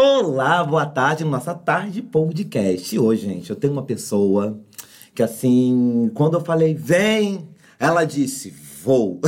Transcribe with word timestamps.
Olá, 0.00 0.62
boa 0.62 0.86
tarde, 0.86 1.24
nossa 1.24 1.52
tarde 1.52 2.00
podcast. 2.00 2.96
Hoje, 2.96 3.26
gente, 3.26 3.50
eu 3.50 3.56
tenho 3.56 3.72
uma 3.72 3.82
pessoa 3.82 4.56
que, 5.12 5.24
assim, 5.24 6.08
quando 6.14 6.34
eu 6.34 6.40
falei 6.40 6.72
vem, 6.72 7.48
ela 7.80 8.04
disse 8.04 8.54
vou. 8.84 9.20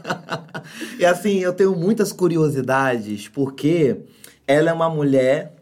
e 0.98 1.04
assim, 1.04 1.40
eu 1.40 1.52
tenho 1.52 1.76
muitas 1.76 2.10
curiosidades 2.10 3.28
porque 3.28 3.98
ela 4.46 4.70
é 4.70 4.72
uma 4.72 4.88
mulher 4.88 5.54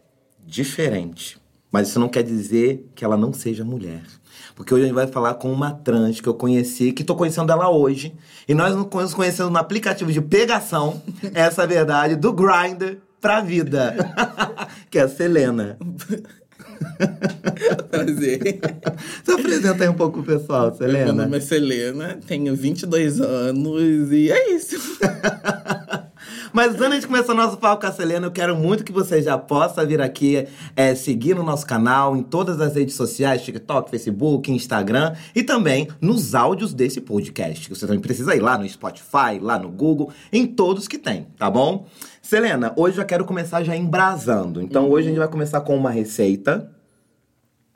diferente. 0.45 1.37
Mas 1.69 1.89
isso 1.89 1.99
não 1.99 2.07
quer 2.07 2.23
dizer 2.23 2.89
que 2.95 3.03
ela 3.03 3.17
não 3.17 3.33
seja 3.33 3.65
mulher. 3.65 4.01
Porque 4.55 4.73
hoje 4.73 4.83
a 4.83 4.87
gente 4.87 4.95
vai 4.95 5.07
falar 5.07 5.33
com 5.33 5.51
uma 5.51 5.71
trans 5.71 6.21
que 6.21 6.29
eu 6.29 6.35
conheci, 6.35 6.93
que 6.93 7.03
tô 7.03 7.15
conhecendo 7.15 7.51
ela 7.51 7.69
hoje. 7.69 8.15
E 8.47 8.53
nós 8.53 8.73
nos 8.73 9.13
conhecemos 9.13 9.51
no 9.51 9.59
aplicativo 9.59 10.09
de 10.09 10.21
pegação, 10.21 11.01
essa 11.35 11.63
é 11.63 11.67
verdade, 11.67 12.15
do 12.15 12.31
Grindr 12.31 13.03
pra 13.25 13.41
vida. 13.41 13.95
que 14.91 14.99
é 14.99 15.01
a 15.01 15.07
Selena. 15.07 15.79
Prazer. 17.89 18.59
Você 19.23 19.31
apresenta 19.31 19.83
aí 19.83 19.89
um 19.89 19.95
pouco 19.95 20.19
o 20.19 20.23
pessoal, 20.23 20.75
Selena. 20.75 21.05
Meu 21.05 21.23
nome 21.23 21.37
é 21.37 21.39
Selena, 21.39 22.19
tenho 22.27 22.55
22 22.55 23.19
anos 23.19 24.11
e 24.11 24.31
é 24.31 24.53
isso. 24.53 24.75
Mas 26.53 26.79
antes 26.79 27.01
de 27.01 27.07
começar 27.07 27.33
o 27.33 27.35
nosso 27.35 27.57
papo 27.57 27.81
com 27.81 27.87
a 27.87 27.91
Selena, 27.91 28.27
eu 28.27 28.31
quero 28.31 28.55
muito 28.55 28.83
que 28.83 28.91
você 28.91 29.21
já 29.21 29.37
possa 29.37 29.85
vir 29.85 29.99
aqui 29.99 30.47
é, 30.75 30.95
seguir 30.95 31.35
no 31.35 31.43
nosso 31.43 31.65
canal, 31.65 32.15
em 32.15 32.23
todas 32.23 32.61
as 32.61 32.75
redes 32.75 32.95
sociais, 32.95 33.41
TikTok, 33.41 33.89
Facebook, 33.89 34.51
Instagram 34.51 35.13
e 35.35 35.43
também 35.43 35.87
nos 35.99 36.33
áudios 36.33 36.73
desse 36.73 37.01
podcast. 37.01 37.69
Você 37.69 37.85
também 37.85 38.01
precisa 38.01 38.35
ir 38.35 38.39
lá 38.39 38.57
no 38.57 38.67
Spotify, 38.69 39.39
lá 39.41 39.59
no 39.59 39.69
Google, 39.69 40.11
em 40.31 40.45
todos 40.45 40.87
que 40.87 40.97
tem, 40.97 41.27
tá 41.37 41.49
bom? 41.49 41.87
Selena, 42.25 42.73
hoje 42.75 42.99
eu 42.99 43.05
quero 43.05 43.23
começar 43.23 43.63
já 43.63 43.75
embrasando. 43.75 44.59
Então 44.59 44.85
uhum. 44.85 44.91
hoje 44.93 45.05
a 45.05 45.09
gente 45.11 45.19
vai 45.19 45.27
começar 45.27 45.61
com 45.61 45.77
uma 45.77 45.91
receita. 45.91 46.71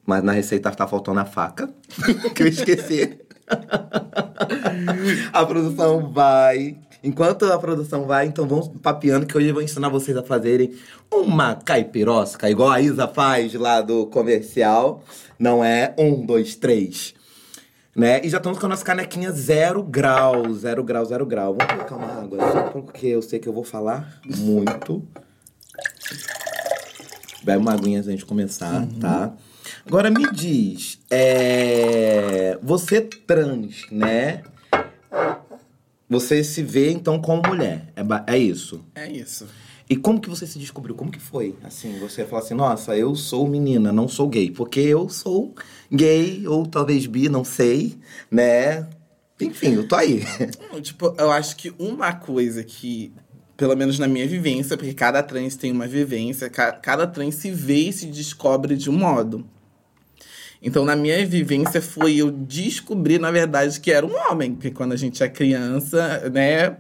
Mas 0.04 0.24
na 0.24 0.32
receita 0.32 0.72
tá 0.72 0.88
faltando 0.88 1.20
a 1.20 1.26
faca, 1.26 1.70
que 2.34 2.42
eu 2.42 2.48
esqueci. 2.48 3.20
a 5.32 5.46
produção 5.46 6.12
vai 6.12 6.76
Enquanto 7.04 7.46
a 7.46 7.60
produção 7.60 8.06
vai, 8.06 8.26
então 8.26 8.48
vamos 8.48 8.70
papeando 8.82 9.26
que 9.26 9.38
hoje 9.38 9.50
eu 9.50 9.54
vou 9.54 9.64
ensinar 9.64 9.88
vocês 9.88 10.18
a 10.18 10.24
fazerem 10.24 10.74
uma 11.10 11.56
caipirosca, 11.56 12.50
igual 12.50 12.72
a 12.72 12.82
Isa 12.82 13.08
faz 13.08 13.54
lá 13.54 13.82
do 13.82 14.08
comercial. 14.08 15.04
Não 15.38 15.64
é 15.64 15.94
um, 15.98 16.26
dois, 16.26 16.56
três. 16.56 17.14
Né? 17.96 18.24
E 18.24 18.30
já 18.30 18.38
estamos 18.38 18.60
com 18.60 18.66
a 18.66 18.70
nossa 18.70 18.86
canequinha 18.86 19.32
zero 19.32 19.84
grau, 19.84 20.54
zero 20.54 20.84
grau, 20.84 21.06
zero 21.06 21.26
grau. 21.26 21.56
Vamos 21.56 21.74
colocar 21.74 21.96
uma 21.96 22.22
água 22.22 22.52
só 22.52 22.64
porque 22.64 23.08
eu 23.08 23.22
sei 23.22 23.40
que 23.40 23.50
eu 23.50 23.54
vou 23.54 23.64
falar 23.64 24.20
muito. 24.38 25.04
Bebe 27.44 27.58
uma 27.58 27.74
aguinha 27.74 28.00
antes 28.00 28.18
de 28.18 28.26
começar, 28.26 28.82
uhum. 28.82 29.00
tá? 29.00 29.34
Agora 29.86 30.12
me 30.12 30.30
diz, 30.32 31.00
é... 31.10 32.58
você 32.62 33.02
trans, 33.02 33.88
né? 33.92 34.44
Você 36.10 36.44
se 36.44 36.64
vê, 36.64 36.92
então, 36.92 37.20
como 37.22 37.42
mulher. 37.48 37.94
É, 37.96 38.34
é 38.34 38.38
isso? 38.38 38.84
É 38.96 39.10
isso. 39.10 39.48
E 39.90 39.96
como 39.96 40.22
que 40.22 40.30
você 40.30 40.46
se 40.46 40.60
descobriu? 40.60 40.94
Como 40.94 41.10
que 41.10 41.20
foi? 41.20 41.56
Assim, 41.64 41.98
você 41.98 42.24
falou 42.24 42.46
assim, 42.46 42.54
nossa, 42.54 42.96
eu 42.96 43.16
sou 43.16 43.48
menina, 43.48 43.92
não 43.92 44.08
sou 44.08 44.30
gay. 44.30 44.52
Porque 44.52 44.80
eu 44.80 45.10
sou 45.10 45.56
gay, 45.92 46.46
ou 46.48 46.68
talvez 46.68 47.08
bi, 47.08 47.28
não 47.28 47.44
sei, 47.44 47.98
né? 48.30 48.88
Enfim, 49.42 49.74
eu 49.74 49.88
tô 49.88 49.96
aí. 49.96 50.24
tipo, 50.84 51.16
eu 51.18 51.32
acho 51.32 51.56
que 51.56 51.74
uma 51.80 52.14
coisa 52.14 52.64
que, 52.64 53.12
pelo 53.58 53.76
menos 53.76 53.98
na 53.98 54.08
minha 54.08 54.28
vivência, 54.28 54.78
porque 54.78 54.94
cada 54.94 55.24
trans 55.24 55.56
tem 55.56 55.72
uma 55.72 55.88
vivência, 55.88 56.52
cada 56.52 57.08
trans 57.08 57.34
se 57.36 57.50
vê 57.50 57.90
e 57.90 57.94
se 57.94 58.06
descobre 58.06 58.76
de 58.78 58.92
um 58.92 58.98
modo. 58.98 59.44
Então, 60.62 60.86
na 60.86 60.96
minha 60.96 61.26
vivência, 61.26 61.82
foi 61.82 62.18
eu 62.18 62.30
descobrir, 62.30 63.18
na 63.18 63.32
verdade, 63.32 63.80
que 63.80 63.92
era 63.92 64.06
um 64.06 64.14
homem. 64.30 64.54
Porque 64.54 64.70
quando 64.70 64.92
a 64.92 64.98
gente 64.98 65.24
é 65.24 65.30
criança, 65.30 66.30
né, 66.30 66.78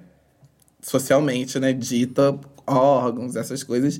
socialmente, 0.81 1.57
né, 1.57 1.73
dita 1.73 2.37
órgãos, 2.69 3.35
essas 3.35 3.63
coisas. 3.63 3.99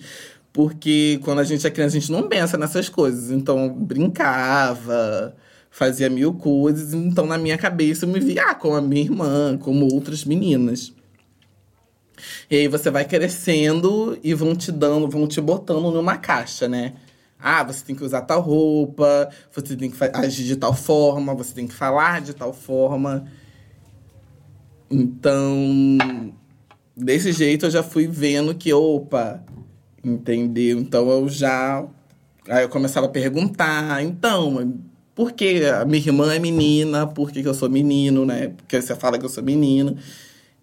Porque 0.51 1.19
quando 1.23 1.39
a 1.39 1.43
gente 1.43 1.65
é 1.65 1.69
criança, 1.69 1.97
a 1.97 1.99
gente 1.99 2.11
não 2.11 2.27
pensa 2.27 2.57
nessas 2.57 2.89
coisas. 2.89 3.31
Então, 3.31 3.69
brincava, 3.73 5.35
fazia 5.69 6.09
mil 6.09 6.33
coisas. 6.33 6.93
Então, 6.93 7.25
na 7.25 7.37
minha 7.37 7.57
cabeça, 7.57 8.05
eu 8.05 8.09
me 8.09 8.19
via 8.19 8.51
ah, 8.51 8.55
como 8.55 8.75
a 8.75 8.81
minha 8.81 9.03
irmã, 9.03 9.57
como 9.57 9.91
outras 9.93 10.25
meninas. 10.25 10.93
E 12.49 12.55
aí 12.55 12.67
você 12.67 12.89
vai 12.89 13.05
crescendo 13.05 14.17
e 14.23 14.33
vão 14.33 14.55
te 14.55 14.71
dando, 14.71 15.07
vão 15.07 15.27
te 15.27 15.39
botando 15.39 15.91
numa 15.91 16.17
caixa, 16.17 16.67
né? 16.67 16.93
Ah, 17.39 17.63
você 17.63 17.85
tem 17.85 17.95
que 17.95 18.03
usar 18.03 18.21
tal 18.21 18.41
roupa, 18.41 19.29
você 19.51 19.75
tem 19.75 19.89
que 19.89 19.97
agir 20.13 20.43
de 20.43 20.55
tal 20.57 20.73
forma, 20.73 21.33
você 21.33 21.53
tem 21.53 21.67
que 21.67 21.73
falar 21.73 22.19
de 22.19 22.33
tal 22.33 22.51
forma. 22.51 23.25
Então, 24.91 26.33
desse 26.99 27.31
jeito 27.31 27.65
eu 27.65 27.71
já 27.71 27.83
fui 27.83 28.07
vendo 28.07 28.53
que, 28.53 28.73
opa, 28.73 29.43
entendeu? 30.03 30.79
Então 30.79 31.09
eu 31.09 31.29
já. 31.29 31.85
Aí 32.47 32.63
eu 32.63 32.69
começava 32.69 33.05
a 33.05 33.09
perguntar, 33.09 34.03
então, 34.03 34.73
por 35.13 35.31
que 35.31 35.65
a 35.65 35.85
minha 35.85 35.99
irmã 35.99 36.33
é 36.33 36.39
menina? 36.39 37.07
Por 37.07 37.31
que, 37.31 37.41
que 37.41 37.47
eu 37.47 37.53
sou 37.53 37.69
menino, 37.69 38.25
né? 38.25 38.49
Porque 38.49 38.81
você 38.81 38.95
fala 38.95 39.17
que 39.17 39.25
eu 39.25 39.29
sou 39.29 39.43
menino. 39.43 39.97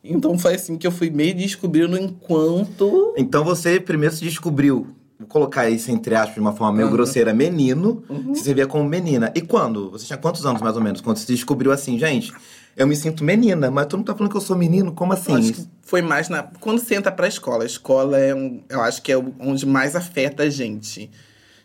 Então 0.03 0.39
foi 0.39 0.55
assim 0.55 0.77
que 0.77 0.87
eu 0.87 0.93
fui 0.93 1.11
meio 1.11 1.35
descobrindo 1.35 1.99
enquanto. 1.99 3.15
Então 3.17 3.45
você 3.45 3.81
primeiro 3.81 4.15
se 4.15 4.25
descobriu 4.25 4.95
vou 5.19 5.27
colocar 5.27 5.69
isso 5.69 5.91
entre 5.91 6.15
aspas 6.15 6.35
de 6.35 6.41
uma 6.41 6.53
forma 6.53 6.75
meio 6.75 6.89
uhum. 6.89 6.95
grosseira, 6.95 7.33
menino, 7.33 8.03
uhum. 8.09 8.35
você 8.35 8.53
via 8.53 8.67
como 8.67 8.85
menina. 8.85 9.33
E 9.35 9.41
quando? 9.41 9.91
Você 9.91 10.07
tinha 10.07 10.19
quantos 10.19 10.45
anos, 10.45 10.61
mais 10.61 10.77
ou 10.77 10.83
menos? 10.83 11.01
Quando 11.01 11.17
você 11.17 11.33
descobriu 11.33 11.73
assim, 11.73 11.99
gente, 11.99 12.33
eu 12.77 12.87
me 12.87 12.95
sinto 12.95 13.25
menina, 13.25 13.71
mas 13.71 13.87
tu 13.87 13.97
não 13.97 14.05
tá 14.05 14.15
falando 14.15 14.31
que 14.31 14.37
eu 14.37 14.41
sou 14.41 14.57
menino? 14.57 14.93
Como 14.93 15.13
assim? 15.13 15.33
Eu 15.33 15.39
acho 15.39 15.53
que 15.55 15.67
foi 15.81 16.03
mais 16.03 16.29
na. 16.29 16.43
Quando 16.61 16.79
você 16.79 16.95
entra 16.95 17.11
pra 17.11 17.27
escola, 17.27 17.63
a 17.63 17.67
escola 17.67 18.19
é 18.19 18.35
um. 18.35 18.63
Eu 18.69 18.83
acho 18.83 19.01
que 19.01 19.11
é 19.11 19.17
onde 19.39 19.65
mais 19.65 19.97
afeta 19.97 20.43
a 20.43 20.51
gente 20.51 21.11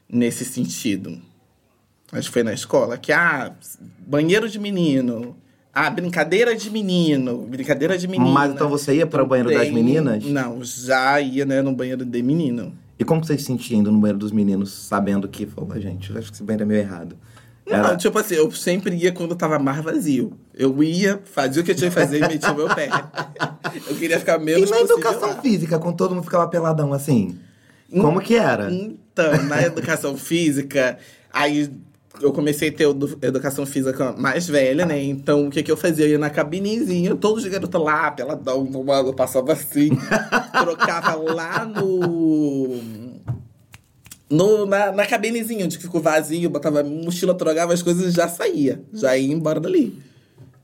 nesse 0.09 0.45
sentido. 0.45 1.19
Acho 2.13 2.27
que 2.29 2.33
foi 2.33 2.43
na 2.43 2.53
escola. 2.53 2.97
Que, 2.97 3.11
ah, 3.11 3.53
banheiro 4.07 4.47
de 4.47 4.57
menino. 4.57 5.35
Ah, 5.73 5.89
brincadeira 5.89 6.53
de 6.53 6.69
menino, 6.69 7.45
brincadeira 7.47 7.97
de 7.97 8.05
menina. 8.05 8.29
Mas 8.29 8.51
então 8.51 8.69
você 8.69 8.95
ia 8.95 9.07
para 9.07 9.23
o 9.23 9.25
banheiro 9.25 9.49
das 9.49 9.69
meninas? 9.69 10.25
Não, 10.25 10.61
já 10.61 11.19
ia, 11.21 11.45
né, 11.45 11.61
no 11.61 11.73
banheiro 11.73 12.03
de 12.03 12.21
menino. 12.21 12.73
E 12.99 13.05
como 13.05 13.23
você 13.23 13.37
se 13.37 13.45
sentia 13.45 13.77
indo 13.77 13.89
no 13.89 13.97
banheiro 13.97 14.19
dos 14.19 14.33
meninos, 14.33 14.69
sabendo 14.71 15.29
que, 15.29 15.45
falou, 15.45 15.79
gente, 15.79 16.09
eu 16.11 16.17
acho 16.17 16.29
que 16.29 16.35
esse 16.35 16.43
banheiro 16.43 16.63
é 16.63 16.67
meio 16.67 16.81
errado? 16.81 17.15
Não, 17.65 17.95
tipo 17.95 18.17
assim, 18.17 18.35
eu 18.35 18.51
sempre 18.51 18.95
ia 18.95 19.11
quando 19.11 19.35
tava 19.35 19.57
mais 19.59 19.83
vazio. 19.83 20.33
Eu 20.53 20.83
ia, 20.83 21.21
fazia 21.23 21.61
o 21.61 21.65
que 21.65 21.71
eu 21.71 21.75
tinha 21.75 21.89
que 21.89 21.95
fazer 21.95 22.17
e 22.17 22.27
metia 22.27 22.51
o 22.51 22.55
meu 22.55 22.67
pé. 22.73 22.89
Eu 23.87 23.95
queria 23.95 24.19
ficar 24.19 24.37
menos 24.37 24.69
E 24.69 24.71
na 24.71 24.81
educação 24.81 25.29
lá. 25.29 25.41
física, 25.41 25.79
quando 25.79 25.95
todo 25.95 26.13
mundo 26.13 26.25
ficava 26.25 26.47
peladão 26.47 26.91
assim? 26.91 27.39
Como 27.89 28.19
que 28.19 28.35
era? 28.35 28.69
Então, 28.71 29.43
na 29.43 29.61
educação 29.63 30.17
física, 30.17 30.97
aí 31.31 31.71
eu 32.19 32.33
comecei 32.33 32.69
a 32.69 32.71
ter 32.71 32.87
educação 33.21 33.65
física 33.65 34.13
mais 34.13 34.47
velha, 34.47 34.85
né? 34.85 35.01
Então, 35.01 35.47
o 35.47 35.49
que 35.49 35.63
que 35.63 35.71
eu 35.71 35.77
fazia? 35.77 36.05
Eu 36.05 36.11
ia 36.11 36.17
na 36.17 36.29
cabinezinha, 36.29 37.15
todos 37.15 37.43
os 37.43 37.49
garotos 37.49 37.81
lá, 37.81 38.11
peladão, 38.11 38.69
eu 39.05 39.13
passava 39.13 39.53
assim, 39.53 39.91
trocava 40.51 41.15
lá 41.15 41.65
no... 41.65 43.10
no 44.31 44.65
na, 44.65 44.91
na 44.91 45.05
cabinezinha, 45.05 45.65
onde 45.65 45.77
ficou 45.77 46.01
vazio, 46.01 46.49
botava 46.49 46.83
mochila, 46.83 47.35
trocava 47.35 47.73
as 47.73 47.83
coisas 47.83 48.11
e 48.13 48.15
já 48.15 48.27
saía. 48.27 48.81
Já 48.93 49.17
ia 49.17 49.33
embora 49.33 49.59
dali. 49.59 50.01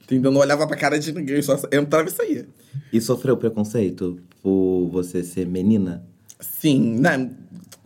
Entendeu? 0.04 0.32
Não 0.32 0.42
olhava 0.42 0.66
pra 0.66 0.78
cara 0.78 0.98
de 0.98 1.12
ninguém, 1.12 1.42
só 1.42 1.60
entrava 1.72 2.08
e 2.08 2.12
saía. 2.12 2.48
E 2.94 3.02
sofreu 3.02 3.36
preconceito 3.38 4.18
por 4.42 4.88
você 4.90 5.22
ser 5.22 5.46
menina? 5.46 6.04
Sim, 6.40 6.98
né? 7.00 7.30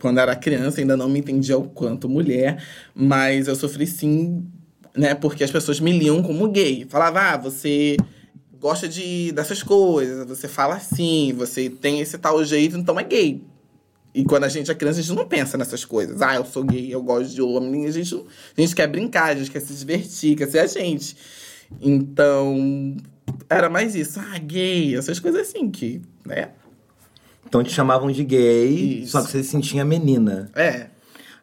quando 0.02 0.18
era 0.18 0.34
criança, 0.34 0.80
ainda 0.80 0.96
não 0.96 1.08
me 1.08 1.20
entendia 1.20 1.56
o 1.56 1.62
quanto 1.62 2.08
mulher, 2.08 2.62
mas 2.92 3.46
eu 3.46 3.54
sofri 3.54 3.86
sim, 3.86 4.44
né? 4.96 5.14
Porque 5.14 5.44
as 5.44 5.50
pessoas 5.50 5.78
me 5.78 5.96
liam 5.96 6.20
como 6.22 6.48
gay. 6.48 6.84
Falava, 6.88 7.20
ah, 7.20 7.36
você 7.36 7.96
gosta 8.60 8.88
de 8.88 9.30
dessas 9.30 9.62
coisas, 9.62 10.26
você 10.26 10.48
fala 10.48 10.74
assim, 10.74 11.32
você 11.36 11.70
tem 11.70 12.00
esse 12.00 12.18
tal 12.18 12.44
jeito, 12.44 12.76
então 12.76 12.98
é 12.98 13.04
gay. 13.04 13.44
E 14.14 14.24
quando 14.24 14.44
a 14.44 14.48
gente 14.48 14.70
é 14.70 14.74
criança, 14.74 15.00
a 15.00 15.02
gente 15.02 15.16
não 15.16 15.26
pensa 15.26 15.56
nessas 15.56 15.84
coisas. 15.84 16.20
Ah, 16.20 16.34
eu 16.34 16.44
sou 16.44 16.62
gay, 16.64 16.92
eu 16.92 17.02
gosto 17.02 17.34
de 17.34 17.40
homem. 17.40 17.86
A 17.86 17.90
gente, 17.90 18.14
a 18.14 18.60
gente 18.60 18.74
quer 18.74 18.86
brincar, 18.86 19.30
a 19.30 19.34
gente 19.34 19.50
quer 19.50 19.60
se 19.60 19.72
divertir, 19.72 20.36
quer 20.36 20.48
ser 20.48 20.58
a 20.58 20.66
gente. 20.66 21.16
Então, 21.80 22.96
era 23.48 23.70
mais 23.70 23.94
isso. 23.94 24.20
Ah, 24.20 24.38
gay, 24.38 24.96
essas 24.96 25.18
coisas 25.18 25.48
assim 25.48 25.70
que, 25.70 26.02
né? 26.26 26.50
Então 27.46 27.62
te 27.62 27.70
chamavam 27.70 28.10
de 28.10 28.24
gay, 28.24 29.02
Isso. 29.02 29.12
só 29.12 29.22
que 29.22 29.30
você 29.30 29.42
se 29.42 29.50
sentia 29.50 29.84
menina. 29.84 30.50
É. 30.54 30.86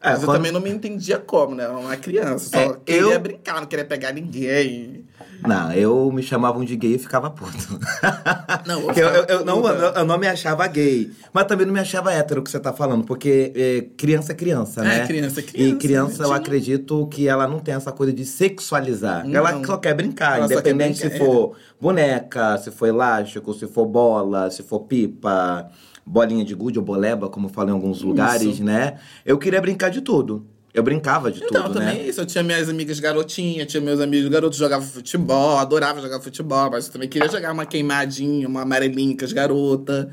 É, 0.01 0.11
Mas 0.11 0.23
eu 0.23 0.31
também 0.31 0.51
não 0.51 0.61
me 0.61 0.69
entendia 0.69 1.17
como, 1.17 1.53
né? 1.55 1.65
Eu 1.65 1.71
era 1.71 1.77
uma 1.79 1.97
criança. 1.97 2.49
Só 2.49 2.57
É, 2.57 2.73
queria 2.85 3.01
eu- 3.01 3.19
brincar, 3.19 3.59
não 3.59 3.67
queria 3.67 3.83
pegar 3.83 4.13
ninguém. 4.13 5.03
Não, 5.45 5.71
eu 5.73 6.11
me 6.11 6.21
chamavam 6.23 6.63
de 6.65 6.75
gay 6.75 6.95
e 6.95 6.97
ficava 6.97 7.29
puto. 7.29 7.79
Não, 8.65 8.81
eu, 8.91 9.07
eu- 9.07 9.23
eu 9.25 9.45
não, 9.45 9.65
eu, 9.67 10.05
não 10.05 10.17
me 10.17 10.27
achava 10.27 10.65
gay. 10.67 11.11
Mas 11.33 11.45
também 11.45 11.65
não 11.65 11.73
me 11.73 11.79
achava 11.79 12.11
hétero, 12.13 12.41
o 12.41 12.43
que 12.43 12.49
você 12.51 12.59
tá 12.59 12.73
falando. 12.73 13.05
Porque 13.05 13.51
é, 13.55 13.81
criança 13.97 14.31
é 14.33 14.35
criança, 14.35 14.81
É, 14.81 14.83
né? 14.99 15.07
criança 15.07 15.39
é 15.39 15.43
E 15.43 15.45
criança, 15.47 15.77
criança, 15.77 16.23
eu 16.23 16.29
né? 16.29 16.35
acredito 16.35 17.07
que 17.07 17.27
ela 17.27 17.47
não 17.47 17.59
tem 17.59 17.73
essa 17.73 17.91
coisa 17.91 18.11
de 18.11 18.25
sexualizar. 18.25 19.25
Não. 19.25 19.35
Ela 19.35 19.63
só 19.65 19.77
quer 19.77 19.93
brincar, 19.93 20.37
Ela 20.39 20.47
só 20.47 20.61
quer 20.61 20.71
independente 20.71 20.99
brincar, 21.01 21.17
se 21.17 21.23
for 21.25 21.55
boneca, 21.79 22.57
se 22.57 22.71
for 22.71 22.87
elástico, 22.87 23.53
se 23.53 23.65
for 23.67 23.85
bola, 23.85 24.49
se 24.51 24.61
for 24.63 24.81
pipa, 24.81 25.69
bolinha 26.05 26.43
de 26.43 26.53
gude 26.55 26.79
ou 26.79 26.85
boleba, 26.85 27.29
como 27.29 27.49
falam 27.49 27.71
em 27.71 27.73
alguns 27.73 28.01
lugares, 28.01 28.59
né? 28.59 28.99
Eu 29.25 29.37
queria 29.37 29.61
brincar 29.61 29.89
de 29.89 30.01
tudo. 30.01 30.45
Eu 30.71 30.83
brincava 30.83 31.31
de 31.31 31.43
Então, 31.43 31.63
tudo, 31.63 31.79
também 31.79 31.97
né? 31.97 32.07
isso. 32.07 32.21
Eu 32.21 32.25
tinha 32.25 32.43
minhas 32.43 32.69
amigas 32.69 32.99
garotinhas, 32.99 33.67
tinha 33.67 33.81
meus 33.81 33.99
amigos 33.99 34.29
garotos, 34.29 34.57
jogava 34.57 34.85
futebol, 34.85 35.57
adorava 35.57 35.99
jogar 35.99 36.19
futebol, 36.19 36.69
mas 36.69 36.85
eu 36.85 36.93
também 36.93 37.09
queria 37.09 37.27
jogar 37.27 37.51
uma 37.51 37.65
queimadinha, 37.65 38.47
uma 38.47 38.61
amarelinha 38.61 39.17
com 39.17 39.25
as 39.25 39.33
garotas. 39.33 40.07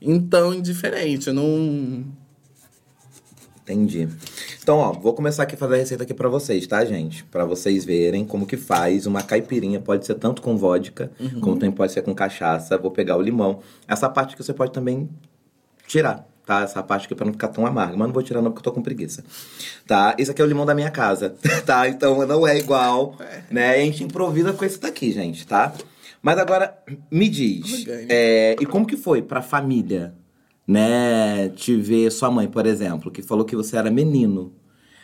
Então, 0.00 0.52
indiferente, 0.52 1.28
eu 1.28 1.34
não. 1.34 2.04
Entendi. 3.72 4.08
Então, 4.62 4.78
ó, 4.78 4.92
vou 4.92 5.14
começar 5.14 5.44
aqui 5.44 5.54
a 5.54 5.58
fazer 5.58 5.74
a 5.74 5.78
receita 5.78 6.02
aqui 6.04 6.14
pra 6.14 6.28
vocês, 6.28 6.66
tá, 6.66 6.84
gente? 6.84 7.24
Pra 7.24 7.44
vocês 7.44 7.84
verem 7.84 8.24
como 8.24 8.46
que 8.46 8.56
faz 8.56 9.06
uma 9.06 9.22
caipirinha. 9.22 9.80
Pode 9.80 10.06
ser 10.06 10.14
tanto 10.16 10.42
com 10.42 10.56
vodka, 10.56 11.10
como 11.40 11.54
também 11.54 11.72
pode 11.72 11.92
ser 11.92 12.02
com 12.02 12.14
cachaça. 12.14 12.76
Vou 12.78 12.90
pegar 12.90 13.16
o 13.16 13.22
limão. 13.22 13.60
Essa 13.88 14.08
parte 14.08 14.36
que 14.36 14.42
você 14.42 14.52
pode 14.52 14.72
também 14.72 15.08
tirar, 15.86 16.28
tá? 16.46 16.62
Essa 16.62 16.82
parte 16.82 17.06
aqui 17.06 17.14
pra 17.14 17.24
não 17.24 17.32
ficar 17.32 17.48
tão 17.48 17.66
amarga. 17.66 17.96
Mas 17.96 18.06
não 18.06 18.14
vou 18.14 18.22
tirar 18.22 18.42
não 18.42 18.50
porque 18.50 18.60
eu 18.60 18.72
tô 18.72 18.72
com 18.72 18.82
preguiça. 18.82 19.24
Tá? 19.86 20.14
Esse 20.18 20.30
aqui 20.30 20.42
é 20.42 20.44
o 20.44 20.48
limão 20.48 20.66
da 20.66 20.74
minha 20.74 20.90
casa, 20.90 21.34
tá? 21.64 21.88
Então 21.88 22.26
não 22.26 22.46
é 22.46 22.58
igual, 22.58 23.16
né? 23.50 23.74
A 23.74 23.78
gente 23.78 24.04
improvisa 24.04 24.52
com 24.52 24.64
esse 24.64 24.78
daqui, 24.78 25.10
gente, 25.12 25.46
tá? 25.46 25.72
Mas 26.22 26.38
agora, 26.38 26.78
me 27.10 27.28
diz, 27.28 27.84
é, 27.88 28.54
e 28.60 28.64
como 28.64 28.86
que 28.86 28.96
foi 28.96 29.20
pra 29.20 29.42
família, 29.42 30.14
né? 30.66 31.48
Te 31.50 31.76
ver 31.76 32.10
sua 32.10 32.30
mãe, 32.30 32.48
por 32.48 32.66
exemplo, 32.66 33.10
que 33.10 33.22
falou 33.22 33.44
que 33.44 33.56
você 33.56 33.76
era 33.76 33.90
menino. 33.90 34.54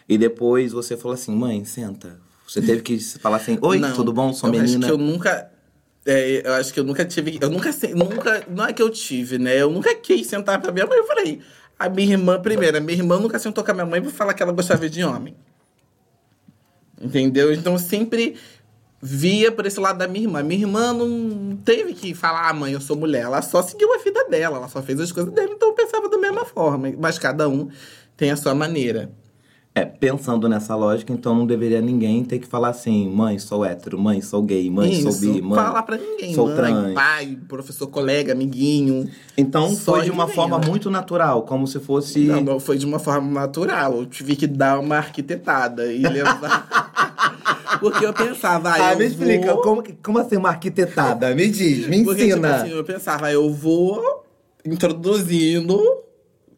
E 0.09 0.17
depois 0.17 0.73
você 0.73 0.97
falou 0.97 1.15
assim, 1.15 1.35
mãe, 1.35 1.65
senta. 1.65 2.19
Você 2.47 2.63
teve 2.63 2.81
que 2.81 2.99
falar 2.99 3.37
assim, 3.37 3.59
oi, 3.61 3.79
Não, 3.79 3.93
tudo 3.93 4.13
bom? 4.13 4.33
Sou 4.33 4.49
eu 4.49 4.53
menina. 4.53 4.87
Acho 4.87 4.87
que 4.87 4.93
eu 4.93 4.99
nunca. 5.07 5.51
é, 6.07 6.47
eu 6.47 6.53
acho 6.55 6.73
que 6.73 6.81
eu 6.81 6.85
nunca 6.85 7.05
tive. 7.05 7.39
Eu 7.41 7.51
nunca, 7.51 7.71
nunca. 7.95 8.45
Não 8.49 8.65
é 8.65 8.73
que 8.73 8.81
eu 8.81 8.89
tive, 8.89 9.39
né? 9.39 9.61
Eu 9.61 9.71
nunca 9.71 9.95
quis 9.95 10.27
sentar 10.27 10.59
pra 10.61 10.73
minha 10.73 10.87
mãe. 10.87 10.97
Eu 10.97 11.07
falei. 11.07 11.41
A 11.79 11.89
minha 11.89 12.13
irmã, 12.13 12.41
primeiro, 12.41 12.79
a 12.79 12.81
minha 12.81 12.99
irmã 12.99 13.21
nunca 13.21 13.39
sentou 13.39 13.63
com 13.63 13.71
a 13.71 13.75
minha 13.75 13.87
mãe 13.87 14.01
pra 14.01 14.11
falar 14.11 14.35
que 14.35 14.43
ela 14.43 14.51
gostava 14.51 14.89
de 14.89 15.05
homem. 15.05 15.37
Entendeu? 17.01 17.53
Então 17.53 17.79
sempre 17.79 18.37
via 19.01 19.53
por 19.53 19.67
esse 19.67 19.79
lado 19.79 19.99
da 19.99 20.09
minha 20.09 20.25
irmã. 20.25 20.43
Minha 20.43 20.63
irmã 20.63 20.93
não 20.93 21.57
teve 21.65 21.95
que 21.95 22.15
falar, 22.15 22.49
ah, 22.49 22.53
mãe, 22.53 22.73
eu 22.73 22.81
sou 22.81 22.97
mulher. 22.97 23.23
Ela 23.23 23.43
só 23.43 23.63
seguiu 23.63 23.93
a 23.95 23.99
vida 23.99 24.25
dela, 24.29 24.59
ela 24.59 24.69
só 24.69 24.83
fez 24.83 25.01
as 25.01 25.13
coisas 25.13 25.33
dela. 25.33 25.51
Então 25.53 25.69
eu 25.69 25.75
pensava 25.75 26.09
da 26.09 26.19
mesma 26.19 26.45
forma. 26.45 26.93
Mas 26.99 27.19
cada 27.19 27.49
um 27.49 27.69
tem 28.17 28.31
a 28.31 28.37
sua 28.37 28.55
maneira. 28.55 29.11
É, 29.75 29.85
pensando 29.85 30.49
nessa 30.49 30.75
lógica, 30.75 31.13
então 31.13 31.37
não 31.37 31.47
deveria 31.47 31.81
ninguém 31.81 32.25
ter 32.25 32.41
que 32.41 32.47
falar 32.49 32.71
assim, 32.71 33.09
mãe, 33.09 33.39
sou 33.39 33.65
hétero, 33.65 33.97
mãe, 33.97 34.21
sou 34.21 34.43
gay, 34.43 34.69
mãe, 34.69 35.01
sou 35.03 35.11
Isso, 35.11 35.21
bi, 35.21 35.41
mãe. 35.41 35.57
falar 35.57 35.85
pra 35.85 35.97
ninguém. 35.97 36.35
sou 36.35 36.47
mãe, 36.49 36.57
trans. 36.57 36.95
pai, 36.95 37.39
professor, 37.47 37.87
colega, 37.87 38.33
amiguinho. 38.33 39.09
Então 39.37 39.77
foi 39.77 40.03
de 40.03 40.11
uma 40.11 40.27
forma 40.27 40.59
muito 40.59 40.91
natural, 40.91 41.43
como 41.43 41.65
se 41.65 41.79
fosse. 41.79 42.25
Não, 42.25 42.41
não, 42.41 42.59
foi 42.59 42.77
de 42.77 42.87
uma 42.87 42.99
forma 42.99 43.31
natural. 43.31 43.99
Eu 43.99 44.07
tive 44.07 44.35
que 44.35 44.49
dar 44.49 44.81
uma 44.81 44.97
arquitetada 44.97 45.93
e 45.93 46.03
levar. 46.03 46.87
Porque 47.81 48.05
eu 48.05 48.13
pensava, 48.13 48.71
ah, 48.71 48.89
Ah, 48.89 48.93
eu 48.93 48.99
me 48.99 49.07
explica, 49.07 49.53
vou... 49.55 49.63
como, 49.63 49.83
que- 49.83 49.93
como 50.03 50.19
assim 50.19 50.37
uma 50.37 50.49
arquitetada? 50.51 51.35
Me 51.35 51.49
diz, 51.49 51.87
me 51.87 52.05
Porque, 52.05 52.23
tipo 52.25 52.33
ensina. 52.39 52.57
assim, 52.57 52.71
eu 52.71 52.85
pensava, 52.85 53.31
eu 53.33 53.53
vou 53.53 54.25
introduzindo 54.65 55.81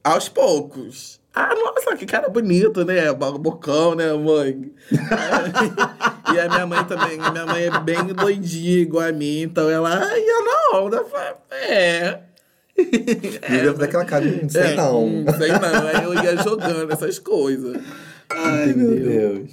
aos 0.03 0.29
poucos. 0.29 1.19
Ah, 1.33 1.55
nossa, 1.55 1.97
que 1.97 2.07
cara 2.07 2.29
bonito, 2.29 2.85
né? 2.85 3.13
Bo- 3.13 3.39
Bocão, 3.39 3.95
né, 3.95 4.13
mãe? 4.13 4.73
e 6.35 6.39
a 6.41 6.49
minha 6.49 6.67
mãe 6.67 6.85
também, 6.85 7.21
a 7.21 7.31
minha 7.31 7.47
mãe 7.47 7.63
é 7.65 7.79
bem 7.81 8.05
doidinha, 8.07 8.79
igual 8.81 9.07
a 9.09 9.13
mim, 9.13 9.43
então 9.43 9.69
ela 9.71 9.91
ia 10.19 10.41
na 10.73 10.79
onda. 10.81 10.97
eu 10.99 11.09
falei, 11.09 11.35
É. 11.53 12.21
Devia 12.77 13.73
fazer 13.73 13.85
aquela 13.85 14.05
cara, 14.05 14.25
não 14.25 14.49
sei 14.49 14.63
É, 14.63 14.75
não. 14.77 15.05
hum, 15.05 15.25
sei 15.39 15.49
não. 15.49 15.87
Aí 15.87 16.03
eu 16.05 16.15
ia 16.15 16.37
jogando 16.43 16.91
essas 16.93 17.19
coisas. 17.19 17.77
Ai, 18.31 18.73
meu 18.73 18.93
Entendeu? 18.93 19.35
Deus. 19.35 19.51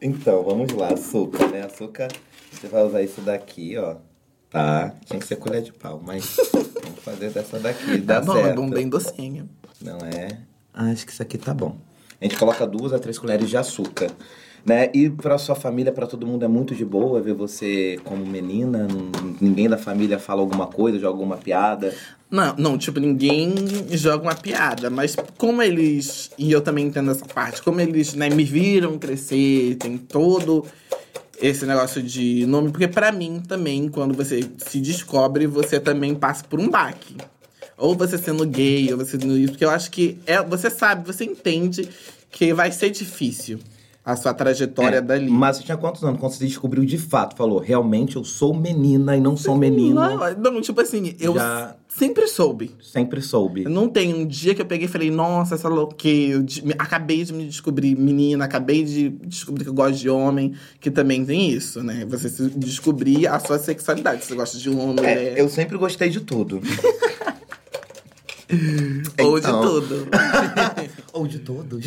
Então, 0.00 0.42
vamos 0.42 0.72
lá, 0.72 0.88
açúcar, 0.92 1.48
né? 1.48 1.62
Açúcar, 1.62 2.08
você 2.50 2.66
vai 2.68 2.82
usar 2.84 3.02
isso 3.02 3.20
daqui, 3.20 3.76
ó. 3.76 3.96
Tá? 4.48 4.94
Tinha 5.04 5.20
que 5.20 5.26
ser 5.26 5.36
colher 5.36 5.62
de 5.62 5.72
pau, 5.72 6.00
mas 6.04 6.36
vamos 6.82 7.00
fazer 7.00 7.30
dessa 7.30 7.58
daqui, 7.60 7.98
dá 7.98 8.14
Tá 8.20 8.26
bom, 8.26 8.32
certo. 8.32 8.48
é 8.48 8.52
bom 8.54 8.70
bem 8.70 8.88
docinho. 8.88 9.48
Não 9.80 9.98
é? 9.98 10.38
Ah, 10.72 10.90
acho 10.90 11.06
que 11.06 11.12
isso 11.12 11.22
aqui 11.22 11.38
tá 11.38 11.54
bom. 11.54 11.76
A 12.20 12.24
gente 12.24 12.36
coloca 12.36 12.66
duas 12.66 12.92
a 12.92 12.98
três 12.98 13.18
colheres 13.18 13.48
de 13.48 13.56
açúcar. 13.56 14.10
Né? 14.64 14.90
E 14.92 15.08
pra 15.08 15.38
sua 15.38 15.54
família, 15.54 15.90
pra 15.90 16.06
todo 16.06 16.26
mundo, 16.26 16.44
é 16.44 16.48
muito 16.48 16.74
de 16.74 16.84
boa 16.84 17.20
ver 17.20 17.34
você 17.34 17.98
como 18.04 18.24
menina. 18.26 18.86
Ninguém 19.40 19.68
da 19.68 19.78
família 19.78 20.18
fala 20.18 20.40
alguma 20.40 20.66
coisa, 20.66 20.98
joga 20.98 21.14
alguma 21.14 21.36
piada. 21.36 21.94
Não, 22.30 22.54
não, 22.56 22.78
tipo, 22.78 23.00
ninguém 23.00 23.52
joga 23.90 24.22
uma 24.22 24.34
piada, 24.34 24.88
mas 24.88 25.16
como 25.36 25.60
eles, 25.62 26.30
e 26.38 26.52
eu 26.52 26.60
também 26.60 26.86
entendo 26.86 27.10
essa 27.10 27.24
parte, 27.24 27.60
como 27.60 27.80
eles, 27.80 28.14
né, 28.14 28.30
me 28.30 28.44
viram 28.44 28.96
crescer, 28.98 29.74
tem 29.76 29.98
todo 29.98 30.64
esse 31.42 31.66
negócio 31.66 32.00
de 32.00 32.46
nome, 32.46 32.70
porque 32.70 32.86
pra 32.86 33.10
mim 33.10 33.42
também, 33.48 33.88
quando 33.88 34.14
você 34.14 34.48
se 34.58 34.80
descobre, 34.80 35.48
você 35.48 35.80
também 35.80 36.14
passa 36.14 36.44
por 36.44 36.60
um 36.60 36.68
baque. 36.68 37.16
Ou 37.76 37.96
você 37.96 38.16
sendo 38.16 38.46
gay, 38.46 38.92
ou 38.92 38.98
você 38.98 39.18
sendo 39.18 39.36
isso, 39.36 39.52
porque 39.52 39.64
eu 39.64 39.70
acho 39.70 39.90
que 39.90 40.18
é, 40.24 40.40
você 40.40 40.70
sabe, 40.70 41.04
você 41.04 41.24
entende 41.24 41.88
que 42.30 42.54
vai 42.54 42.70
ser 42.70 42.90
difícil 42.90 43.58
a 44.04 44.16
sua 44.16 44.32
trajetória 44.32 44.96
É, 44.96 45.00
dali. 45.00 45.30
Mas 45.30 45.58
você 45.58 45.62
tinha 45.64 45.76
quantos 45.76 46.02
anos 46.02 46.18
quando 46.18 46.32
você 46.32 46.46
descobriu 46.46 46.84
de 46.84 46.96
fato? 46.98 47.36
Falou, 47.36 47.58
realmente 47.58 48.16
eu 48.16 48.24
sou 48.24 48.54
menina 48.54 49.16
e 49.16 49.20
não 49.20 49.36
sou 49.36 49.56
menino. 49.56 49.94
Não, 50.00 50.52
não, 50.52 50.60
tipo 50.60 50.80
assim, 50.80 51.14
eu 51.20 51.34
Já- 51.34 51.76
sempre 51.86 52.26
soube. 52.26 52.70
Sempre 52.80 53.20
soube. 53.20 53.64
Não 53.64 53.88
tem 53.88 54.14
um 54.14 54.26
dia 54.26 54.54
que 54.54 54.62
eu 54.62 54.66
peguei 54.66 54.86
e 54.86 54.88
falei, 54.88 55.10
nossa, 55.10 55.54
essa 55.54 55.68
louqueira. 55.68 56.42
Acabei 56.78 57.24
de 57.24 57.32
me 57.32 57.44
descobrir 57.46 57.94
menina, 57.94 58.44
acabei 58.46 58.84
de 58.84 59.10
descobrir 59.10 59.64
que 59.64 59.70
eu 59.70 59.74
gosto 59.74 59.98
de 59.98 60.08
homem, 60.08 60.54
que 60.80 60.90
também 60.90 61.24
tem 61.24 61.50
isso, 61.50 61.82
né? 61.82 62.06
Você 62.08 62.48
descobrir 62.56 63.26
a 63.26 63.38
sua 63.38 63.58
sexualidade. 63.58 64.22
Se 64.22 64.28
você 64.28 64.34
gosta 64.34 64.58
de 64.58 64.70
homem, 64.70 65.04
É, 65.04 65.14
mulher, 65.14 65.38
eu 65.38 65.48
sempre 65.50 65.76
gostei 65.76 66.08
de 66.08 66.20
tudo. 66.20 66.60
ou 69.22 69.40
de 69.40 69.46
então. 69.46 69.62
tudo. 69.62 70.08
Ou 71.12 71.26
de 71.26 71.40
todos. 71.40 71.86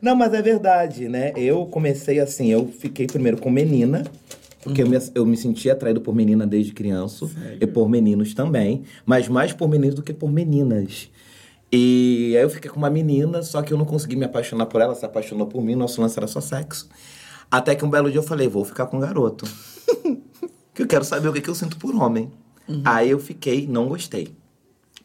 Não, 0.00 0.14
mas 0.14 0.32
é 0.32 0.40
verdade, 0.40 1.08
né? 1.08 1.32
Eu 1.36 1.66
comecei 1.66 2.20
assim, 2.20 2.46
eu 2.46 2.68
fiquei 2.68 3.06
primeiro 3.08 3.38
com 3.38 3.50
menina, 3.50 4.04
porque 4.62 4.82
eu, 4.82 4.88
me, 4.88 4.96
eu 5.14 5.26
me 5.26 5.36
sentia 5.36 5.72
atraído 5.72 6.00
por 6.00 6.14
menina 6.14 6.46
desde 6.46 6.72
criança. 6.72 7.28
E 7.60 7.66
por 7.66 7.88
meninos 7.88 8.34
também. 8.34 8.84
Mas 9.04 9.28
mais 9.28 9.52
por 9.52 9.68
meninos 9.68 9.96
do 9.96 10.02
que 10.02 10.12
por 10.12 10.30
meninas. 10.30 11.10
E 11.70 12.34
aí 12.36 12.42
eu 12.42 12.50
fiquei 12.50 12.70
com 12.70 12.78
uma 12.78 12.90
menina, 12.90 13.42
só 13.42 13.62
que 13.62 13.72
eu 13.72 13.78
não 13.78 13.84
consegui 13.84 14.16
me 14.16 14.24
apaixonar 14.24 14.66
por 14.66 14.80
ela, 14.80 14.94
se 14.94 15.04
apaixonou 15.04 15.46
por 15.46 15.62
mim, 15.62 15.74
nosso 15.74 16.00
lance 16.00 16.18
era 16.18 16.26
só 16.26 16.40
sexo. 16.40 16.88
Até 17.50 17.74
que 17.74 17.84
um 17.84 17.90
belo 17.90 18.10
dia 18.10 18.18
eu 18.18 18.22
falei, 18.22 18.48
vou 18.48 18.64
ficar 18.64 18.86
com 18.86 18.96
um 18.96 19.00
garoto. 19.00 19.46
que 20.74 20.82
eu 20.82 20.86
quero 20.86 21.04
saber 21.04 21.28
o 21.28 21.32
que, 21.32 21.40
que 21.40 21.50
eu 21.50 21.54
sinto 21.54 21.76
por 21.76 21.94
homem. 21.94 22.30
Aí 22.84 23.10
eu 23.10 23.18
fiquei, 23.18 23.66
não 23.66 23.88
gostei. 23.88 24.34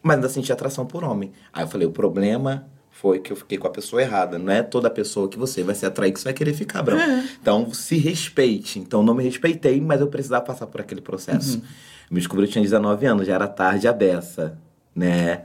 Mas 0.02 0.16
ainda 0.16 0.28
senti 0.28 0.52
atração 0.52 0.84
por 0.84 1.04
homem. 1.04 1.32
Aí 1.52 1.62
eu 1.64 1.68
falei, 1.68 1.86
o 1.86 1.92
problema 1.92 2.66
foi 2.90 3.18
que 3.18 3.32
eu 3.32 3.36
fiquei 3.36 3.56
com 3.56 3.66
a 3.66 3.70
pessoa 3.70 4.02
errada. 4.02 4.38
Não 4.38 4.52
é 4.52 4.62
toda 4.62 4.90
pessoa 4.90 5.28
que 5.28 5.38
você 5.38 5.62
vai 5.62 5.74
se 5.74 5.86
atrair 5.86 6.12
que 6.12 6.20
você 6.20 6.24
vai 6.24 6.32
querer 6.34 6.54
ficar, 6.54 6.82
Brão. 6.82 6.98
Então, 7.40 7.72
se 7.72 7.96
respeite. 7.96 8.78
Então, 8.78 9.02
não 9.02 9.14
me 9.14 9.24
respeitei, 9.24 9.80
mas 9.80 10.00
eu 10.00 10.08
precisava 10.08 10.44
passar 10.44 10.66
por 10.66 10.80
aquele 10.80 11.00
processo. 11.00 11.62
Me 12.10 12.18
descobri 12.18 12.44
que 12.44 12.50
eu 12.50 12.52
tinha 12.52 12.62
19 12.62 13.06
anos, 13.06 13.26
já 13.26 13.34
era 13.34 13.48
tarde 13.48 13.88
a 13.88 13.92
beça, 13.92 14.58
né? 14.94 15.44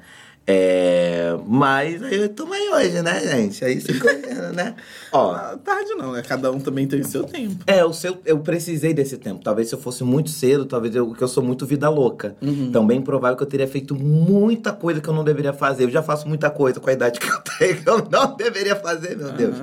É... 0.49 1.35
Mas 1.45 2.01
aí 2.01 2.15
eu 2.21 2.29
tô 2.29 2.45
aí 2.53 2.69
hoje, 2.69 3.01
né, 3.01 3.19
gente? 3.19 3.63
Aí 3.65 3.81
ficou, 3.81 4.09
né? 4.55 4.75
Ó, 5.11 5.31
Ah, 5.33 5.57
Tarde 5.63 5.93
não, 5.95 6.13
né? 6.13 6.21
Cada 6.25 6.49
um 6.51 6.59
também 6.59 6.87
tem 6.87 7.01
o 7.01 7.05
seu 7.05 7.23
tempo. 7.25 7.57
é, 7.67 7.83
o 7.83 7.91
seu, 7.93 8.17
eu 8.25 8.39
precisei 8.39 8.93
desse 8.93 9.17
tempo. 9.17 9.43
Talvez 9.43 9.67
se 9.67 9.75
eu 9.75 9.79
fosse 9.79 10.03
muito 10.05 10.29
cedo, 10.29 10.65
talvez 10.65 10.95
eu, 10.95 11.13
que 11.13 11.21
eu 11.21 11.27
sou 11.27 11.43
muito 11.43 11.65
vida 11.65 11.89
louca. 11.89 12.35
Então, 12.41 12.87
bem 12.87 13.01
provável 13.01 13.35
que 13.35 13.43
eu 13.43 13.47
teria 13.47 13.67
feito 13.67 13.93
muita 13.93 14.71
coisa 14.71 15.01
que 15.01 15.07
eu 15.09 15.13
não 15.13 15.23
deveria 15.23 15.51
fazer. 15.51 15.83
Eu 15.83 15.89
já 15.91 16.01
faço 16.01 16.27
muita 16.29 16.49
coisa 16.49 16.79
com 16.79 16.89
a 16.89 16.93
idade 16.93 17.19
que 17.19 17.27
eu 17.29 17.39
tenho 17.59 17.81
que 17.83 17.89
eu 17.89 18.07
não 18.09 18.35
deveria 18.37 18.75
fazer, 18.77 19.17
meu 19.17 19.31
Deus. 19.33 19.57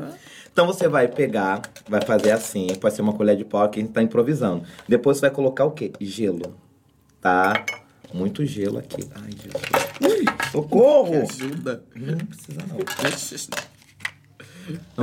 Então 0.53 0.67
você 0.67 0.87
vai 0.87 1.09
pegar, 1.09 1.63
vai 1.89 2.01
fazer 2.03 2.31
assim, 2.31 2.69
pode 2.81 2.95
ser 2.95 3.03
uma 3.03 3.13
colher 3.15 3.37
de 3.37 3.45
pau 3.45 3.69
que 3.69 3.81
a 3.81 3.83
gente 3.83 3.93
tá 3.93 4.03
improvisando. 4.03 4.63
Depois 4.89 5.17
você 5.17 5.23
vai 5.23 5.31
colocar 5.31 5.65
o 5.65 5.71
quê? 5.73 5.91
Gelo. 6.01 6.55
Tá? 7.21 7.65
Muito 8.13 8.45
gelo 8.47 8.79
aqui. 8.79 9.03
Ai, 9.17 9.31
Jesus. 9.33 10.19
Ui, 10.21 10.25
socorro! 10.63 11.11
Me 11.13 11.17
ajuda. 11.23 11.85
Não 11.95 12.19
precisa 12.19 12.61
não. 12.69 12.79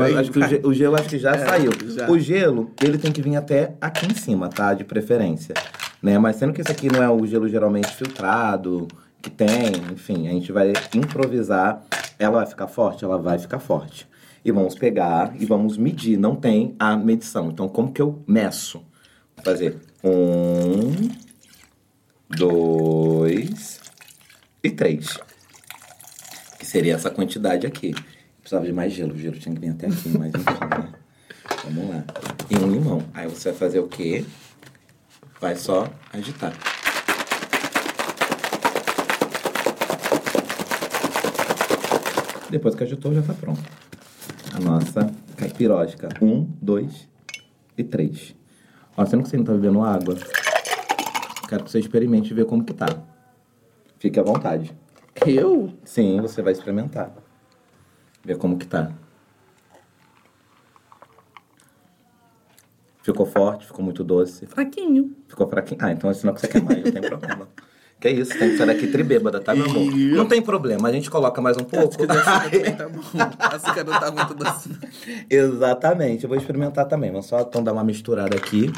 Aí 0.01 0.15
acho 0.17 0.31
que 0.31 0.39
o, 0.39 0.47
ge- 0.47 0.61
o 0.63 0.73
gelo 0.73 0.95
acho 0.95 1.09
que 1.09 1.19
já 1.19 1.31
É, 1.35 1.45
saiu. 1.45 1.71
já. 1.95 2.09
O 2.09 2.17
gelo, 2.17 2.71
ele 2.81 2.97
tem 2.97 3.11
que 3.11 3.21
vir 3.21 3.35
até 3.35 3.75
aqui 3.79 4.07
em 4.07 4.15
cima, 4.15 4.49
tá? 4.49 4.73
De 4.73 4.83
preferência. 4.83 5.53
Né? 6.01 6.17
Mas 6.17 6.37
sendo 6.37 6.51
que 6.51 6.61
esse 6.61 6.71
aqui 6.71 6.91
não 6.91 7.03
é 7.03 7.09
o 7.09 7.25
gelo 7.27 7.47
geralmente 7.47 7.93
filtrado, 7.95 8.87
que 9.21 9.29
tem, 9.29 9.47
enfim, 9.93 10.27
a 10.27 10.31
gente 10.31 10.51
vai 10.51 10.73
improvisar. 10.95 11.83
Ela 12.17 12.37
vai 12.39 12.45
ficar 12.47 12.67
forte? 12.67 13.03
Ela 13.05 13.19
vai 13.19 13.37
ficar 13.37 13.59
forte. 13.59 14.07
E 14.43 14.51
vamos 14.51 14.73
pegar 14.73 15.35
e 15.39 15.45
vamos 15.45 15.77
medir. 15.77 16.17
Não 16.17 16.35
tem 16.35 16.75
a 16.79 16.97
medição. 16.97 17.49
Então, 17.49 17.69
como 17.69 17.91
que 17.91 18.01
eu 18.01 18.23
meço? 18.27 18.79
Vou 19.35 19.45
fazer 19.45 19.77
um, 20.03 21.07
dois 22.29 23.79
e 24.63 24.69
três. 24.71 25.19
Seria 26.71 26.95
essa 26.95 27.09
quantidade 27.09 27.67
aqui. 27.67 27.93
Precisava 28.39 28.65
de 28.65 28.71
mais 28.71 28.93
gelo. 28.93 29.13
O 29.13 29.17
gelo 29.17 29.37
tinha 29.37 29.53
que 29.53 29.59
vir 29.59 29.71
até 29.71 29.87
aqui, 29.87 30.07
mas 30.17 30.33
enfim, 30.33 30.43
né? 30.79 30.93
Vamos 31.65 31.89
lá. 31.89 32.05
E 32.49 32.57
um 32.57 32.71
limão. 32.71 33.03
Aí 33.13 33.27
você 33.27 33.49
vai 33.49 33.59
fazer 33.59 33.79
o 33.79 33.89
quê? 33.89 34.23
Vai 35.41 35.57
só 35.57 35.91
agitar. 36.13 36.53
Depois 42.49 42.73
que 42.73 42.85
agitou, 42.85 43.13
já 43.13 43.21
tá 43.21 43.33
pronto. 43.33 43.61
A 44.53 44.59
nossa 44.61 45.13
caipirosca. 45.35 46.07
Um, 46.21 46.47
dois 46.61 47.05
e 47.77 47.83
três. 47.83 48.33
Ó, 48.95 49.05
sendo 49.05 49.23
que 49.23 49.29
você 49.29 49.35
não 49.35 49.43
tá 49.43 49.51
bebendo 49.51 49.83
água, 49.83 50.15
quero 51.49 51.65
que 51.65 51.69
você 51.69 51.79
experimente 51.79 52.31
e 52.31 52.33
ver 52.33 52.45
como 52.45 52.63
que 52.63 52.73
tá. 52.73 52.87
Fique 53.99 54.17
à 54.17 54.23
vontade. 54.23 54.73
Eu? 55.25 55.73
Sim, 55.83 56.19
você 56.21 56.41
vai 56.41 56.53
experimentar. 56.53 57.11
Ver 58.23 58.37
como 58.37 58.57
que 58.57 58.67
tá. 58.67 58.91
Ficou 63.03 63.25
forte, 63.25 63.65
ficou 63.65 63.83
muito 63.83 64.03
doce. 64.03 64.45
Fraquinho. 64.45 65.15
Ficou 65.27 65.47
fraquinho. 65.47 65.79
Ah, 65.81 65.91
então 65.91 66.09
é 66.09 66.13
sinal 66.13 66.35
que 66.35 66.41
você 66.41 66.47
quer 66.47 66.61
mais, 66.61 66.83
não 66.83 66.91
tem 66.91 67.01
problema. 67.01 67.47
Que 67.99 68.09
isso, 68.09 68.37
tem 68.37 68.49
que 68.49 68.57
sair 68.57 68.65
daqui 68.65 68.87
tribêbada, 68.87 69.39
tá, 69.39 69.53
meu 69.53 69.65
amor? 69.65 69.93
Não 69.93 70.27
tem 70.27 70.41
problema, 70.41 70.89
a 70.89 70.91
gente 70.91 71.09
coloca 71.09 71.39
mais 71.39 71.55
um 71.57 71.63
pouco. 71.63 72.07
Também 72.07 72.73
tá 72.75 72.89
bom. 72.89 73.01
Açúcar 73.37 73.83
não 73.83 73.99
tá 73.99 74.11
muito 74.11 74.33
doce. 74.33 74.71
Exatamente, 75.29 76.23
eu 76.23 76.29
vou 76.29 76.37
experimentar 76.37 76.87
também. 76.87 77.11
Vamos 77.11 77.27
só 77.27 77.41
então 77.41 77.63
dar 77.63 77.73
uma 77.73 77.83
misturada 77.83 78.35
aqui. 78.35 78.71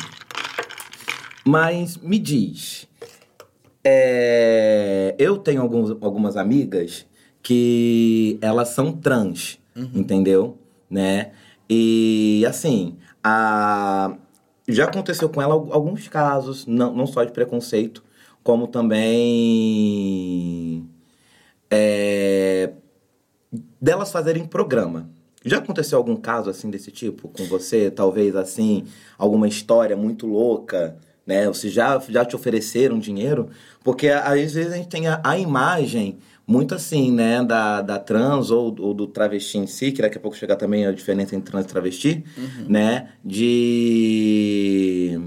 Mas 1.46 1.98
me 1.98 2.20
diz, 2.20 2.88
é, 3.84 5.16
eu 5.18 5.38
tenho 5.38 5.62
alguns, 5.62 5.92
algumas 6.02 6.38
amigas 6.38 7.06
que 7.42 8.38
elas 8.42 8.70
são 8.70 8.92
trans, 8.94 9.60
entendeu? 9.94 10.58
Né? 10.90 11.32
E 11.70 12.46
assim, 12.48 12.98
a, 13.24 14.16
já 14.68 14.86
aconteceu 14.86 15.30
com 15.30 15.42
ela 15.42 15.54
al- 15.54 15.74
alguns 15.74 16.08
casos, 16.08 16.66
não, 16.66 16.94
não 16.96 17.06
só 17.08 17.24
de 17.24 17.32
preconceito, 17.34 18.04
como 18.44 18.68
também 18.68 19.18
é, 21.70 22.72
delas 23.82 24.12
fazerem 24.12 24.46
programa. 24.46 25.10
Já 25.46 25.58
aconteceu 25.58 25.98
algum 25.98 26.16
caso 26.16 26.50
assim 26.50 26.70
desse 26.70 26.90
tipo 26.92 27.28
com 27.28 27.44
você? 27.46 27.92
Talvez 27.92 28.36
assim, 28.36 28.86
alguma 29.18 29.48
história 29.48 29.96
muito 29.98 30.26
louca, 30.26 30.98
né? 31.26 31.48
Ou 31.48 31.54
se 31.54 31.70
já, 31.70 32.00
já 32.10 32.26
te 32.26 32.36
ofereceram 32.36 33.00
dinheiro? 33.00 33.50
Porque 33.84 34.10
às 34.10 34.54
vezes 34.54 34.72
a 34.72 34.78
gente 34.78 34.90
tem 34.90 35.08
a, 35.08 35.22
a 35.24 35.38
imagem 35.38 36.18
muito 36.46 36.76
assim, 36.76 37.12
né? 37.12 37.44
Da, 37.44 37.82
da 37.82 37.98
trans 37.98 38.52
ou, 38.52 38.76
ou 38.80 38.94
do 38.94 39.08
travesti 39.08 39.58
em 39.58 39.68
si, 39.68 39.92
que 39.92 40.02
daqui 40.02 40.18
a 40.18 40.22
pouco 40.22 40.38
chegar 40.38 40.56
também 40.56 40.86
a 40.86 40.92
diferença 40.92 41.36
entre 41.36 41.52
trans 41.52 41.66
e 41.66 41.68
travesti, 41.68 42.24
né? 42.68 43.10
De, 43.24 45.20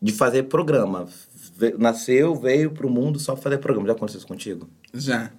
de 0.00 0.12
fazer 0.12 0.44
programa. 0.44 1.06
Nasceu, 1.78 2.36
veio 2.36 2.70
pro 2.70 2.88
mundo 2.88 3.18
só 3.18 3.34
pra 3.34 3.42
fazer 3.42 3.58
programa. 3.58 3.88
Já 3.88 3.94
aconteceu 3.94 4.18
isso 4.18 4.26
contigo? 4.26 4.68
Já. 4.94 5.30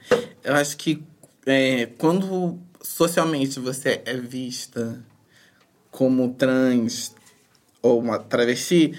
Eu 0.43 0.53
acho 0.55 0.75
que 0.77 1.01
é, 1.45 1.87
quando 1.97 2.59
socialmente 2.81 3.59
você 3.59 4.01
é 4.05 4.15
vista 4.15 5.03
como 5.89 6.33
trans 6.33 7.15
ou 7.81 7.99
uma 7.99 8.19
travesti, 8.19 8.93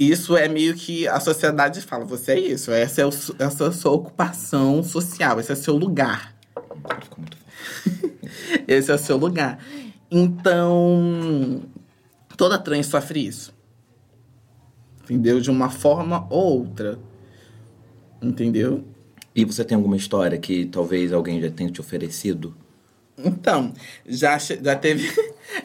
isso 0.00 0.34
é 0.34 0.48
meio 0.48 0.74
que 0.74 1.06
a 1.06 1.20
sociedade 1.20 1.82
fala, 1.82 2.06
você 2.06 2.32
é 2.32 2.40
isso, 2.40 2.72
essa 2.72 3.02
é, 3.02 3.04
o 3.04 3.10
essa 3.38 3.64
é 3.64 3.66
a 3.66 3.72
sua 3.72 3.92
ocupação 3.92 4.82
social, 4.82 5.38
esse 5.38 5.50
é 5.50 5.54
o 5.54 5.56
seu 5.58 5.76
lugar. 5.76 6.34
Esse 8.66 8.90
é 8.90 8.94
o 8.94 8.98
seu 8.98 9.16
lugar. 9.16 9.62
Então, 10.10 11.62
toda 12.36 12.58
trans 12.58 12.86
sofre 12.86 13.26
isso. 13.26 13.54
Entendeu? 15.04 15.40
De 15.40 15.50
uma 15.50 15.70
forma 15.70 16.26
ou 16.30 16.60
outra. 16.60 16.98
Entendeu? 18.22 18.84
E 19.34 19.44
você 19.44 19.64
tem 19.64 19.76
alguma 19.76 19.96
história 19.96 20.38
que 20.38 20.64
talvez 20.66 21.12
alguém 21.12 21.40
já 21.40 21.50
tenha 21.50 21.70
te 21.70 21.80
oferecido? 21.80 22.54
Então, 23.16 23.72
já, 24.06 24.38
já 24.38 24.74
teve. 24.76 25.08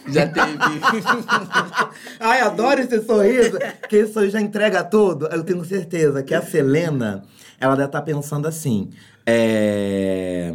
Já 0.08 0.28
teve. 0.28 0.58
Ai, 2.20 2.42
adoro 2.42 2.82
esse 2.82 3.02
sorriso, 3.02 3.58
que 3.90 3.98
esse 3.98 4.14
sorriso 4.14 4.34
já 4.34 4.42
entrega 4.42 4.84
tudo. 4.84 5.28
Eu 5.28 5.44
tenho 5.44 5.64
certeza 5.66 6.22
que 6.24 6.34
a 6.34 6.42
Selena, 6.42 7.24
ela 7.60 7.76
deve 7.76 7.88
estar 7.88 8.02
pensando 8.02 8.48
assim, 8.48 8.90
é... 9.26 10.54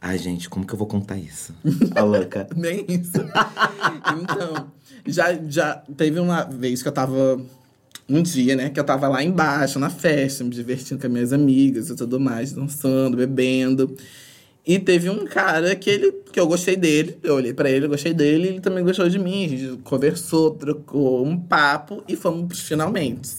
Ai, 0.00 0.18
gente, 0.18 0.50
como 0.50 0.66
que 0.66 0.74
eu 0.74 0.78
vou 0.78 0.86
contar 0.86 1.16
isso? 1.16 1.54
A 1.94 2.02
louca. 2.02 2.46
Nem 2.54 2.84
isso. 2.88 3.24
Então, 4.20 4.70
já, 5.06 5.32
já 5.48 5.82
teve 5.96 6.20
uma 6.20 6.44
vez 6.44 6.82
que 6.82 6.88
eu 6.88 6.92
tava. 6.92 7.40
Um 8.06 8.22
dia, 8.22 8.54
né? 8.54 8.68
Que 8.68 8.78
eu 8.78 8.84
tava 8.84 9.08
lá 9.08 9.24
embaixo, 9.24 9.78
na 9.78 9.88
festa, 9.88 10.44
me 10.44 10.50
divertindo 10.50 11.00
com 11.00 11.06
as 11.06 11.12
minhas 11.12 11.32
amigas 11.32 11.88
e 11.88 11.96
tudo 11.96 12.20
mais, 12.20 12.52
dançando, 12.52 13.16
bebendo. 13.16 13.96
E 14.66 14.78
teve 14.78 15.10
um 15.10 15.26
cara 15.26 15.76
que 15.76 15.90
ele 15.90 16.12
que 16.32 16.40
eu 16.40 16.46
gostei 16.46 16.74
dele, 16.74 17.18
eu 17.22 17.34
olhei 17.34 17.52
pra 17.52 17.70
ele, 17.70 17.86
gostei 17.86 18.14
dele, 18.14 18.48
ele 18.48 18.60
também 18.60 18.82
gostou 18.82 19.08
de 19.08 19.18
mim. 19.18 19.44
A 19.44 19.48
gente 19.48 19.82
conversou, 19.82 20.52
trocou 20.52 21.24
um 21.24 21.38
papo 21.38 22.02
e 22.08 22.16
fomos 22.16 22.46
pros 22.46 22.60
finalmente. 22.60 23.30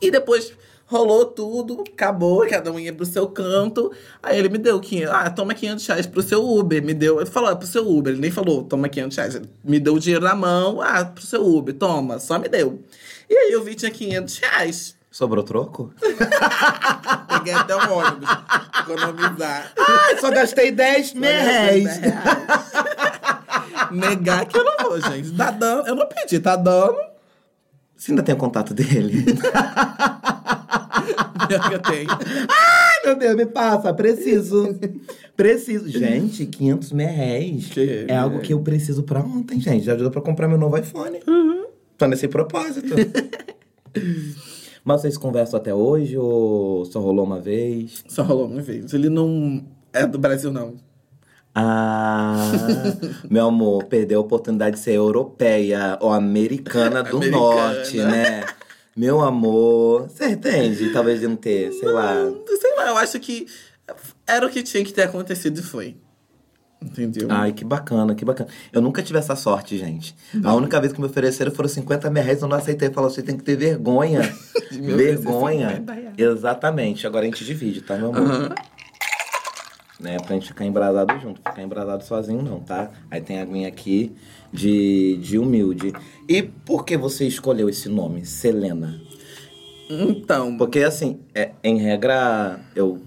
E 0.00 0.10
depois 0.10 0.52
rolou 0.86 1.26
tudo, 1.26 1.82
acabou, 1.92 2.46
cada 2.46 2.70
um 2.70 2.78
ia 2.78 2.92
pro 2.92 3.04
seu 3.04 3.28
canto. 3.28 3.92
Aí 4.22 4.38
ele 4.38 4.48
me 4.48 4.58
deu 4.58 4.80
500, 4.80 5.12
ah, 5.12 5.30
toma 5.30 5.52
500 5.54 5.86
reais 5.86 6.06
pro 6.06 6.22
seu 6.22 6.48
Uber. 6.48 6.82
Me 6.82 6.94
deu, 6.94 7.16
ele 7.20 7.26
falou, 7.26 7.50
ah, 7.50 7.56
pro 7.56 7.66
seu 7.66 7.86
Uber. 7.86 8.12
Ele 8.12 8.22
nem 8.22 8.30
falou, 8.30 8.62
toma 8.62 8.88
500 8.88 9.16
reais. 9.16 9.34
Ele 9.34 9.48
me 9.64 9.80
deu 9.80 9.94
o 9.94 10.00
dinheiro 10.00 10.24
na 10.24 10.34
mão, 10.34 10.80
ah, 10.80 11.04
pro 11.04 11.26
seu 11.26 11.44
Uber, 11.44 11.74
toma, 11.74 12.18
só 12.18 12.38
me 12.38 12.48
deu. 12.48 12.82
E 13.28 13.36
aí 13.36 13.52
eu 13.52 13.62
vi 13.64 13.74
tinha 13.74 13.90
500 13.90 14.38
reais. 14.38 14.95
Sobrou 15.16 15.42
troco? 15.42 15.94
Peguei 17.30 17.54
até 17.54 17.74
o 17.74 17.90
ônibus, 17.90 18.28
economizar. 18.82 19.72
Ai, 19.78 20.18
só 20.18 20.30
gastei 20.30 20.70
10 20.70 21.12
10 21.14 22.00
Negar 23.92 24.44
que 24.44 24.58
eu 24.58 24.62
não 24.62 24.76
vou, 24.82 25.00
gente. 25.00 25.32
Tá 25.32 25.50
dando, 25.52 25.88
eu 25.88 25.94
não 25.94 26.06
pedi, 26.06 26.38
tá 26.38 26.54
dando. 26.54 26.98
Você 27.96 28.12
ainda 28.12 28.22
tem 28.22 28.34
o 28.34 28.38
contato 28.38 28.74
dele? 28.74 29.24
Eu 31.72 31.78
tenho. 31.78 32.10
Ai, 32.10 32.96
meu 33.06 33.16
Deus, 33.16 33.36
me 33.36 33.46
passa, 33.46 33.94
preciso. 33.94 34.78
Preciso. 35.34 35.88
Gente, 35.88 36.44
500 36.44 36.92
mil 36.92 37.08
reais 37.08 37.66
Que- 37.68 38.04
é 38.06 38.16
algo 38.18 38.40
que 38.40 38.52
eu 38.52 38.60
preciso 38.60 39.02
pra 39.02 39.20
ontem, 39.20 39.58
gente. 39.60 39.82
Já 39.86 39.94
ajuda 39.94 40.10
pra 40.10 40.20
comprar 40.20 40.46
meu 40.46 40.58
novo 40.58 40.76
iPhone. 40.76 41.20
Tô 41.96 42.06
nesse 42.06 42.28
propósito. 42.28 42.94
Mas 44.86 45.00
vocês 45.00 45.18
conversam 45.18 45.58
até 45.58 45.74
hoje 45.74 46.16
ou 46.16 46.84
só 46.84 47.00
rolou 47.00 47.24
uma 47.24 47.40
vez? 47.40 48.04
Só 48.06 48.22
rolou 48.22 48.46
uma 48.46 48.62
vez. 48.62 48.94
Ele 48.94 49.08
não 49.08 49.66
é 49.92 50.06
do 50.06 50.16
Brasil, 50.16 50.52
não. 50.52 50.76
Ah, 51.52 52.52
meu 53.28 53.48
amor, 53.48 53.82
perdeu 53.86 54.20
a 54.20 54.22
oportunidade 54.22 54.76
de 54.76 54.82
ser 54.82 54.92
europeia 54.92 55.98
ou 56.00 56.12
americana 56.12 57.02
do 57.02 57.16
Americana. 57.16 57.36
norte, 57.36 57.98
né? 57.98 58.44
Meu 58.96 59.22
amor, 59.22 60.08
você 60.08 60.28
entende? 60.28 60.92
Talvez 60.92 61.18
de 61.18 61.26
não 61.26 61.34
ter, 61.34 61.72
sei 61.72 61.88
lá. 61.88 62.14
Sei 62.46 62.76
lá, 62.76 62.86
eu 62.86 62.96
acho 62.96 63.18
que 63.18 63.44
era 64.24 64.46
o 64.46 64.48
que 64.48 64.62
tinha 64.62 64.84
que 64.84 64.92
ter 64.92 65.02
acontecido 65.02 65.58
e 65.58 65.62
foi. 65.64 65.96
Entendeu? 66.86 67.26
Ai, 67.30 67.52
que 67.52 67.64
bacana, 67.64 68.14
que 68.14 68.24
bacana. 68.24 68.48
Eu 68.72 68.80
nunca 68.80 69.02
tive 69.02 69.18
essa 69.18 69.34
sorte, 69.34 69.76
gente. 69.76 70.14
A 70.44 70.54
única 70.54 70.80
vez 70.80 70.92
que 70.92 71.00
me 71.00 71.06
ofereceram 71.06 71.50
foram 71.50 71.68
50 71.68 72.08
mil 72.10 72.22
reais, 72.22 72.40
eu 72.40 72.48
não 72.48 72.56
aceitei. 72.56 72.90
Falou, 72.90 73.10
você 73.10 73.22
tem 73.22 73.36
que 73.36 73.42
ter 73.42 73.56
vergonha. 73.56 74.20
Oferecer 74.70 74.96
vergonha. 74.96 75.70
50 75.70 75.92
reais. 75.92 76.14
Exatamente. 76.16 77.06
Agora 77.06 77.24
a 77.24 77.26
gente 77.26 77.44
divide, 77.44 77.80
tá, 77.80 77.96
meu 77.96 78.14
amor? 78.14 78.22
Aham. 78.22 78.54
Né, 79.98 80.18
pra 80.18 80.34
gente 80.34 80.48
ficar 80.48 80.64
embrasado 80.66 81.18
junto. 81.20 81.38
Ficar 81.38 81.62
embrasado 81.62 82.04
sozinho 82.04 82.42
não, 82.42 82.60
tá? 82.60 82.90
Aí 83.10 83.20
tem 83.20 83.38
a 83.38 83.42
aguinha 83.42 83.66
aqui 83.66 84.14
de, 84.52 85.16
de 85.22 85.38
humilde. 85.38 85.92
E 86.28 86.42
por 86.42 86.84
que 86.84 86.96
você 86.98 87.26
escolheu 87.26 87.68
esse 87.68 87.88
nome, 87.88 88.24
Selena? 88.26 89.00
Então, 89.88 90.56
Porque, 90.56 90.80
assim, 90.80 91.20
é, 91.34 91.52
em 91.64 91.78
regra, 91.78 92.60
eu 92.74 93.00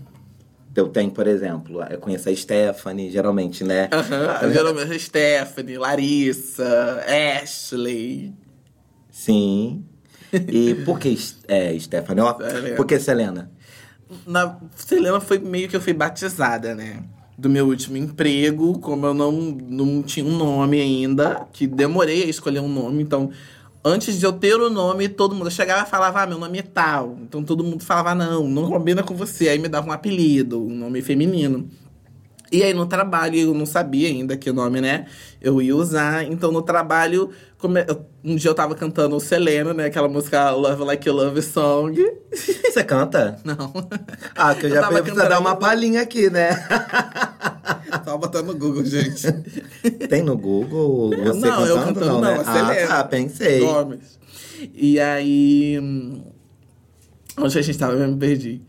eu 0.80 0.90
tenho, 0.90 1.12
por 1.12 1.28
exemplo, 1.28 1.84
eu 1.90 2.00
conheço 2.00 2.30
a 2.30 2.36
Stephanie, 2.36 3.12
geralmente, 3.12 3.64
né? 3.64 3.90
Aham, 3.92 4.52
geralmente 4.52 5.00
Stephanie, 5.00 5.78
Larissa, 5.78 7.04
Ashley. 7.42 8.34
Sim. 9.12 9.84
E 10.34 10.76
por 10.86 11.00
que 11.00 11.18
é, 11.48 11.78
Stephanie? 11.78 12.24
Selena. 12.24 12.76
por 12.76 12.86
que 12.86 13.00
Selena? 13.00 13.52
Na 14.26 14.58
Selena 14.76 15.20
foi 15.20 15.40
meio 15.40 15.70
que 15.70 15.76
eu 15.76 15.82
fui 15.82 15.94
batizada, 15.94 16.74
né? 16.74 17.04
Do 17.38 17.50
meu 17.50 17.68
último 17.68 17.96
emprego, 17.96 18.80
como 18.80 19.06
eu 19.06 19.14
não, 19.14 19.32
não 19.32 20.02
tinha 20.02 20.26
um 20.26 20.38
nome 20.38 20.82
ainda, 20.82 21.48
que 21.54 21.68
demorei 21.68 22.24
a 22.24 22.28
escolher 22.28 22.60
um 22.60 22.68
nome, 22.68 23.02
então 23.02 23.32
antes 23.84 24.20
de 24.20 24.26
eu 24.26 24.34
ter 24.34 24.56
o 24.56 24.70
nome, 24.70 25.08
todo 25.10 25.36
mundo 25.36 25.50
chegava 25.52 25.88
e 25.88 25.90
falava, 25.90 26.22
ah, 26.24 26.28
meu 26.28 26.38
nome 26.38 26.60
é 26.60 26.62
tal. 26.64 27.18
Então 27.22 27.44
todo 27.44 27.64
mundo 27.64 27.84
falava, 27.84 28.14
não, 28.16 28.48
não 28.48 28.68
combina 28.68 29.04
com 29.04 29.16
você. 29.16 29.50
Aí 29.50 29.60
me 29.60 29.68
dava 29.68 29.88
um 29.88 29.92
apelido, 29.92 30.62
um 30.66 30.76
nome 30.76 31.02
feminino. 31.02 31.70
E 32.52 32.64
aí 32.64 32.74
no 32.74 32.88
trabalho 32.88 33.38
eu 33.38 33.54
não 33.54 33.66
sabia 33.66 34.08
ainda 34.10 34.36
que 34.36 34.52
nome, 34.52 34.82
né? 34.82 35.06
Eu 35.40 35.62
ia 35.62 35.76
usar. 35.76 36.24
Então 36.24 36.52
no 36.52 36.64
trabalho, 36.64 37.30
eu- 37.64 38.06
um 38.24 38.36
dia 38.36 38.50
eu 38.50 38.56
tava 38.56 38.74
cantando 38.74 39.16
o 39.16 39.20
Selena, 39.20 39.72
né? 39.72 39.86
Aquela 39.86 40.08
música 40.08 40.50
Love 40.50 40.84
Like 40.84 41.08
a 41.08 41.14
Love 41.14 41.42
Song. 41.44 41.96
Você 42.34 42.84
canta? 42.84 43.40
Não. 43.46 43.72
Ah, 44.36 44.56
que 44.56 44.66
eu 44.66 44.70
Eu 44.70 44.76
já 44.76 44.88
precisar 44.88 45.04
cantando 45.04 45.30
dar 45.30 45.40
uma 45.40 45.56
palhinha 45.56 46.02
aqui, 46.02 46.30
né? 46.30 46.50
Tava 48.06 48.18
botando 48.18 48.48
no 48.48 48.56
Google, 48.56 48.86
gente. 48.86 49.28
Tem 50.10 50.22
no 50.22 50.38
Google 50.38 51.10
você 51.10 51.48
não, 51.48 51.66
eu 51.66 51.76
cantando? 51.78 52.00
cantando 52.00 52.22
não, 52.22 52.22
né? 52.22 52.40
a 52.40 52.44
Selena. 52.44 52.84
Ah, 52.86 52.88
tá, 52.88 53.04
pensei. 53.06 53.60
Nomes. 53.62 54.20
E 54.74 55.00
aí. 55.00 55.80
hum, 55.82 56.22
Onde 57.38 57.58
a 57.58 57.62
gente 57.62 57.78
tava? 57.78 57.94
Eu 57.94 58.08
me 58.08 58.18
perdi. 58.18 58.62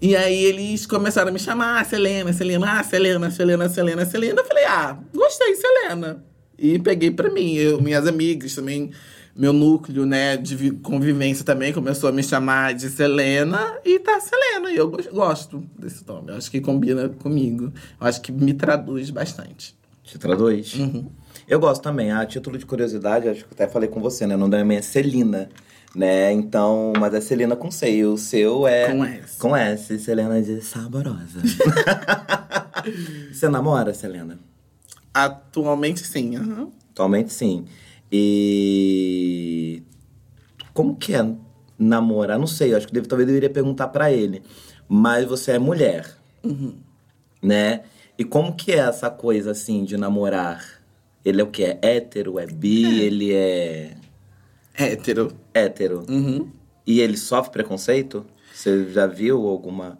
E 0.00 0.16
aí 0.16 0.44
eles 0.44 0.86
começaram 0.86 1.28
a 1.28 1.32
me 1.32 1.38
chamar, 1.38 1.80
ah, 1.80 1.84
Selena, 1.84 2.32
Selena, 2.32 2.78
ah, 2.78 2.82
Selena, 2.82 3.30
Selena, 3.30 3.68
Selena, 3.68 4.06
Selena. 4.06 4.40
Eu 4.40 4.46
falei, 4.46 4.64
ah, 4.64 4.98
gostei, 5.14 5.54
Selena. 5.56 6.24
E 6.58 6.78
peguei 6.78 7.10
pra 7.10 7.30
mim. 7.30 7.54
Eu, 7.54 7.80
minhas 7.80 8.06
amigas 8.06 8.54
também, 8.54 8.90
meu 9.36 9.52
núcleo, 9.52 10.04
né, 10.04 10.36
de 10.36 10.54
vi- 10.56 10.70
convivência 10.72 11.44
também 11.44 11.72
começou 11.72 12.08
a 12.08 12.12
me 12.12 12.22
chamar 12.22 12.74
de 12.74 12.88
Selena. 12.90 13.78
E 13.84 13.98
tá 13.98 14.18
Selena. 14.20 14.70
E 14.70 14.76
eu 14.76 14.88
gos- 14.90 15.06
gosto 15.06 15.64
desse 15.78 16.06
nome. 16.06 16.30
Eu 16.30 16.36
acho 16.36 16.50
que 16.50 16.60
combina 16.60 17.08
comigo. 17.08 17.72
Eu 18.00 18.06
acho 18.06 18.20
que 18.20 18.32
me 18.32 18.52
traduz 18.54 19.10
bastante. 19.10 19.74
Te 20.02 20.18
traduz? 20.18 20.74
Uhum. 20.74 21.08
Eu 21.48 21.60
gosto 21.60 21.82
também. 21.82 22.10
A 22.10 22.24
título 22.26 22.58
de 22.58 22.66
curiosidade, 22.66 23.28
acho 23.28 23.44
que 23.44 23.52
até 23.54 23.68
falei 23.68 23.88
com 23.88 24.00
você, 24.00 24.26
né? 24.26 24.34
O 24.34 24.38
nome 24.38 24.50
da 24.50 24.64
minha 24.64 24.80
é 24.80 24.82
Celina, 24.82 25.48
né? 25.94 26.32
Então, 26.32 26.92
mas 26.98 27.14
é 27.14 27.20
Celina 27.20 27.54
com 27.54 27.70
C. 27.70 27.90
e 27.98 28.04
O 28.04 28.16
seu 28.16 28.66
é... 28.66 28.90
Com 28.90 29.04
S. 29.04 29.38
Com 29.38 29.56
S. 29.56 29.98
Selena 30.00 30.42
de 30.42 30.60
saborosa. 30.62 31.40
você 33.32 33.48
namora, 33.48 33.94
Selena? 33.94 34.38
Atualmente, 35.12 36.06
sim. 36.06 36.36
aham. 36.36 36.68
Atualmente, 36.92 37.32
sim. 37.32 37.64
E... 38.12 39.82
Como 40.72 40.96
que 40.96 41.14
é 41.14 41.34
namorar? 41.78 42.38
Não 42.38 42.46
sei, 42.46 42.74
acho 42.74 42.86
que 42.86 42.92
deve, 42.92 43.06
talvez 43.06 43.28
eu 43.28 43.34
deveria 43.34 43.50
perguntar 43.52 43.88
pra 43.88 44.12
ele. 44.12 44.42
Mas 44.88 45.24
você 45.24 45.52
é 45.52 45.58
mulher, 45.58 46.16
né? 47.42 47.82
E 48.18 48.24
como 48.24 48.54
que 48.54 48.72
é 48.72 48.78
essa 48.78 49.08
coisa, 49.08 49.52
assim, 49.52 49.84
de 49.84 49.96
namorar? 49.96 50.82
Ele 51.24 51.40
é 51.40 51.44
o 51.44 51.46
que? 51.46 51.64
É 51.64 51.78
hétero? 51.82 52.38
É 52.38 52.46
bi? 52.46 53.00
Ele 53.00 53.32
é 53.32 53.96
Hétero. 54.74 55.32
hétero? 55.52 56.04
Uhum. 56.08 56.50
E 56.86 57.00
ele 57.00 57.16
sofre 57.16 57.52
preconceito? 57.52 58.26
Você 58.52 58.90
já 58.90 59.06
viu 59.06 59.46
alguma 59.46 59.98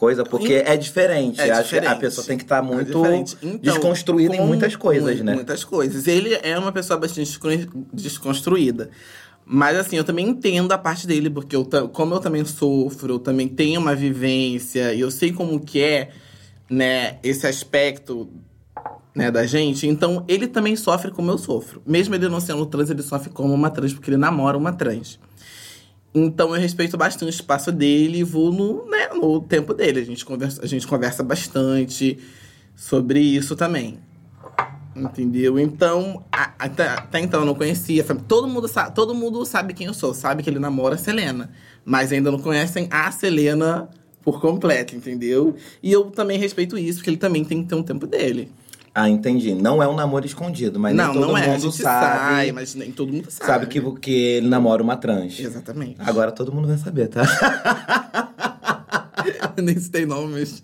coisa? 0.00 0.24
Porque 0.24 0.54
é 0.54 0.76
diferente. 0.76 1.40
É 1.40 1.50
Acho 1.50 1.68
que 1.78 1.86
a 1.86 1.94
pessoa 1.94 2.26
tem 2.26 2.36
que 2.38 2.42
estar 2.44 2.58
É 2.58 2.62
muito 2.62 2.86
diferente. 2.86 3.36
Então, 3.42 3.60
desconstruída 3.74 4.34
em 4.34 4.46
muitas 4.46 4.74
coisas, 4.74 5.18
mu- 5.18 5.24
né? 5.24 5.34
Muitas 5.34 5.62
coisas. 5.62 6.06
Ele 6.08 6.34
é 6.42 6.58
uma 6.58 6.72
pessoa 6.72 6.98
bastante 6.98 7.26
descon- 7.30 7.84
desconstruída. 7.92 8.90
Mas 9.44 9.76
assim, 9.76 9.96
eu 9.96 10.04
também 10.04 10.28
entendo 10.28 10.72
a 10.72 10.78
parte 10.78 11.06
dele, 11.06 11.28
porque 11.28 11.54
eu, 11.54 11.64
como 11.92 12.14
eu 12.14 12.20
também 12.20 12.44
sofro, 12.44 13.14
eu 13.14 13.18
também 13.18 13.46
tenho 13.48 13.80
uma 13.80 13.94
vivência, 13.94 14.94
e 14.94 15.00
eu 15.00 15.10
sei 15.10 15.32
como 15.32 15.58
que 15.60 15.80
é, 15.82 16.10
né, 16.68 17.18
esse 17.22 17.46
aspecto 17.46 18.28
né, 19.14 19.28
da 19.30 19.44
gente. 19.44 19.86
Então, 19.88 20.24
ele 20.28 20.46
também 20.46 20.76
sofre 20.76 21.10
como 21.10 21.30
eu 21.32 21.38
sofro. 21.38 21.82
Mesmo 21.84 22.14
ele 22.14 22.28
não 22.28 22.40
sendo 22.40 22.64
trans, 22.64 22.90
ele 22.90 23.02
sofre 23.02 23.28
como 23.30 23.52
uma 23.52 23.70
trans, 23.70 23.92
porque 23.92 24.08
ele 24.10 24.16
namora 24.16 24.56
uma 24.56 24.72
trans. 24.72 25.18
Então, 26.14 26.54
eu 26.54 26.60
respeito 26.60 26.96
bastante 26.96 27.28
o 27.28 27.30
espaço 27.30 27.70
dele 27.70 28.18
e 28.18 28.24
vou 28.24 28.52
no, 28.52 28.88
né, 28.90 29.08
no 29.14 29.40
tempo 29.40 29.72
dele. 29.72 30.00
A 30.00 30.04
gente, 30.04 30.24
conversa, 30.24 30.62
a 30.62 30.66
gente 30.66 30.86
conversa 30.86 31.22
bastante 31.22 32.18
sobre 32.74 33.20
isso 33.20 33.54
também. 33.54 33.98
Entendeu? 34.94 35.58
Então, 35.58 36.24
até, 36.32 36.88
até 36.88 37.20
então 37.20 37.40
eu 37.40 37.46
não 37.46 37.54
conhecia. 37.54 38.04
Todo 38.26 38.48
mundo, 38.48 38.66
sabe, 38.66 38.94
todo 38.94 39.14
mundo 39.14 39.44
sabe 39.46 39.72
quem 39.72 39.86
eu 39.86 39.94
sou, 39.94 40.12
sabe 40.12 40.42
que 40.42 40.50
ele 40.50 40.58
namora 40.58 40.96
a 40.96 40.98
Selena. 40.98 41.50
Mas 41.84 42.12
ainda 42.12 42.30
não 42.30 42.40
conhecem 42.40 42.88
a 42.90 43.10
Selena 43.12 43.88
por 44.22 44.40
completo, 44.40 44.96
entendeu? 44.96 45.54
E 45.80 45.92
eu 45.92 46.10
também 46.10 46.38
respeito 46.38 46.76
isso, 46.76 46.98
porque 46.98 47.10
ele 47.10 47.16
também 47.16 47.44
tem 47.44 47.62
que 47.62 47.68
ter 47.68 47.76
um 47.76 47.82
tempo 47.82 48.06
dele. 48.06 48.50
Ah, 48.94 49.08
entendi. 49.08 49.54
Não 49.54 49.82
é 49.82 49.88
um 49.88 49.94
namoro 49.94 50.26
escondido, 50.26 50.78
mas 50.80 50.94
não, 50.94 51.04
nem 51.04 51.14
todo 51.14 51.26
não 51.28 51.38
é. 51.38 51.46
Mundo 51.48 51.70
sabe. 51.70 52.18
sai, 52.18 52.52
mas 52.52 52.74
nem 52.74 52.90
todo 52.90 53.12
mundo 53.12 53.30
sabe. 53.30 53.46
Sabe 53.46 53.66
que, 53.66 53.80
que 54.00 54.10
ele 54.12 54.48
namora 54.48 54.82
uma 54.82 54.96
trans. 54.96 55.38
Exatamente. 55.38 55.96
Agora 56.00 56.32
todo 56.32 56.52
mundo 56.52 56.66
vai 56.68 56.76
saber, 56.76 57.08
tá? 57.08 57.22
nem 59.62 59.78
citei 59.78 60.06
nomes. 60.06 60.62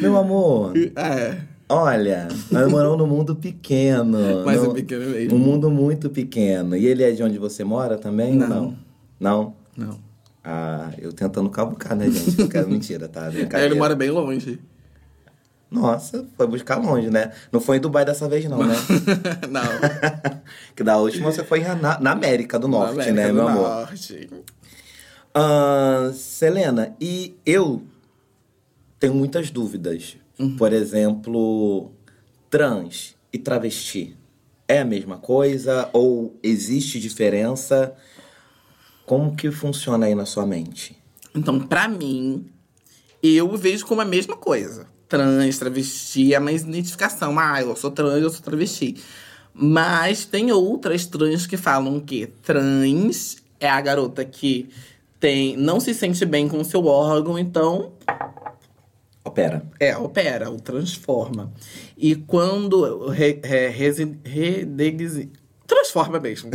Meu 0.00 0.16
amor, 0.16 0.72
É. 0.96 1.38
olha, 1.68 2.28
nós 2.50 2.70
moramos 2.70 2.98
num 2.98 3.06
mundo 3.06 3.34
pequeno. 3.34 4.18
Mas 4.44 4.62
num- 4.62 4.70
é 4.70 4.74
pequeno 4.74 5.10
mesmo. 5.10 5.36
Um 5.36 5.38
mundo 5.38 5.70
muito 5.70 6.10
pequeno. 6.10 6.76
E 6.76 6.86
ele 6.86 7.02
é 7.02 7.10
de 7.10 7.22
onde 7.22 7.38
você 7.38 7.64
mora 7.64 7.96
também? 7.96 8.34
Não. 8.34 8.48
Não? 8.48 8.76
Não? 9.18 9.54
Não. 9.76 9.98
Ah, 10.44 10.90
eu 10.98 11.12
tentando 11.12 11.48
cavucar, 11.50 11.96
né, 11.96 12.10
gente? 12.10 12.36
Mentira, 12.68 13.08
tá? 13.08 13.30
É, 13.52 13.64
ele 13.64 13.76
mora 13.76 13.94
bem 13.94 14.10
longe. 14.10 14.58
Nossa, 15.72 16.28
foi 16.36 16.46
buscar 16.46 16.76
longe, 16.76 17.08
né? 17.08 17.32
Não 17.50 17.60
foi 17.60 17.78
em 17.78 17.80
Dubai 17.80 18.04
dessa 18.04 18.28
vez, 18.28 18.44
não, 18.44 18.58
né? 18.58 18.74
não. 19.48 19.62
que 20.76 20.84
da 20.84 20.98
última 20.98 21.32
você 21.32 21.42
foi 21.42 21.60
na, 21.60 21.98
na 21.98 22.12
América 22.12 22.58
do 22.58 22.68
Norte, 22.68 22.96
Na 22.96 23.04
América 23.04 23.22
né, 23.22 23.28
do 23.28 23.34
meu 23.34 23.48
amor? 23.48 23.62
Norte. 23.62 24.30
Ah, 25.34 26.12
Selena, 26.14 26.94
e 27.00 27.34
eu 27.46 27.82
tenho 29.00 29.14
muitas 29.14 29.50
dúvidas. 29.50 30.16
Uhum. 30.38 30.56
Por 30.56 30.74
exemplo, 30.74 31.90
trans 32.50 33.16
e 33.32 33.38
travesti 33.38 34.14
é 34.68 34.80
a 34.80 34.84
mesma 34.84 35.16
coisa 35.16 35.88
ou 35.92 36.38
existe 36.42 37.00
diferença? 37.00 37.94
Como 39.06 39.34
que 39.34 39.50
funciona 39.50 40.06
aí 40.06 40.14
na 40.14 40.26
sua 40.26 40.46
mente? 40.46 40.96
Então, 41.34 41.58
pra 41.60 41.88
mim, 41.88 42.46
eu 43.22 43.56
vejo 43.56 43.86
como 43.86 44.00
a 44.00 44.04
mesma 44.04 44.36
coisa. 44.36 44.86
Trans, 45.12 45.58
travesti, 45.58 46.32
é 46.32 46.38
uma 46.38 46.52
identificação. 46.52 47.38
Ah, 47.38 47.60
eu 47.60 47.76
sou 47.76 47.90
trans, 47.90 48.22
eu 48.22 48.30
sou 48.30 48.40
travesti. 48.40 48.96
Mas 49.52 50.24
tem 50.24 50.50
outras 50.52 51.04
trans 51.04 51.46
que 51.46 51.58
falam 51.58 52.00
que 52.00 52.28
trans 52.42 53.36
é 53.60 53.68
a 53.68 53.78
garota 53.82 54.24
que 54.24 54.70
tem, 55.20 55.54
não 55.54 55.78
se 55.80 55.92
sente 55.92 56.24
bem 56.24 56.48
com 56.48 56.58
o 56.58 56.64
seu 56.64 56.86
órgão, 56.86 57.38
então 57.38 57.92
Opera. 59.22 59.62
é, 59.78 59.94
opera, 59.98 60.50
o 60.50 60.58
transforma. 60.58 61.52
E 61.94 62.14
quando 62.16 63.08
re, 63.08 63.38
re, 63.44 63.68
resi- 63.68 64.16
redexi- 64.24 65.28
transforma 65.66 66.18
mesmo. 66.18 66.50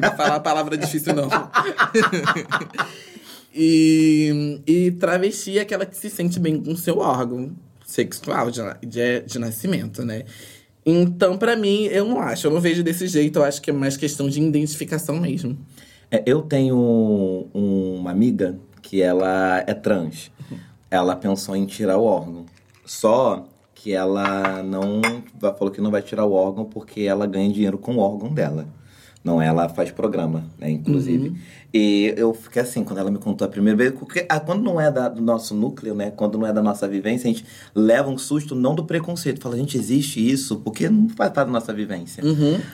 Não 0.00 0.16
falar 0.16 0.36
a 0.36 0.40
palavra 0.40 0.78
difícil, 0.78 1.12
não. 1.14 1.28
e, 3.54 4.62
e 4.66 4.90
travesti 4.92 5.58
é 5.58 5.60
aquela 5.60 5.84
que 5.84 5.94
se 5.98 6.08
sente 6.08 6.40
bem 6.40 6.58
com 6.58 6.72
o 6.72 6.76
seu 6.76 6.96
órgão 6.98 7.54
sexual 7.92 8.50
de, 8.50 8.60
de, 8.86 9.20
de 9.20 9.38
nascimento, 9.38 10.04
né? 10.04 10.24
Então, 10.84 11.36
pra 11.38 11.54
mim, 11.54 11.84
eu 11.84 12.04
não 12.04 12.18
acho. 12.20 12.46
Eu 12.46 12.50
não 12.50 12.60
vejo 12.60 12.82
desse 12.82 13.06
jeito. 13.06 13.38
Eu 13.38 13.44
acho 13.44 13.60
que 13.62 13.70
é 13.70 13.72
mais 13.72 13.96
questão 13.96 14.28
de 14.28 14.40
identificação 14.42 15.20
mesmo. 15.20 15.56
É, 16.10 16.22
eu 16.26 16.42
tenho 16.42 16.76
um- 17.54 17.96
uma 18.00 18.10
amiga 18.10 18.58
que 18.80 19.00
ela 19.00 19.62
é 19.66 19.74
trans. 19.74 20.30
Ela 20.90 21.14
pensou 21.14 21.54
em 21.54 21.64
tirar 21.66 21.98
o 21.98 22.04
órgão. 22.04 22.46
Só 22.84 23.46
que 23.74 23.92
ela 23.92 24.62
não 24.62 25.00
falou 25.40 25.70
que 25.70 25.80
não 25.80 25.90
vai 25.90 26.02
tirar 26.02 26.24
o 26.24 26.32
órgão 26.32 26.64
porque 26.64 27.02
ela 27.02 27.26
ganha 27.26 27.52
dinheiro 27.52 27.78
com 27.78 27.96
o 27.96 27.98
órgão 27.98 28.32
dela. 28.32 28.66
Não, 29.24 29.40
ela 29.40 29.68
faz 29.68 29.90
programa, 29.90 30.44
né, 30.58 30.70
inclusive. 30.70 31.36
E 31.72 32.12
eu 32.16 32.34
fiquei 32.34 32.60
assim, 32.62 32.82
quando 32.82 32.98
ela 32.98 33.10
me 33.10 33.18
contou 33.18 33.46
a 33.46 33.48
primeira 33.50 33.76
vez, 33.78 33.92
porque 33.92 34.26
ah, 34.28 34.40
quando 34.40 34.62
não 34.62 34.80
é 34.80 34.90
da- 34.90 35.08
do 35.08 35.22
nosso 35.22 35.54
núcleo, 35.54 35.94
né? 35.94 36.10
Quando 36.10 36.36
não 36.36 36.46
é 36.46 36.52
da 36.52 36.60
nossa 36.62 36.88
vivência, 36.88 37.30
a 37.30 37.32
gente 37.32 37.44
leva 37.74 38.10
um 38.10 38.18
susto 38.18 38.54
não 38.54 38.74
do 38.74 38.84
preconceito. 38.84 39.40
Fala, 39.40 39.56
gente, 39.56 39.78
existe 39.78 40.18
isso? 40.28 40.56
Porque 40.56 40.88
não 40.88 41.08
faz 41.08 41.32
parte 41.32 41.46
da 41.46 41.52
nossa 41.52 41.72
vivência. 41.72 42.22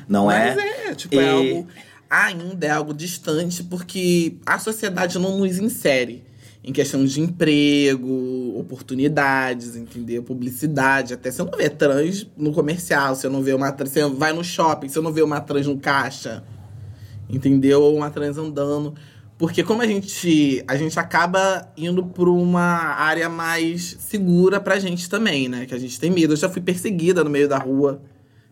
Não 0.08 0.26
Mas 0.26 0.56
é? 0.56 0.88
é, 0.90 0.94
tipo, 0.94 1.14
é 1.14 1.22
E- 1.22 1.28
algo. 1.28 1.68
Ainda 2.10 2.66
é 2.66 2.70
algo 2.70 2.94
distante, 2.94 3.62
porque 3.62 4.36
a 4.46 4.58
sociedade 4.58 5.18
não 5.18 5.36
nos 5.38 5.58
insere. 5.58 6.24
Em 6.68 6.72
questão 6.72 7.02
de 7.02 7.18
emprego, 7.18 8.52
oportunidades, 8.54 9.74
entendeu? 9.74 10.22
Publicidade. 10.22 11.14
Até 11.14 11.30
você 11.30 11.42
não 11.42 11.50
vê 11.56 11.70
trans 11.70 12.26
no 12.36 12.52
comercial, 12.52 13.14
você 13.14 13.26
não 13.26 13.42
vê 13.42 13.54
uma 13.54 13.72
trans. 13.72 13.88
Você 13.88 14.06
vai 14.10 14.34
no 14.34 14.44
shopping, 14.44 14.86
você 14.86 15.00
não 15.00 15.10
vê 15.10 15.22
uma 15.22 15.40
trans 15.40 15.66
no 15.66 15.78
caixa. 15.78 16.44
Entendeu? 17.26 17.80
Ou 17.80 17.96
uma 17.96 18.10
trans 18.10 18.36
andando. 18.36 18.94
Porque 19.38 19.64
como 19.64 19.80
a 19.80 19.86
gente, 19.86 20.62
a 20.68 20.76
gente 20.76 21.00
acaba 21.00 21.72
indo 21.74 22.04
para 22.04 22.28
uma 22.28 22.60
área 22.60 23.30
mais 23.30 23.96
segura 24.00 24.60
pra 24.60 24.78
gente 24.78 25.08
também, 25.08 25.48
né? 25.48 25.64
Que 25.64 25.74
a 25.74 25.78
gente 25.78 25.98
tem 25.98 26.10
medo. 26.10 26.34
Eu 26.34 26.36
já 26.36 26.50
fui 26.50 26.60
perseguida 26.60 27.24
no 27.24 27.30
meio 27.30 27.48
da 27.48 27.56
rua 27.56 28.02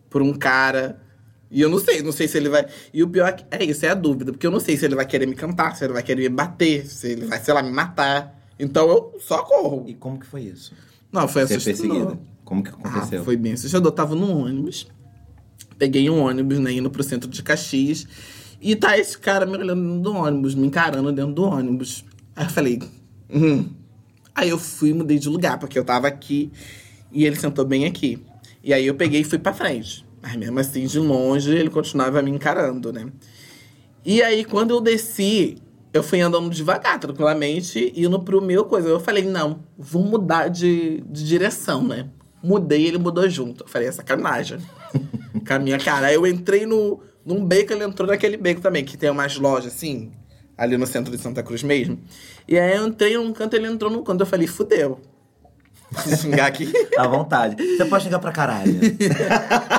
por 0.09 0.23
um 0.23 0.33
cara. 0.33 0.99
E 1.49 1.61
eu 1.61 1.69
não 1.69 1.79
sei, 1.79 2.01
não 2.01 2.11
sei 2.11 2.27
se 2.27 2.37
ele 2.37 2.49
vai. 2.49 2.65
E 2.93 3.01
o 3.03 3.07
pior 3.07 3.35
é 3.49 3.63
isso, 3.63 3.85
é 3.85 3.89
a 3.89 3.93
dúvida. 3.93 4.31
Porque 4.31 4.45
eu 4.45 4.51
não 4.51 4.59
sei 4.59 4.75
se 4.75 4.85
ele 4.85 4.95
vai 4.95 5.05
querer 5.05 5.25
me 5.25 5.35
cantar, 5.35 5.75
se 5.75 5.83
ele 5.85 5.93
vai 5.93 6.03
querer 6.03 6.29
me 6.29 6.35
bater, 6.35 6.85
se 6.85 7.07
ele 7.11 7.25
vai, 7.25 7.39
sei 7.39 7.53
lá, 7.53 7.63
me 7.63 7.71
matar. 7.71 8.37
Então 8.59 8.89
eu 8.89 9.15
só 9.19 9.43
corro. 9.43 9.85
E 9.87 9.93
como 9.93 10.19
que 10.19 10.25
foi 10.25 10.41
isso? 10.41 10.73
Não, 11.11 11.27
foi 11.27 11.47
Ser 11.47 11.55
assustador. 11.55 11.89
perseguida. 11.89 12.19
Como 12.43 12.63
que 12.63 12.69
aconteceu? 12.69 13.21
Ah, 13.21 13.23
foi 13.23 13.37
bem 13.37 13.53
assustador. 13.53 13.87
Eu 13.87 13.95
tava 13.95 14.15
no 14.15 14.45
ônibus. 14.45 14.87
Peguei 15.77 16.09
um 16.09 16.19
ônibus, 16.19 16.59
né, 16.59 16.71
indo 16.73 16.89
pro 16.89 17.03
centro 17.03 17.29
de 17.29 17.41
Caxias. 17.43 18.07
E 18.59 18.75
tá 18.75 18.97
esse 18.97 19.17
cara 19.17 19.45
me 19.45 19.53
olhando 19.57 19.81
dentro 19.83 19.99
do 20.01 20.13
ônibus, 20.15 20.55
me 20.55 20.65
encarando 20.67 21.11
dentro 21.11 21.33
do 21.33 21.43
ônibus. 21.43 22.03
Aí 22.35 22.45
eu 22.45 22.49
falei, 22.49 22.81
hum. 23.29 23.69
Aí 24.33 24.49
eu 24.49 24.57
fui 24.57 24.89
e 24.89 24.93
mudei 24.93 25.17
de 25.19 25.29
lugar, 25.29 25.59
porque 25.59 25.77
eu 25.77 25.83
tava 25.85 26.07
aqui 26.07 26.51
e 27.11 27.25
ele 27.25 27.35
sentou 27.35 27.63
bem 27.65 27.85
aqui. 27.85 28.19
E 28.63 28.73
aí 28.73 28.85
eu 28.85 28.95
peguei 28.95 29.21
e 29.21 29.23
fui 29.23 29.37
pra 29.39 29.53
frente. 29.53 30.05
Mas 30.27 30.35
mesmo 30.35 30.59
assim, 30.59 30.85
de 30.85 30.99
longe, 30.99 31.55
ele 31.55 31.69
continuava 31.69 32.21
me 32.21 32.29
encarando, 32.29 32.91
né? 32.91 33.07
E 34.05 34.21
aí, 34.21 34.43
quando 34.43 34.71
eu 34.71 34.81
desci, 34.81 35.57
eu 35.93 36.03
fui 36.03 36.19
andando 36.19 36.49
devagar, 36.49 36.99
tranquilamente, 36.99 37.93
indo 37.95 38.19
pro 38.19 38.41
meu 38.41 38.65
coisa. 38.65 38.89
Eu 38.89 38.99
falei, 38.99 39.23
não, 39.23 39.63
vou 39.77 40.03
mudar 40.03 40.49
de, 40.49 41.01
de 41.09 41.25
direção, 41.25 41.81
né? 41.81 42.09
Mudei, 42.43 42.87
ele 42.87 42.97
mudou 42.97 43.27
junto. 43.29 43.63
Eu 43.63 43.69
falei, 43.69 43.87
é 43.87 43.91
sacanagem. 43.91 44.59
Com 45.47 45.53
a 45.53 45.59
minha 45.59 45.79
cara. 45.79 46.07
Aí 46.07 46.15
eu 46.15 46.27
entrei 46.27 46.65
no, 46.65 46.99
num 47.25 47.45
beco, 47.45 47.71
ele 47.71 47.85
entrou 47.85 48.07
naquele 48.09 48.35
beco 48.35 48.59
também, 48.59 48.83
que 48.83 48.97
tem 48.97 49.09
umas 49.09 49.37
lojas 49.37 49.73
assim, 49.73 50.11
ali 50.57 50.75
no 50.75 50.85
centro 50.85 51.15
de 51.15 51.21
Santa 51.21 51.41
Cruz 51.41 51.63
mesmo. 51.63 51.99
E 52.47 52.59
aí 52.59 52.75
eu 52.75 52.85
entrei 52.85 53.15
num 53.17 53.31
canto, 53.31 53.55
ele 53.55 53.67
entrou 53.67 53.89
num 53.89 54.03
canto. 54.03 54.21
Eu 54.21 54.27
falei, 54.27 54.45
fudeu. 54.45 54.99
Vou 55.89 56.17
xingar 56.17 56.47
aqui. 56.47 56.71
À 56.97 57.07
vontade. 57.07 57.55
Você 57.77 57.85
pode 57.85 58.03
xingar 58.03 58.19
pra 58.19 58.33
caralho. 58.33 58.73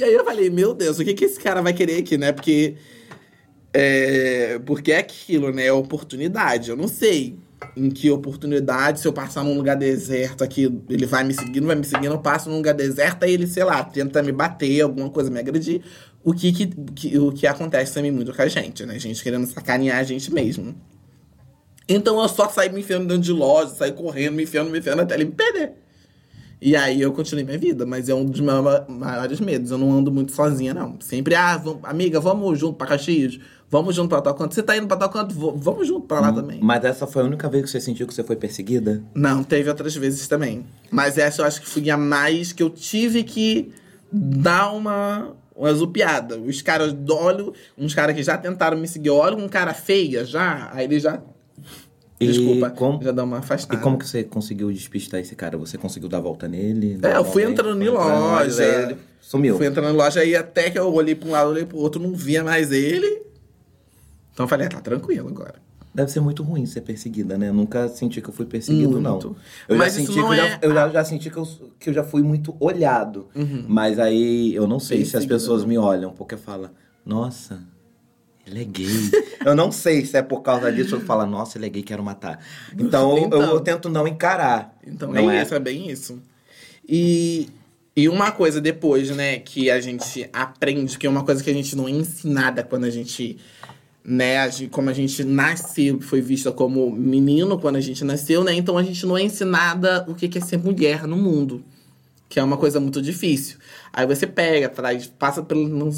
E 0.00 0.04
aí 0.04 0.14
eu 0.14 0.24
falei, 0.24 0.48
meu 0.48 0.72
Deus, 0.72 0.98
o 0.98 1.04
que, 1.04 1.12
que 1.12 1.26
esse 1.26 1.38
cara 1.38 1.60
vai 1.60 1.74
querer 1.74 1.98
aqui, 1.98 2.16
né? 2.16 2.32
Porque. 2.32 2.74
É, 3.72 4.58
porque 4.60 4.92
é 4.92 4.98
aquilo, 4.98 5.52
né? 5.52 5.66
É 5.66 5.72
oportunidade. 5.72 6.70
Eu 6.70 6.76
não 6.76 6.88
sei 6.88 7.38
em 7.76 7.90
que 7.90 8.10
oportunidade, 8.10 8.98
se 9.00 9.06
eu 9.06 9.12
passar 9.12 9.44
num 9.44 9.54
lugar 9.54 9.76
deserto 9.76 10.42
aqui, 10.42 10.62
ele 10.88 11.04
vai 11.04 11.22
me 11.22 11.34
seguir, 11.34 11.60
não 11.60 11.66
vai 11.66 11.76
me 11.76 11.84
seguir, 11.84 12.06
eu 12.06 12.18
passo 12.18 12.48
num 12.48 12.56
lugar 12.56 12.72
deserto, 12.72 13.24
aí 13.24 13.32
ele, 13.34 13.46
sei 13.46 13.62
lá, 13.62 13.84
tenta 13.84 14.22
me 14.22 14.32
bater, 14.32 14.80
alguma 14.80 15.10
coisa, 15.10 15.30
me 15.30 15.38
agredir. 15.38 15.82
O 16.24 16.32
que, 16.32 16.50
que, 16.52 16.66
que- 16.68 17.18
o 17.18 17.30
que 17.30 17.46
acontece 17.46 17.92
também 17.92 18.10
muito 18.10 18.34
com 18.34 18.40
a 18.42 18.48
gente, 18.48 18.86
né? 18.86 18.94
A 18.94 18.98
gente 18.98 19.22
querendo 19.22 19.46
sacanear 19.46 19.98
a 19.98 20.02
gente 20.02 20.32
mesmo. 20.32 20.74
Então 21.88 22.20
eu 22.20 22.28
só 22.28 22.48
saí 22.48 22.70
me 22.72 22.80
enfiando 22.80 23.06
dentro 23.06 23.22
de 23.22 23.32
loja, 23.32 23.74
saí 23.74 23.92
correndo, 23.92 24.34
me 24.36 24.44
enfiando, 24.44 24.70
me 24.70 24.78
enfiando 24.78 25.00
até 25.02 25.14
ele 25.14 25.26
me 25.26 25.32
perder. 25.32 25.72
E 26.62 26.76
aí 26.76 27.00
eu 27.00 27.10
continuei 27.12 27.44
minha 27.44 27.56
vida, 27.58 27.86
mas 27.86 28.08
é 28.08 28.14
um 28.14 28.24
dos 28.24 28.40
meus 28.40 28.62
ma- 28.62 28.84
maiores 28.88 29.40
medos. 29.40 29.70
Eu 29.70 29.78
não 29.78 29.92
ando 29.92 30.12
muito 30.12 30.32
sozinha, 30.32 30.74
não. 30.74 30.96
Sempre, 31.00 31.34
ah, 31.34 31.56
vamos- 31.56 31.80
amiga, 31.84 32.20
vamos 32.20 32.58
junto 32.58 32.76
pra 32.76 32.86
Caxias, 32.86 33.38
vamos 33.70 33.94
junto 33.94 34.10
pra 34.10 34.20
tal 34.20 34.34
canto. 34.34 34.54
Você 34.54 34.62
tá 34.62 34.76
indo 34.76 34.86
pra 34.86 34.96
tal 34.98 35.08
canto, 35.08 35.34
vamos 35.56 35.86
junto 35.88 36.06
pra 36.06 36.20
lá 36.20 36.32
também. 36.32 36.58
Mas 36.62 36.84
essa 36.84 37.06
foi 37.06 37.22
a 37.22 37.24
única 37.26 37.48
vez 37.48 37.64
que 37.64 37.70
você 37.70 37.80
sentiu 37.80 38.06
que 38.06 38.12
você 38.12 38.22
foi 38.22 38.36
perseguida? 38.36 39.02
Não, 39.14 39.42
teve 39.42 39.70
outras 39.70 39.96
vezes 39.96 40.28
também. 40.28 40.66
Mas 40.90 41.16
essa 41.16 41.40
eu 41.40 41.46
acho 41.46 41.62
que 41.62 41.66
foi 41.68 41.88
a 41.88 41.96
mais 41.96 42.52
que 42.52 42.62
eu 42.62 42.68
tive 42.68 43.22
que 43.22 43.72
dar 44.12 44.72
uma, 44.74 45.34
uma 45.56 45.72
zupiada. 45.72 46.38
Os 46.38 46.60
caras 46.60 46.94
olham, 47.08 47.54
uns 47.78 47.94
caras 47.94 48.14
que 48.14 48.22
já 48.22 48.36
tentaram 48.36 48.76
me 48.76 48.86
seguir, 48.86 49.08
olham 49.08 49.38
um 49.38 49.48
cara 49.48 49.72
feia 49.72 50.26
já, 50.26 50.68
aí 50.74 50.84
ele 50.84 51.00
já. 51.00 51.22
E 52.20 52.26
Desculpa, 52.26 52.68
como- 52.70 53.02
já 53.02 53.12
dá 53.12 53.24
uma 53.24 53.36
E 53.36 53.40
afastada. 53.40 53.80
como 53.80 53.98
que 53.98 54.06
você 54.06 54.22
conseguiu 54.22 54.70
despistar 54.70 55.18
esse 55.20 55.34
cara? 55.34 55.56
Você 55.56 55.78
conseguiu 55.78 56.06
dar 56.08 56.18
a 56.18 56.20
volta 56.20 56.46
nele? 56.46 56.98
É, 57.02 57.16
eu 57.16 57.24
fui 57.24 57.42
entrando 57.42 57.82
em 57.82 57.86
entrando 57.88 57.98
loja. 57.98 58.98
Sumiu. 59.22 59.56
Fui 59.56 59.66
entrando 59.66 59.86
na 59.86 59.92
loja 60.04 60.20
aí 60.20 60.36
até 60.36 60.68
que 60.70 60.78
eu 60.78 60.92
olhei 60.92 61.14
pra 61.14 61.28
um 61.28 61.32
lado, 61.32 61.48
olhei 61.50 61.64
pro 61.64 61.78
outro, 61.78 62.00
não 62.02 62.12
via 62.12 62.44
mais 62.44 62.72
ele. 62.72 63.22
Então 64.34 64.44
eu 64.44 64.48
falei, 64.48 64.66
ah, 64.66 64.70
tá 64.70 64.80
tranquilo 64.80 65.28
agora. 65.28 65.54
Deve 65.94 66.10
ser 66.12 66.20
muito 66.20 66.42
ruim 66.42 66.66
ser 66.66 66.82
perseguida, 66.82 67.36
né? 67.38 67.48
Eu 67.48 67.54
nunca 67.54 67.88
senti 67.88 68.20
que 68.20 68.28
eu 68.28 68.32
fui 68.34 68.46
perseguido, 68.46 69.00
Muito. 69.00 69.02
não. 69.28 69.36
Eu 69.68 69.76
Mas 69.76 69.94
já 69.94 70.00
senti 70.00 70.12
que 70.12 70.18
eu, 70.20 70.32
é- 70.32 70.36
já, 70.36 70.58
eu 70.62 70.72
já, 70.74 70.88
já 70.90 71.04
senti 71.04 71.30
que 71.30 71.36
eu, 71.36 71.48
que 71.80 71.90
eu 71.90 71.94
já 71.94 72.04
fui 72.04 72.22
muito 72.22 72.54
olhado. 72.60 73.26
Mas 73.66 73.98
aí 73.98 74.54
eu 74.54 74.66
não 74.68 74.78
sei 74.78 75.04
se 75.04 75.16
as 75.16 75.24
pessoas 75.26 75.62
não. 75.62 75.68
me 75.68 75.78
olham, 75.78 76.12
porque 76.12 76.36
fala, 76.36 76.72
nossa, 77.04 77.60
ele 78.46 78.62
é 78.62 78.64
gay. 78.64 78.86
eu 79.44 79.54
não 79.54 79.70
sei 79.72 80.04
se 80.04 80.16
é 80.16 80.22
por 80.22 80.40
causa 80.42 80.72
disso 80.72 80.96
eu 80.96 81.00
falo, 81.00 81.24
nossa, 81.26 81.58
ele 81.58 81.66
é 81.66 81.68
gay, 81.68 81.82
quero 81.82 82.02
matar. 82.02 82.44
Então, 82.78 83.16
eu- 83.16 83.24
Então. 83.26 83.42
Eu, 83.42 83.48
eu 83.54 83.60
tento 83.60 83.88
não 83.88 84.06
encarar. 84.08 84.76
Então 84.86 85.12
não 85.12 85.30
é, 85.30 85.42
isso, 85.42 85.54
é 85.54 85.58
bem 85.60 85.90
isso. 85.90 86.18
E, 86.88 87.48
e 87.96 88.08
uma 88.08 88.32
coisa 88.32 88.60
depois, 88.60 89.10
né, 89.10 89.38
que 89.38 89.70
a 89.70 89.80
gente 89.80 90.28
aprende, 90.32 90.98
que 90.98 91.06
é 91.06 91.10
uma 91.10 91.24
coisa 91.24 91.42
que 91.42 91.50
a 91.50 91.54
gente 91.54 91.76
não 91.76 91.86
é 91.86 91.90
ensinada 91.92 92.62
quando 92.62 92.84
a 92.84 92.90
gente, 92.90 93.36
né, 94.04 94.38
a 94.38 94.48
gente- 94.48 94.70
como 94.70 94.90
a 94.90 94.92
gente 94.92 95.22
nasceu, 95.22 96.00
foi 96.00 96.20
vista 96.20 96.50
como 96.50 96.90
menino 96.90 97.58
quando 97.58 97.76
a 97.76 97.80
gente 97.80 98.04
nasceu, 98.04 98.42
né, 98.42 98.54
então 98.54 98.76
a 98.76 98.82
gente 98.82 99.04
não 99.06 99.16
é 99.16 99.22
ensinada 99.22 100.04
o 100.08 100.14
que 100.14 100.36
é 100.36 100.40
ser 100.40 100.56
mulher 100.58 101.06
no 101.06 101.16
mundo. 101.16 101.62
Que 102.30 102.38
é 102.38 102.44
uma 102.44 102.56
coisa 102.56 102.78
muito 102.78 103.02
difícil. 103.02 103.58
Aí 103.92 104.06
você 104.06 104.24
pega, 104.24 104.68
traz, 104.68 105.08
passa 105.08 105.42
pelo, 105.42 105.90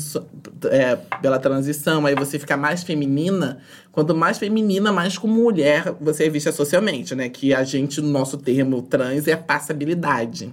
é, 0.70 0.96
pela 1.20 1.38
transição, 1.38 2.06
aí 2.06 2.14
você 2.14 2.38
fica 2.38 2.56
mais 2.56 2.82
feminina. 2.82 3.60
Quanto 3.92 4.16
mais 4.16 4.38
feminina, 4.38 4.90
mais 4.90 5.18
como 5.18 5.34
mulher 5.34 5.94
você 6.00 6.24
é 6.24 6.30
vista 6.30 6.50
socialmente, 6.50 7.14
né? 7.14 7.28
Que 7.28 7.52
a 7.52 7.62
gente, 7.64 8.00
no 8.00 8.08
nosso 8.08 8.38
termo 8.38 8.80
trans, 8.80 9.28
é 9.28 9.36
passabilidade. 9.36 10.50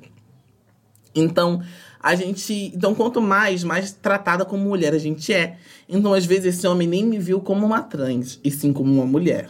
Então, 1.16 1.64
a 2.02 2.14
gente. 2.14 2.74
Então, 2.76 2.94
quanto 2.94 3.22
mais, 3.22 3.64
mais 3.64 3.94
tratada 3.94 4.44
como 4.44 4.66
mulher 4.66 4.94
a 4.94 5.00
gente 5.00 5.34
é. 5.34 5.58
Então, 5.88 6.14
às 6.14 6.26
vezes, 6.26 6.58
esse 6.58 6.68
homem 6.68 6.90
nem 6.90 7.06
me 7.06 7.18
viu 7.20 7.40
como 7.40 7.66
uma 7.66 7.82
trans, 7.82 8.38
e 8.44 8.52
sim 8.52 8.74
como 8.74 8.92
uma 8.92 9.06
mulher. 9.06 9.50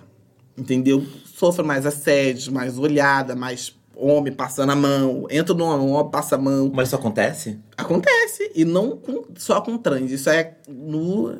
Entendeu? 0.56 1.04
Sofro 1.26 1.66
mais 1.66 1.88
assédio, 1.88 2.54
mais 2.54 2.78
olhada, 2.78 3.36
mais 3.36 3.76
homem 4.08 4.34
passando 4.34 4.72
a 4.72 4.76
mão. 4.76 5.28
Entra 5.30 5.54
no 5.56 5.66
homem, 5.66 6.12
passa 6.12 6.36
a 6.36 6.38
mão. 6.38 6.72
Mas 6.74 6.88
isso 6.90 6.96
acontece? 6.96 7.60
Acontece. 7.78 8.52
E 8.56 8.64
não 8.66 8.98
com- 8.98 9.26
só 9.36 9.60
com 9.62 9.78
trans. 9.78 10.12
Isso 10.12 10.30
é 10.30 10.56
no, 10.68 11.36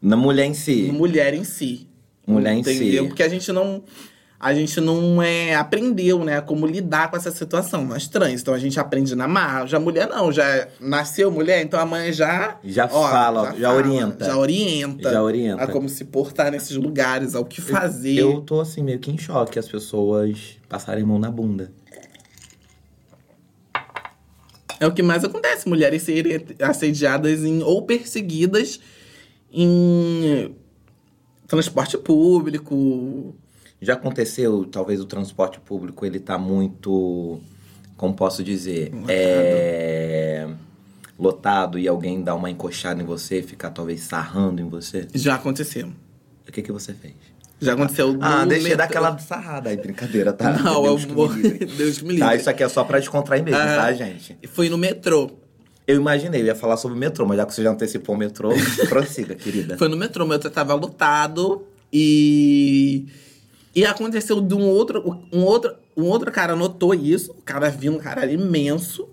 Na 0.00 0.16
mulher 0.16 0.46
em 0.46 0.54
si. 0.54 0.90
mulher 0.92 1.34
em 1.34 1.44
si. 1.44 1.88
Mulher 2.26 2.54
em 2.54 2.62
si. 2.62 3.02
Porque 3.08 3.22
a 3.22 3.28
gente 3.28 3.50
não. 3.52 3.82
A 4.40 4.54
gente 4.54 4.80
não 4.80 5.22
é, 5.22 5.54
aprendeu, 5.54 6.24
né, 6.24 6.40
como 6.40 6.66
lidar 6.66 7.10
com 7.10 7.16
essa 7.18 7.30
situação, 7.30 7.84
nós 7.84 8.08
trans. 8.08 8.40
Então 8.40 8.54
a 8.54 8.58
gente 8.58 8.80
aprende 8.80 9.14
na 9.14 9.28
marra. 9.28 9.66
Já 9.66 9.78
mulher 9.78 10.08
não, 10.08 10.32
já 10.32 10.66
nasceu 10.80 11.30
mulher, 11.30 11.62
então 11.62 11.78
a 11.78 11.84
mãe 11.84 12.10
já. 12.10 12.56
Já 12.64 12.88
fala, 12.88 13.54
já 13.58 13.70
orienta. 13.70 14.24
Já 14.24 14.38
orienta. 14.38 15.12
Já 15.12 15.22
orienta. 15.22 15.62
A 15.62 15.66
como 15.66 15.90
se 15.90 16.06
portar 16.06 16.50
nesses 16.50 16.74
lugares, 16.74 17.34
ao 17.34 17.44
que 17.44 17.60
fazer. 17.60 18.16
Eu 18.16 18.40
tô 18.40 18.60
assim, 18.60 18.82
meio 18.82 18.98
que 18.98 19.10
em 19.10 19.18
choque 19.18 19.58
as 19.58 19.68
pessoas 19.68 20.56
passarem 20.66 21.04
mão 21.04 21.18
na 21.18 21.30
bunda. 21.30 21.70
É 24.80 24.86
o 24.86 24.92
que 24.92 25.02
mais 25.02 25.22
acontece, 25.22 25.68
mulheres 25.68 26.02
serem 26.02 26.46
assediadas 26.62 27.44
em, 27.44 27.62
ou 27.62 27.82
perseguidas 27.82 28.80
em 29.52 30.56
transporte 31.46 31.98
público. 31.98 33.34
Já 33.80 33.94
aconteceu, 33.94 34.64
talvez 34.64 35.00
o 35.00 35.04
transporte 35.06 35.58
público 35.60 36.04
ele 36.04 36.20
tá 36.20 36.36
muito, 36.36 37.40
como 37.96 38.14
posso 38.14 38.44
dizer, 38.44 38.90
Lotado. 38.92 39.06
é 39.10 40.48
lotado 41.18 41.78
e 41.78 41.86
alguém 41.86 42.22
dá 42.22 42.34
uma 42.34 42.50
encoxada 42.50 43.02
em 43.02 43.04
você 43.04 43.42
ficar 43.42 43.70
talvez 43.70 44.00
sarrando 44.02 44.60
em 44.62 44.68
você. 44.68 45.06
Já 45.14 45.34
aconteceu. 45.34 45.88
O 46.48 46.52
que 46.52 46.62
que 46.62 46.72
você 46.72 46.92
fez? 46.94 47.14
Já 47.60 47.74
aconteceu 47.74 48.16
Ah, 48.22 48.44
deixa 48.46 48.62
metrô. 48.64 48.78
dar 48.78 48.84
aquela 48.84 49.18
sarrada 49.18 49.68
aí, 49.68 49.76
brincadeira, 49.76 50.32
tá? 50.32 50.50
Não, 50.58 50.82
Deus 50.82 51.02
eu 51.04 51.28
que 51.28 51.36
me. 51.36 51.58
Deus 51.76 51.98
que 51.98 52.04
me 52.04 52.10
livre. 52.14 52.26
Tá, 52.26 52.34
isso 52.34 52.48
aqui 52.48 52.62
é 52.62 52.68
só 52.70 52.84
pra 52.84 52.98
descontrair 52.98 53.44
mesmo, 53.44 53.60
Ah. 53.60 53.76
tá, 53.76 53.92
gente? 53.92 54.38
Foi 54.48 54.68
no 54.70 54.78
metrô. 54.78 55.30
Eu 55.86 55.96
imaginei, 55.96 56.40
eu 56.40 56.46
ia 56.46 56.54
falar 56.54 56.76
sobre 56.78 56.96
o 56.96 57.00
metrô, 57.00 57.26
mas 57.26 57.36
já 57.36 57.44
que 57.46 57.52
você 57.54 57.62
já 57.62 57.70
antecipou 57.70 58.14
o 58.14 58.18
metrô, 58.18 58.50
prossiga, 58.88 59.34
querida. 59.34 59.76
Foi 59.76 59.88
no 59.88 59.96
metrô, 59.96 60.24
o 60.24 60.28
metrô 60.28 60.50
tava 60.50 60.72
lotado 60.74 61.66
e. 61.92 63.06
E 63.74 63.84
aconteceu 63.84 64.40
de 64.40 64.54
um 64.54 64.66
outro. 64.68 65.24
Um 65.32 65.44
outro, 65.44 65.76
um 65.96 66.04
outro 66.04 66.30
cara 66.30 66.56
notou 66.56 66.94
isso. 66.94 67.32
O 67.32 67.42
cara 67.42 67.70
viu 67.70 67.92
um 67.92 67.98
cara 67.98 68.30
imenso, 68.30 69.08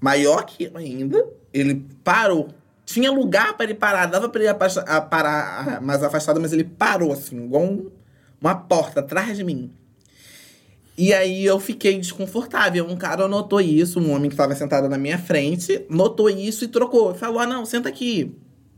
maior 0.00 0.44
que 0.44 0.64
eu 0.64 0.76
ainda. 0.76 1.24
Ele 1.52 1.86
parou. 2.04 2.48
Tinha 2.84 3.12
lugar 3.12 3.54
pra 3.54 3.64
ele 3.64 3.74
parar, 3.74 4.06
dava 4.06 4.28
pra 4.28 4.40
ele 4.40 4.48
a 4.48 5.00
parar 5.00 5.80
mais 5.82 6.02
afastado, 6.02 6.40
mas 6.40 6.52
ele 6.52 6.64
parou, 6.64 7.12
assim, 7.12 7.44
igual 7.44 7.62
um, 7.62 7.90
uma 8.40 8.54
porta 8.54 9.00
atrás 9.00 9.36
de 9.36 9.44
mim. 9.44 9.70
E 10.96 11.12
aí 11.12 11.44
eu 11.44 11.60
fiquei 11.60 11.98
desconfortável. 11.98 12.84
Um 12.88 12.96
cara 12.96 13.28
notou 13.28 13.60
isso, 13.60 14.00
um 14.00 14.10
homem 14.10 14.28
que 14.28 14.34
estava 14.34 14.54
sentado 14.54 14.88
na 14.88 14.98
minha 14.98 15.18
frente, 15.18 15.84
notou 15.88 16.30
isso 16.30 16.64
e 16.64 16.68
trocou. 16.68 17.14
Falou: 17.14 17.40
ah, 17.40 17.46
não, 17.46 17.64
senta 17.66 17.88
aqui. 17.88 18.34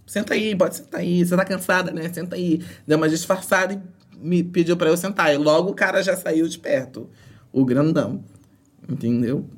Senta 0.06 0.34
aí, 0.34 0.56
pode 0.56 0.76
sentar 0.76 1.00
aí. 1.00 1.24
Você 1.24 1.36
tá 1.36 1.44
cansada, 1.44 1.92
né? 1.92 2.10
Senta 2.12 2.34
aí. 2.34 2.60
Deu 2.86 2.96
uma 2.96 3.08
disfarçada 3.08 3.74
e 3.74 3.80
me 4.20 4.42
pediu 4.42 4.76
para 4.76 4.88
eu 4.88 4.96
sentar. 4.96 5.32
E 5.34 5.38
logo 5.38 5.70
o 5.70 5.74
cara 5.74 6.02
já 6.02 6.16
saiu 6.16 6.48
de 6.48 6.58
perto. 6.58 7.08
O 7.52 7.64
grandão. 7.64 8.22
Entendeu? 8.88 9.48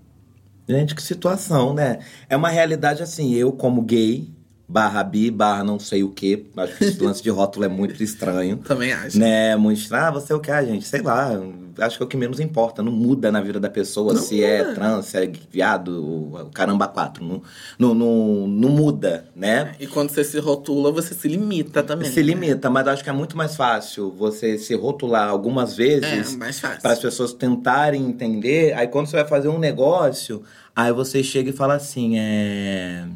Gente, 0.68 0.94
que 0.94 1.02
situação, 1.02 1.74
né? 1.74 1.98
É 2.28 2.36
uma 2.36 2.48
realidade 2.48 3.02
assim, 3.02 3.34
eu 3.34 3.52
como 3.52 3.82
gay, 3.82 4.30
barra 4.68 5.02
bi, 5.02 5.30
barra 5.30 5.62
não 5.64 5.78
sei 5.78 6.02
o 6.02 6.10
quê. 6.10 6.46
Acho 6.56 6.76
que 6.78 6.84
esse 6.84 7.00
lance 7.04 7.22
de 7.22 7.30
rótulo 7.30 7.64
é 7.64 7.68
muito 7.68 8.02
estranho. 8.02 8.56
Também 8.58 8.92
acho. 8.92 9.18
Né? 9.18 9.54
Muito 9.56 9.78
estranho. 9.80 10.04
Ah, 10.06 10.10
você 10.10 10.32
é 10.32 10.36
o 10.36 10.40
que, 10.40 10.50
ah, 10.50 10.64
gente? 10.64 10.86
Sei 10.86 11.02
lá. 11.02 11.30
Acho 11.78 11.96
que 11.96 12.02
é 12.02 12.06
o 12.06 12.08
que 12.08 12.16
menos 12.18 12.38
importa. 12.38 12.82
Não 12.82 12.92
muda 12.92 13.32
na 13.32 13.40
vida 13.40 13.58
da 13.58 13.70
pessoa 13.70 14.12
Não 14.12 14.20
se 14.20 14.44
é 14.44 14.58
muda. 14.62 14.74
trans, 14.74 15.06
se 15.06 15.16
é 15.16 15.32
viado, 15.50 16.04
o 16.04 16.50
caramba 16.52 16.86
quatro. 16.86 17.24
Não, 17.24 17.42
não, 17.78 17.94
não, 17.94 18.46
não 18.46 18.68
muda, 18.68 19.26
né? 19.34 19.74
E 19.80 19.86
quando 19.86 20.10
você 20.10 20.22
se 20.22 20.38
rotula, 20.38 20.92
você 20.92 21.14
se 21.14 21.26
limita 21.28 21.82
também. 21.82 22.10
Se 22.10 22.20
limita, 22.22 22.68
mas 22.68 22.86
acho 22.88 23.02
que 23.02 23.08
é 23.08 23.12
muito 23.12 23.36
mais 23.38 23.56
fácil 23.56 24.10
você 24.10 24.58
se 24.58 24.74
rotular 24.74 25.28
algumas 25.30 25.74
vezes 25.74 26.34
É, 26.34 26.36
mais 26.36 26.60
fácil. 26.60 26.82
para 26.82 26.92
as 26.92 26.98
pessoas 26.98 27.32
tentarem 27.32 28.04
entender. 28.06 28.74
Aí 28.74 28.86
quando 28.86 29.06
você 29.06 29.16
vai 29.16 29.26
fazer 29.26 29.48
um 29.48 29.58
negócio, 29.58 30.42
aí 30.76 30.92
você 30.92 31.22
chega 31.22 31.48
e 31.50 31.52
fala 31.54 31.74
assim, 31.74 32.18
é. 32.18 33.06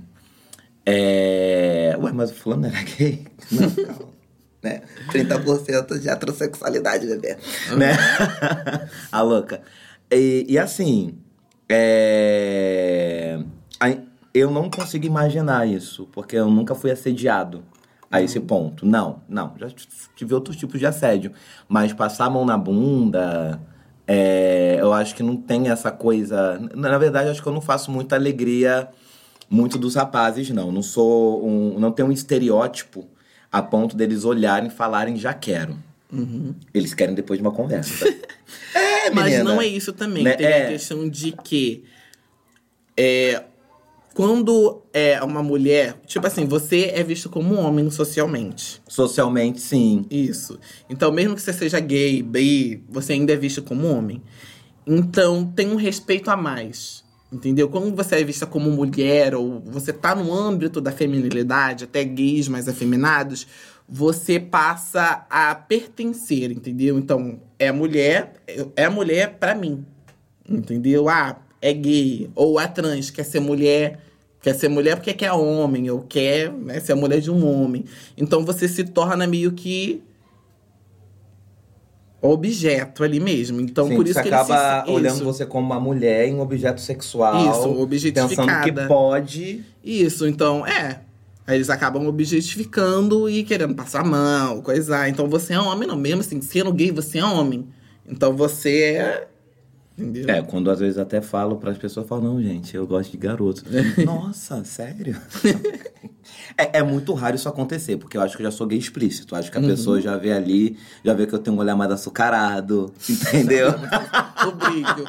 É. 0.87 1.96
Ué, 2.01 2.12
mas 2.12 2.31
o 2.31 2.35
fulano 2.35 2.66
era 2.66 2.81
gay? 2.83 3.27
Não, 3.51 3.70
calma. 3.70 4.16
Né? 4.62 4.83
30% 5.11 5.99
de 5.99 6.09
heterossexualidade, 6.09 7.07
bebê. 7.07 7.37
Né? 7.77 7.92
A 9.12 9.20
louca. 9.22 9.62
E, 10.11 10.46
e 10.49 10.59
assim, 10.59 11.18
é... 11.68 13.38
eu 14.33 14.51
não 14.51 14.70
consigo 14.70 15.05
imaginar 15.05 15.66
isso, 15.68 16.09
porque 16.12 16.37
eu 16.37 16.49
nunca 16.49 16.75
fui 16.75 16.90
assediado 16.90 17.64
a 18.11 18.22
esse 18.22 18.40
ponto. 18.40 18.87
Não, 18.87 19.22
não. 19.29 19.55
Já 19.59 19.68
tive 20.14 20.35
outros 20.35 20.57
tipos 20.57 20.79
de 20.79 20.87
assédio. 20.87 21.33
Mas 21.68 21.92
passar 21.92 22.27
a 22.27 22.31
mão 22.31 22.44
na 22.44 22.57
bunda, 22.57 23.61
é, 24.07 24.79
eu 24.81 24.92
acho 24.92 25.14
que 25.14 25.22
não 25.22 25.37
tem 25.37 25.68
essa 25.68 25.90
coisa. 25.90 26.59
Na 26.75 26.96
verdade, 26.99 27.31
acho 27.31 27.42
que 27.42 27.49
eu 27.49 27.53
não 27.53 27.61
faço 27.61 27.90
muita 27.90 28.14
alegria 28.14 28.88
muito 29.48 29.78
dos 29.78 29.94
rapazes, 29.94 30.50
não. 30.50 30.70
Não 30.72 30.82
sou 30.82 31.46
um. 31.46 31.78
Não 31.78 31.92
tenho 31.92 32.09
um 32.09 32.12
estereótipo 32.12 33.06
a 33.50 33.62
ponto 33.62 33.96
deles 33.96 34.24
olharem 34.24 34.68
e 34.68 34.72
falarem 34.72 35.16
já 35.16 35.32
quero. 35.32 35.76
Eles 36.72 36.94
querem 36.94 37.14
depois 37.14 37.38
de 37.38 37.44
uma 37.44 37.52
conversa. 37.52 38.06
é, 38.74 39.11
Mas 39.11 39.32
menina. 39.32 39.44
não 39.44 39.61
é 39.61 39.66
isso 39.66 39.92
também. 39.92 40.22
Né? 40.24 40.32
Tem 40.35 40.46
É. 40.46 40.66
a 40.66 40.68
questão 40.70 41.09
de 41.09 41.32
que 41.32 41.85
é, 42.96 43.42
quando 44.14 44.82
é 44.92 45.22
uma 45.22 45.42
mulher, 45.42 46.00
tipo 46.06 46.26
assim, 46.26 46.46
você 46.46 46.90
é 46.94 47.02
visto 47.02 47.28
como 47.28 47.54
um 47.54 47.59
homem 47.61 47.90
socialmente. 47.90 48.80
Socialmente, 48.88 49.61
sim. 49.61 50.06
Isso. 50.11 50.59
Então, 50.88 51.12
mesmo 51.12 51.35
que 51.35 51.42
você 51.42 51.52
seja 51.52 51.78
gay, 51.80 52.22
bi, 52.22 52.82
você 52.88 53.12
ainda 53.12 53.32
é 53.32 53.37
visto 53.37 53.62
como 53.62 53.87
homem. 53.88 54.22
Então, 54.87 55.44
tem 55.44 55.68
um 55.70 55.76
respeito 55.76 56.30
a 56.30 56.37
mais. 56.37 57.04
Entendeu? 57.32 57.68
Quando 57.68 57.94
você 57.94 58.16
é 58.16 58.24
vista 58.24 58.46
como 58.46 58.70
mulher, 58.70 59.34
ou 59.34 59.60
você 59.60 59.92
tá 59.92 60.14
no 60.14 60.32
âmbito 60.32 60.80
da 60.80 60.92
feminilidade, 60.92 61.84
até 61.84 62.04
gays 62.04 62.46
mais 62.48 62.68
afeminados, 62.68 63.46
você 63.88 64.38
passa 64.38 65.26
a 65.28 65.54
pertencer, 65.54 66.50
entendeu? 66.52 66.98
Então, 66.98 67.40
é 67.58 67.72
mulher, 67.72 68.34
é 68.76 68.88
mulher 68.88 69.36
pra 69.38 69.54
mim. 69.54 69.84
Entendeu? 70.48 71.08
Ah, 71.08 71.36
é 71.60 71.72
gay, 71.72 72.30
ou 72.34 72.60
é 72.60 72.66
trans, 72.68 73.10
quer 73.10 73.24
ser 73.24 73.40
mulher, 73.40 74.00
quer 74.40 74.54
ser 74.54 74.68
mulher 74.68 74.94
porque 74.96 75.12
quer 75.12 75.32
homem, 75.32 75.90
ou 75.90 76.02
quer 76.02 76.52
né, 76.52 76.78
ser 76.78 76.92
a 76.92 76.96
mulher 76.96 77.20
de 77.20 77.30
um 77.30 77.44
homem. 77.44 77.84
Então 78.16 78.44
você 78.44 78.68
se 78.68 78.84
torna 78.84 79.26
meio 79.26 79.50
que 79.52 80.02
objeto 82.30 83.04
ali 83.04 83.20
mesmo. 83.20 83.60
Então 83.60 83.88
Sim, 83.88 83.96
por 83.96 84.06
isso 84.06 84.20
que 84.20 84.28
acaba 84.28 84.84
se, 84.84 84.90
olhando 84.90 85.16
isso, 85.16 85.24
você 85.24 85.46
como 85.46 85.66
uma 85.66 85.80
mulher 85.80 86.28
em 86.28 86.34
um 86.34 86.40
objeto 86.40 86.80
sexual. 86.80 87.36
Isso, 87.36 87.52
Pensando 87.52 87.80
objetificada. 87.80 88.62
que 88.62 88.88
pode. 88.88 89.64
Isso, 89.84 90.26
então, 90.26 90.66
é. 90.66 91.00
Aí 91.46 91.56
eles 91.56 91.70
acabam 91.70 92.06
objetificando 92.06 93.30
e 93.30 93.44
querendo 93.44 93.74
passar 93.74 94.00
a 94.00 94.04
mão, 94.04 94.60
coisar. 94.60 95.08
Então 95.08 95.28
você 95.28 95.52
é 95.52 95.60
homem, 95.60 95.86
não. 95.86 95.96
Mesmo 95.96 96.20
assim, 96.20 96.40
sendo 96.40 96.72
gay, 96.72 96.90
você 96.90 97.18
é 97.18 97.24
homem. 97.24 97.66
Então 98.06 98.36
você 98.36 98.94
é. 98.94 99.28
Entendeu? 99.98 100.28
É, 100.28 100.42
quando 100.42 100.70
às 100.70 100.78
vezes 100.78 100.98
até 100.98 101.22
falo 101.22 101.56
para 101.56 101.70
as 101.70 101.78
pessoas, 101.78 102.06
falo, 102.06 102.22
não, 102.22 102.42
gente, 102.42 102.76
eu 102.76 102.87
gosto 102.87 103.11
de 103.11 103.16
garotos. 103.16 103.64
Nossa, 104.04 104.62
sério? 104.62 105.16
é, 106.56 106.78
é 106.78 106.82
muito 106.82 107.14
raro 107.14 107.35
isso 107.35 107.48
acontecer, 107.48 107.96
porque 107.96 108.18
eu 108.18 108.20
acho 108.20 108.37
que 108.37 108.42
eu 108.42 108.50
já 108.50 108.50
sou 108.50 108.66
gay 108.66 108.78
explícito. 108.78 109.35
Acho 109.35 109.50
que 109.50 109.56
a 109.56 109.61
pessoa 109.62 109.98
já 109.98 110.16
vê 110.18 110.32
ali, 110.32 110.76
já 111.02 111.14
vê 111.14 111.26
que 111.26 111.35
eu 111.35 111.38
tenho 111.38 111.56
um 111.56 111.61
olhar 111.61 111.74
mais 111.74 111.90
açucarado, 111.90 112.92
entendeu? 113.09 113.70
O 114.46 114.52
brilho. 114.52 115.04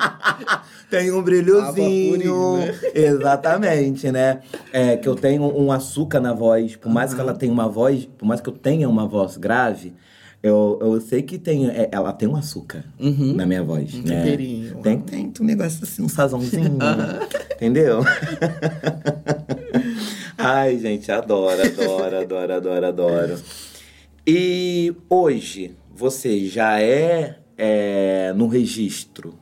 Tem 0.90 1.12
um 1.12 1.22
brilhozinho. 1.22 2.58
purpurina. 2.58 2.76
Exatamente, 2.96 4.10
né? 4.10 4.40
É, 4.72 4.96
que 4.96 5.10
eu 5.10 5.16
tenho 5.16 5.44
um 5.44 5.70
açúcar 5.70 6.22
na 6.22 6.32
voz. 6.32 6.78
Por 6.78 6.90
mais 6.90 7.14
que 7.14 7.20
ela 7.20 7.34
tenha 7.34 7.52
uma 7.52 7.68
voz, 7.68 8.06
por 8.18 8.26
mais 8.26 8.40
que 8.40 8.48
eu 8.48 8.54
tenha 8.54 8.88
uma 8.88 9.06
voz 9.06 9.36
grave, 9.36 9.94
eu, 10.42 10.78
eu 10.82 11.02
sei 11.02 11.22
que 11.22 11.38
tem, 11.38 11.70
é, 11.70 11.90
ela 11.92 12.14
tem 12.14 12.28
um 12.28 12.36
açúcar 12.36 12.84
Uhum. 13.00 13.34
na 13.34 13.46
minha 13.46 13.64
voz. 13.64 13.94
Um 13.96 14.02
né? 14.04 14.24
temperinho. 14.24 14.76
Tem, 14.82 15.00
tem, 15.00 15.34
um 15.40 15.44
negócio 15.44 15.84
assim, 15.84 16.04
um 16.04 16.10
sazãozinho. 16.10 16.78
entendeu? 17.56 18.00
Ai, 20.38 20.78
gente, 20.78 21.12
adoro, 21.12 21.62
adoro, 21.62 22.18
adoro, 22.18 22.54
adoro, 22.54 22.86
adoro. 22.86 23.40
E 24.26 24.94
hoje, 25.10 25.76
você 25.94 26.46
já 26.46 26.80
é, 26.82 27.40
é, 27.58 28.34
no 28.36 28.48
registro? 28.48 29.34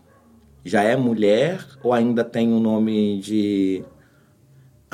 Já 0.64 0.84
é 0.84 0.96
mulher 0.96 1.64
ou 1.84 1.94
ainda 1.94 2.24
tem 2.24 2.52
o 2.54 2.60
nome 2.60 3.20
de. 3.20 3.84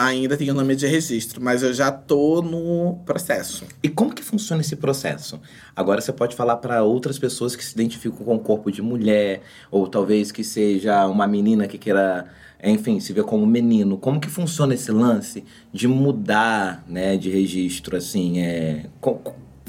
Ainda 0.02 0.36
tem 0.36 0.50
o 0.50 0.54
nome 0.56 0.76
de 0.76 0.88
registro, 0.88 1.40
mas 1.40 1.62
eu 1.62 1.72
já 1.72 1.92
tô 1.92 2.42
no 2.42 3.00
processo. 3.06 3.66
E 3.84 3.88
como 3.88 4.12
que 4.12 4.24
funciona 4.24 4.64
esse 4.64 4.76
processo? 4.76 5.40
Agora 5.76 6.02
você 6.02 6.12
pode 6.12 6.36
falar 6.36 6.58
para 6.58 6.82
outras 6.82 7.20
pessoas 7.20 7.56
que 7.56 7.64
se 7.64 7.76
identificam 7.76 8.26
com 8.26 8.36
o 8.36 8.40
corpo 8.40 8.72
de 8.72 8.82
mulher, 8.82 9.44
ou 9.70 9.88
talvez 9.88 10.32
que 10.32 10.44
seja 10.44 11.06
uma 11.06 11.28
menina 11.28 11.68
que 11.68 11.78
queira, 11.78 12.26
enfim, 12.64 13.00
se 13.00 13.14
ver 13.14 13.26
como 13.26 13.46
menino. 13.46 13.96
Como 13.96 14.20
que 14.20 14.28
funciona 14.28 14.74
esse 14.74 14.92
lance 14.92 15.46
de 15.72 15.88
mudar, 15.88 16.84
né, 16.88 17.16
de 17.16 17.30
registro, 17.30 17.96
assim, 17.96 18.40
é... 18.40 18.88
Qual, 19.00 19.22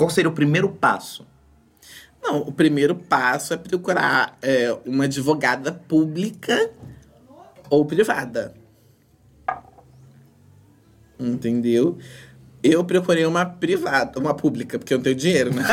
seria 0.09 0.31
o 0.31 0.35
primeiro 0.35 0.71
passo? 0.71 1.27
Não, 2.23 2.38
o 2.38 2.53
primeiro 2.53 2.95
passo 2.95 3.53
é 3.53 3.59
procurar 3.59 4.38
é, 4.40 4.75
uma 4.87 5.05
advogada 5.05 5.73
pública 5.73 6.71
ou 7.68 7.85
privada. 7.85 8.62
Entendeu? 11.27 11.99
Eu 12.63 12.85
procurei 12.85 13.27
uma 13.27 13.45
privada, 13.45 14.21
uma 14.21 14.35
pública, 14.35 14.79
porque 14.79 14.95
eu 14.95 14.99
não 14.99 15.03
tenho 15.03 15.17
dinheiro, 15.17 15.53
né? 15.53 15.65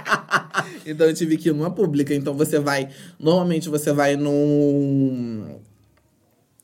então 0.86 1.06
eu 1.06 1.12
tive 1.12 1.36
que 1.36 1.50
ir 1.50 1.52
numa 1.52 1.70
pública. 1.70 2.14
Então 2.14 2.34
você 2.34 2.58
vai. 2.58 2.88
Normalmente 3.18 3.68
você 3.68 3.92
vai 3.92 4.16
num. 4.16 5.60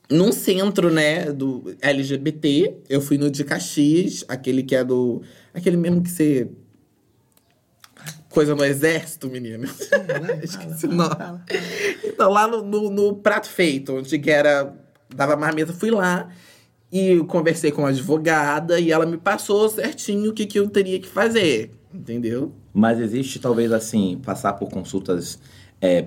Num 0.09 0.31
centro, 0.31 0.91
né, 0.91 1.31
do 1.31 1.75
LGBT. 1.81 2.77
Eu 2.89 2.99
fui 2.99 3.17
no 3.17 3.29
de 3.29 3.43
Caxias, 3.43 4.25
aquele 4.27 4.63
que 4.63 4.75
é 4.75 4.83
do. 4.83 5.21
Aquele 5.53 5.77
mesmo 5.77 6.01
que 6.01 6.09
você. 6.09 6.49
Coisa 8.29 8.55
no 8.55 8.65
exército, 8.65 9.29
menino. 9.29 9.65
Esqueci 10.41 10.87
o 10.87 10.91
nome. 10.91 11.15
Então, 12.03 12.31
lá 12.31 12.47
no, 12.47 12.63
no, 12.63 12.89
no 12.89 13.15
Prato 13.17 13.47
Feito, 13.47 13.97
onde 13.97 14.17
que 14.17 14.31
era. 14.31 14.73
Dava 15.15 15.35
marmita, 15.35 15.71
fui 15.71 15.91
lá 15.91 16.27
e 16.93 17.17
conversei 17.25 17.71
com 17.71 17.85
a 17.85 17.89
advogada 17.89 18.79
e 18.79 18.91
ela 18.91 19.05
me 19.05 19.17
passou 19.17 19.67
certinho 19.67 20.29
o 20.29 20.33
que, 20.33 20.45
que 20.45 20.59
eu 20.59 20.69
teria 20.69 20.99
que 20.99 21.07
fazer. 21.07 21.71
Entendeu? 21.91 22.51
Mas 22.71 22.99
existe, 22.99 23.39
talvez, 23.39 23.71
assim, 23.71 24.21
passar 24.23 24.53
por 24.53 24.69
consultas 24.69 25.39
é, 25.81 26.01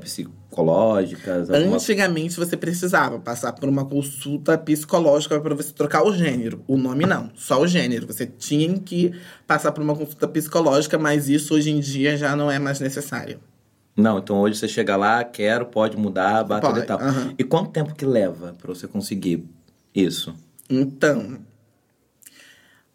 psicológicas? 0.57 1.51
alguma- 1.51 1.77
Antigamente 1.77 2.37
você 2.37 2.57
precisava 2.57 3.19
passar 3.19 3.53
por 3.53 3.69
uma 3.69 3.85
consulta 3.85 4.57
psicológica 4.57 5.39
para 5.41 5.55
você 5.55 5.73
trocar 5.73 6.05
o 6.05 6.15
gênero. 6.15 6.63
O 6.67 6.77
nome 6.77 7.05
não, 7.05 7.31
só 7.35 7.61
o 7.61 7.67
gênero. 7.67 8.07
Você 8.07 8.27
tinha 8.27 8.79
que 8.79 9.13
passar 9.47 9.73
por 9.73 9.83
uma 9.83 9.95
consulta 9.95 10.27
psicológica, 10.29 10.99
mas 10.99 11.29
isso 11.29 11.55
hoje 11.55 11.71
em 11.71 11.81
dia 11.81 12.17
já 12.17 12.35
não 12.37 12.51
é 12.51 12.59
mais 12.59 12.81
necessário. 12.81 13.41
Não, 13.97 14.19
então 14.19 14.39
hoje 14.41 14.59
você 14.59 14.69
chega 14.69 14.95
lá, 14.97 15.25
quero, 15.25 15.67
pode 15.67 15.97
mudar, 15.97 16.45
Pode, 16.45 16.81
e 16.81 16.83
tal. 16.83 17.01
aham. 17.01 17.35
E 17.39 17.43
quanto 17.45 17.71
tempo 17.71 17.95
que 17.95 18.05
leva 18.05 18.55
pra 18.61 18.73
você 18.75 18.87
conseguir 18.87 19.45
isso? 19.95 20.35
Então, 20.69 21.39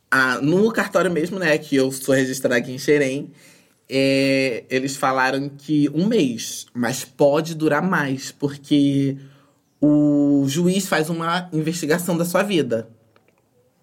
a- 0.09 0.41
no 0.41 0.71
cartório 0.71 1.11
mesmo, 1.11 1.39
né, 1.39 1.57
que 1.57 1.75
eu 1.75 1.91
sou 1.91 2.13
registrada 2.13 2.57
aqui 2.57 2.71
em 2.71 2.77
Xerém, 2.77 3.31
é, 3.89 4.63
eles 4.69 4.95
falaram 4.95 5.49
que 5.49 5.89
um 5.93 6.05
mês, 6.07 6.65
mas 6.73 7.03
pode 7.03 7.55
durar 7.55 7.81
mais, 7.81 8.31
porque 8.31 9.17
o 9.81 10.45
juiz 10.47 10.87
faz 10.87 11.09
uma 11.09 11.49
investigação 11.51 12.17
da 12.17 12.25
sua 12.25 12.43
vida. 12.43 12.89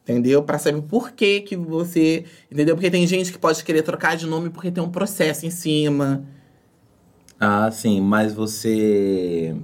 Entendeu? 0.03 0.43
Pra 0.43 0.59
saber 0.59 0.81
por 0.83 1.13
que 1.13 1.43
que 1.43 1.55
você. 1.55 2.25
Entendeu? 2.51 2.75
Porque 2.75 2.91
tem 2.91 3.07
gente 3.07 3.31
que 3.31 3.39
pode 3.39 3.63
querer 3.63 3.83
trocar 3.83 4.17
de 4.17 4.27
nome 4.27 4.49
porque 4.49 4.71
tem 4.71 4.83
um 4.83 4.91
processo 4.91 5.45
em 5.45 5.51
cima. 5.51 6.25
Ah, 7.39 7.71
sim, 7.71 8.01
mas 8.01 8.33
você. 8.33 9.55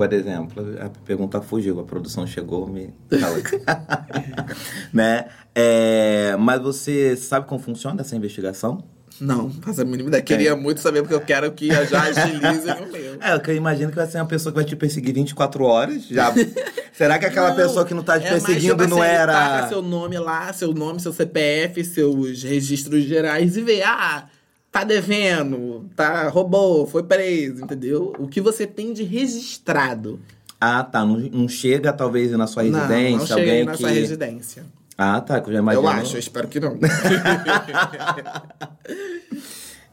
Por 0.00 0.14
exemplo, 0.14 0.64
a 0.80 0.88
pergunta 1.04 1.42
fugiu, 1.42 1.78
a 1.78 1.84
produção 1.84 2.26
chegou, 2.26 2.66
me. 2.66 2.94
né? 4.94 5.26
É, 5.54 6.34
mas 6.38 6.62
você 6.62 7.14
sabe 7.14 7.46
como 7.46 7.60
funciona 7.60 8.00
essa 8.00 8.16
investigação? 8.16 8.82
Não, 9.20 9.50
faço 9.50 9.82
a 9.82 9.84
mínima 9.84 10.08
ideia. 10.08 10.22
Queria 10.22 10.56
muito 10.56 10.80
saber, 10.80 11.02
porque 11.02 11.14
eu 11.14 11.20
quero 11.20 11.52
que 11.52 11.68
já 11.68 12.00
agilize 12.08 12.66
o 12.66 12.90
meu. 12.90 13.18
É, 13.20 13.38
eu 13.46 13.54
imagino 13.54 13.90
que 13.90 13.96
vai 13.96 14.06
ser 14.06 14.16
uma 14.16 14.26
pessoa 14.26 14.50
que 14.50 14.56
vai 14.60 14.64
te 14.64 14.74
perseguir 14.74 15.12
24 15.12 15.64
horas. 15.64 16.06
Já. 16.06 16.32
Será 16.96 17.18
que 17.18 17.26
aquela 17.26 17.50
Não, 17.50 17.56
pessoa 17.56 17.84
que 17.84 17.92
não 17.92 18.02
tá 18.02 18.18
te 18.18 18.26
é 18.26 18.30
perseguindo 18.30 18.88
não 18.88 19.04
era. 19.04 19.68
Seu 19.68 19.82
nome 19.82 20.18
lá, 20.18 20.50
seu 20.54 20.72
nome, 20.72 20.98
seu 20.98 21.12
CPF, 21.12 21.84
seus 21.84 22.42
registros 22.42 23.04
gerais 23.04 23.54
e 23.54 23.60
vê, 23.60 23.82
ah, 23.82 24.24
tá 24.70 24.84
devendo, 24.84 25.88
tá 25.96 26.28
roubou, 26.28 26.86
foi 26.86 27.02
preso, 27.02 27.64
entendeu? 27.64 28.12
O 28.18 28.28
que 28.28 28.40
você 28.40 28.66
tem 28.66 28.92
de 28.92 29.02
registrado. 29.02 30.20
Ah, 30.60 30.84
tá. 30.84 31.04
Não, 31.04 31.16
não 31.16 31.48
chega, 31.48 31.92
talvez, 31.92 32.30
na 32.32 32.46
sua 32.46 32.62
Não, 32.62 32.78
residência, 32.78 33.18
não 33.18 33.26
chega 33.26 33.40
alguém 33.40 33.64
na 33.64 33.72
que. 33.72 33.78
sua 33.78 33.90
residência. 33.90 34.64
Ah, 34.96 35.20
tá. 35.20 35.40
Que 35.40 35.48
eu 35.48 35.54
já 35.54 35.58
imagino. 35.60 35.84
Eu 35.84 35.88
acho, 35.88 36.16
eu 36.16 36.20
espero 36.20 36.46
que 36.48 36.60
não. 36.60 36.76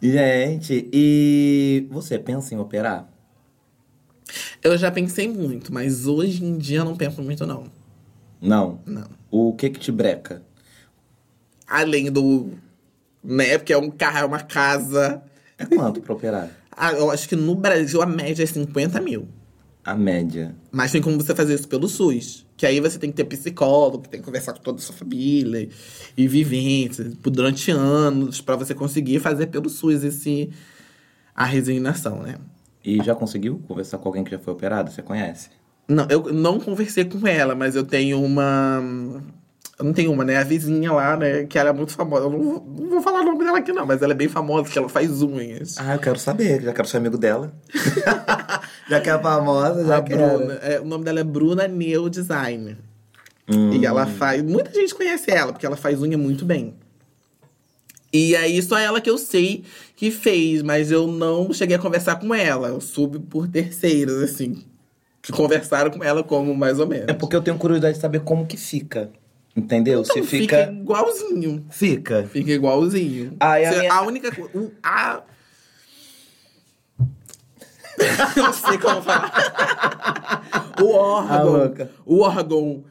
Gente, 0.02 0.88
e 0.94 1.88
você 1.90 2.20
pensa 2.20 2.54
em 2.54 2.60
operar? 2.60 3.08
eu 4.62 4.78
já 4.78 4.92
pensei 4.92 5.28
muito, 5.30 5.74
mas 5.74 6.06
hoje 6.08 6.44
em 6.44 6.58
dia 6.58 6.80
eu 6.80 6.86
não 6.86 6.96
penso 6.96 7.22
muito, 7.22 7.46
não. 7.48 7.63
Não. 8.42 8.82
Não. 8.86 9.08
O 9.32 9.54
que 9.54 9.70
que 9.70 9.80
te 9.80 9.92
breca? 9.92 10.44
Além 11.66 12.12
do. 12.12 12.52
Né? 13.28 13.58
Porque 13.58 13.74
é 13.74 13.78
um 13.78 13.92
carro, 13.92 14.20
é 14.20 14.26
uma 14.26 14.40
casa. 14.40 15.22
É 15.58 15.66
quanto 15.66 16.02
pra 16.02 16.13
operar? 16.13 16.50
Ah, 16.72 16.94
eu 16.94 17.12
acho 17.12 17.28
que 17.28 17.36
no 17.36 17.54
Brasil 17.56 18.02
a 18.02 18.06
média 18.06 18.42
é 18.44 18.46
50 18.46 19.02
mil. 19.02 19.28
A 19.84 19.94
média. 19.96 20.56
Mas 20.72 20.92
tem 20.92 21.02
como 21.02 21.18
você 21.18 21.34
fazer 21.36 21.54
isso 21.56 21.68
pelo 21.68 21.88
SUS. 21.90 22.46
Que 22.56 22.66
aí 22.66 22.80
você 22.80 22.98
tem 22.98 23.10
que 23.12 23.16
ter 23.18 23.26
psicólogo, 23.26 24.08
tem 24.08 24.20
que 24.20 24.26
conversar 24.26 24.54
com 24.54 24.60
toda 24.62 24.78
a 24.80 24.82
sua 24.82 24.96
família 24.96 25.68
e 26.18 26.28
vivências 26.28 27.13
por- 27.16 27.30
durante 27.30 27.70
anos 27.72 28.42
pra 28.42 28.56
você 28.56 28.74
conseguir 28.74 29.20
fazer 29.20 29.48
pelo 29.48 29.70
SUS 29.70 30.04
esse 30.04 30.50
a 31.36 31.46
resignação, 31.46 32.22
né? 32.24 32.36
E 32.84 33.04
já 33.04 33.13
conseguiu 33.13 33.60
conversar 33.68 33.98
com 33.98 34.08
alguém 34.10 34.24
que 34.24 34.32
já 34.32 34.40
foi 34.40 34.54
operado? 34.54 34.90
Você 34.92 35.02
conhece? 35.02 35.50
Não, 35.88 36.06
eu 36.10 36.34
não 36.34 36.60
conversei 36.60 37.06
com 37.06 37.26
ela, 37.28 37.54
mas 37.56 37.76
eu 37.76 37.84
tenho 37.84 38.22
uma. 38.24 39.22
Não 39.80 39.94
tenho 39.94 40.12
uma, 40.12 40.24
né? 40.26 40.38
A 40.38 40.44
vizinha 40.44 40.92
lá, 40.92 41.16
né? 41.16 41.44
Que 41.46 41.58
ela 41.60 41.70
é 41.70 41.74
muito 41.74 41.92
famosa. 41.94 42.26
Eu 42.26 42.32
não, 42.32 42.42
vou- 42.42 42.66
não 42.80 42.90
vou 42.90 43.02
falar 43.02 43.22
o 43.22 43.26
nome 43.26 43.46
dela 43.46 43.60
aqui, 43.60 43.72
não, 43.72 43.86
mas 43.86 44.02
ela 44.02 44.13
é 44.13 44.16
bem 44.16 44.28
famosa, 44.28 44.70
que 44.70 44.78
ela 44.78 44.90
faz 44.90 45.22
unhas. 45.22 45.76
Ah, 45.78 45.94
eu 45.94 46.00
quero 46.00 46.18
saber, 46.18 46.63
já 46.63 46.74
quero 46.74 46.88
ser 46.88 46.98
amigo 46.98 47.18
dela. 47.18 47.54
já 48.90 49.00
que 49.00 49.10
é 49.10 49.20
famosa, 49.20 49.86
já 49.86 49.98
a 49.98 50.02
quero. 50.02 50.38
Bruna, 50.40 50.54
é, 50.56 50.80
o 50.80 50.86
nome 50.86 51.04
dela 51.06 51.20
é 51.20 51.24
Bruna 51.24 51.68
Neo 51.68 52.10
Design. 52.10 52.76
Hum. 53.48 53.72
E 53.74 53.86
ela 53.86 54.06
faz. 54.08 54.42
Muita 54.42 54.74
gente 54.74 54.96
conhece 54.96 55.30
ela, 55.30 55.54
porque 55.54 55.66
ela 55.66 55.78
faz 55.78 56.02
unha 56.02 56.18
muito 56.18 56.44
bem. 56.44 56.74
E 58.12 58.36
aí, 58.36 58.62
só 58.63 58.78
ela 58.80 59.00
que 59.00 59.10
eu 59.10 59.18
sei 59.18 59.63
que 59.96 60.10
fez, 60.12 60.62
mas 60.63 60.92
eu 60.92 61.08
não 61.08 61.54
cheguei 61.54 61.76
a 61.76 61.80
conversar 61.80 62.16
com 62.16 62.34
ela. 62.34 62.70
Eu 62.70 62.82
soube 62.82 63.20
por 63.20 63.48
terceiros, 63.48 64.24
assim. 64.24 64.63
Que 65.22 65.32
conversaram 65.32 65.92
com 65.92 66.04
ela 66.04 66.24
como 66.24 66.56
mais 66.56 66.80
ou 66.80 66.88
menos. 66.88 67.08
É 67.10 67.13
porque 67.13 67.36
eu 67.36 67.42
tenho 67.42 67.58
curiosidade 67.58 67.96
de 67.96 68.02
saber 68.02 68.22
como 68.22 68.46
que 68.46 68.58
fica. 68.58 69.12
Entendeu? 69.58 70.02
Então, 70.02 70.13
Se 70.15 70.22
fica... 70.24 70.58
fica. 70.67 70.72
igualzinho. 70.72 71.65
Fica. 71.72 72.24
Fica 72.32 72.52
igualzinho. 72.52 73.36
A 73.39 73.56
minha- 73.58 73.91
a 73.93 74.02
única 74.04 74.32
coisa. 74.32 74.52
o- 74.58 74.72
A... 74.84 75.24
não 78.38 78.54
sei 78.54 78.78
como 78.78 79.02
falar. 79.02 80.76
o 80.80 80.91
órgão. 80.91 81.52
louca. 81.52 81.91
o 82.06 82.20
órgão. 82.20 82.84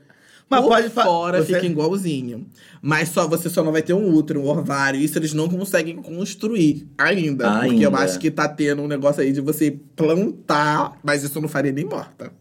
Mas 0.48 0.60
por 0.60 0.68
pode 0.68 0.90
fora 0.90 1.42
você- 1.42 1.54
fica 1.54 1.66
igualzinho. 1.66 2.46
Mas 2.82 3.08
só 3.08 3.26
você 3.26 3.48
só 3.48 3.64
não 3.64 3.72
vai 3.72 3.82
ter 3.82 3.94
um 3.94 4.12
útero, 4.14 4.40
um 4.40 4.48
ovário. 4.48 5.00
Isso 5.00 5.18
eles 5.18 5.32
não 5.32 5.48
conseguem 5.48 5.96
construir 5.96 6.88
ainda. 6.98 7.60
Porque 7.62 7.84
eu 7.84 7.88
Ainda. 7.90 7.98
acho 7.98 8.18
que 8.18 8.30
tá 8.30 8.48
tendo 8.48 8.82
um 8.82 8.86
negócio 8.88 9.22
aí 9.22 9.32
de 9.32 9.40
você 9.40 9.70
plantar. 9.96 10.98
Mas 11.02 11.22
isso 11.24 11.40
não 11.40 11.48
faria 11.48 11.72
nem 11.72 11.84
morta. 11.84 12.32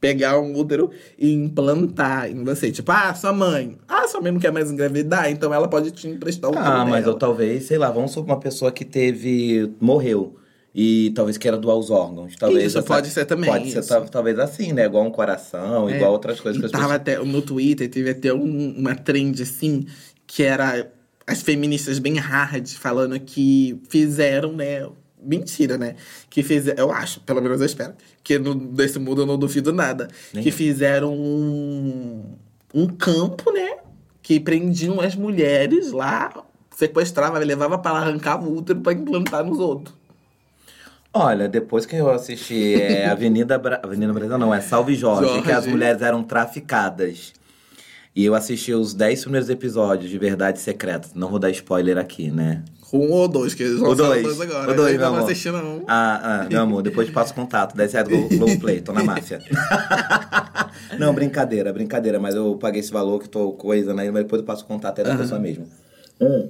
Pegar 0.00 0.38
um 0.38 0.54
útero 0.56 0.90
e 1.18 1.32
implantar 1.32 2.30
em 2.30 2.44
você. 2.44 2.70
Tipo, 2.70 2.92
ah, 2.92 3.14
sua 3.14 3.32
mãe. 3.32 3.78
Ah, 3.88 4.06
sua 4.06 4.20
mãe 4.20 4.30
não 4.30 4.38
quer 4.38 4.52
mais 4.52 4.70
engravidar, 4.70 5.30
então 5.30 5.52
ela 5.54 5.66
pode 5.68 5.90
te 5.90 6.06
emprestar 6.06 6.50
o 6.50 6.52
útero 6.52 6.66
Ah, 6.66 6.84
mas 6.84 7.04
dela. 7.04 7.14
eu 7.14 7.18
talvez, 7.18 7.64
sei 7.64 7.78
lá, 7.78 7.90
vamos 7.90 8.10
supor 8.12 8.34
uma 8.34 8.40
pessoa 8.40 8.70
que 8.70 8.84
teve. 8.84 9.72
morreu. 9.80 10.36
E 10.78 11.10
talvez 11.14 11.38
queira 11.38 11.56
doar 11.56 11.76
os 11.76 11.90
órgãos. 11.90 12.36
Talvez 12.36 12.66
Isso, 12.74 12.82
pode 12.82 13.08
ser 13.08 13.24
também, 13.24 13.48
Pode 13.50 13.70
ser 13.70 13.78
isso. 13.78 13.88
tal- 13.88 14.06
talvez 14.06 14.38
assim, 14.38 14.74
né? 14.74 14.84
Igual 14.84 15.06
um 15.06 15.10
coração, 15.10 15.88
É. 15.88 15.96
igual 15.96 16.12
outras 16.12 16.38
coisas 16.38 16.60
que 16.60 16.64
E 16.64 16.66
as 16.66 16.70
tava 16.72 16.98
pessoas. 16.98 17.18
até 17.18 17.32
no 17.32 17.40
Twitter, 17.40 17.88
teve 17.88 18.10
até 18.10 18.34
um- 18.34 18.74
uma 18.76 18.94
trend 18.94 19.42
assim, 19.42 19.86
que 20.26 20.42
era 20.42 20.92
as 21.26 21.40
feministas 21.40 21.98
bem 21.98 22.16
hard 22.18 22.68
falando 22.74 23.18
que 23.18 23.80
fizeram, 23.88 24.52
né? 24.52 24.86
Mentira, 25.26 25.76
né? 25.76 25.96
Que 26.30 26.42
fizeram, 26.42 26.84
eu 26.84 26.92
acho, 26.92 27.20
pelo 27.20 27.42
menos 27.42 27.60
eu 27.60 27.66
espero, 27.66 27.94
que 28.22 28.38
no, 28.38 28.54
desse 28.54 28.98
mundo 28.98 29.22
eu 29.22 29.26
não 29.26 29.36
duvido 29.36 29.72
nada. 29.72 30.08
Nem 30.32 30.42
que 30.42 30.50
eu. 30.50 30.52
fizeram 30.52 31.12
um, 31.12 32.36
um 32.72 32.86
campo, 32.86 33.52
né? 33.52 33.78
Que 34.22 34.38
prendiam 34.38 35.00
as 35.00 35.16
mulheres 35.16 35.90
lá, 35.90 36.32
sequestrava, 36.74 37.38
levava 37.38 37.78
para 37.78 37.92
lá, 37.92 37.98
arrancava 38.00 38.46
o 38.46 38.56
útero 38.56 38.80
pra 38.80 38.92
implantar 38.92 39.44
nos 39.44 39.58
outros. 39.58 39.94
Olha, 41.12 41.48
depois 41.48 41.86
que 41.86 41.96
eu 41.96 42.10
assisti 42.10 42.74
é, 42.74 43.06
Avenida, 43.10 43.58
Bra... 43.58 43.80
Avenida 43.82 44.12
Brasil, 44.12 44.36
não, 44.36 44.54
é 44.54 44.60
Salve 44.60 44.94
Jorge, 44.94 45.28
Jorge. 45.28 45.42
que 45.42 45.52
as 45.52 45.66
mulheres 45.66 46.02
eram 46.02 46.22
traficadas. 46.22 47.32
E 48.14 48.24
eu 48.24 48.34
assisti 48.34 48.72
os 48.72 48.94
10 48.94 49.22
primeiros 49.22 49.50
episódios 49.50 50.10
de 50.10 50.18
Verdade 50.18 50.60
Secreta. 50.60 51.08
Não 51.14 51.28
vou 51.28 51.38
dar 51.38 51.50
spoiler 51.50 51.98
aqui, 51.98 52.30
né? 52.30 52.62
Um 52.92 53.10
ou 53.10 53.26
dois, 53.26 53.52
que 53.52 53.62
eles 53.64 53.80
O 53.80 53.88
lançaram 53.88 54.10
dois. 54.10 54.22
dois 54.22 54.40
agora. 54.40 54.70
O 54.72 54.74
dois, 54.76 54.92
Eu 54.94 55.00
meu 55.00 55.08
não 55.10 55.16
amor. 55.16 55.24
assistir, 55.30 55.52
não. 55.52 55.82
Ah, 55.88 56.42
ah, 56.42 56.48
meu 56.48 56.60
amor, 56.60 56.82
depois 56.82 57.08
te 57.08 57.12
passo 57.12 57.34
contato. 57.34 57.76
10 57.76 57.92
reais 57.92 58.08
do 58.08 58.28
Globoplay, 58.38 58.80
tô 58.80 58.92
na 58.92 59.02
máfia. 59.02 59.40
não, 60.98 61.12
brincadeira, 61.12 61.72
brincadeira. 61.72 62.20
Mas 62.20 62.34
eu 62.34 62.56
paguei 62.56 62.80
esse 62.80 62.92
valor 62.92 63.20
que 63.20 63.28
tô 63.28 63.52
coisa, 63.52 63.92
né? 63.92 64.10
Mas 64.10 64.22
depois 64.22 64.40
eu 64.40 64.46
passo 64.46 64.64
contato 64.64 65.00
é 65.00 65.04
da 65.04 65.16
pessoa 65.16 65.40
mesmo. 65.40 65.66
Hum. 66.20 66.48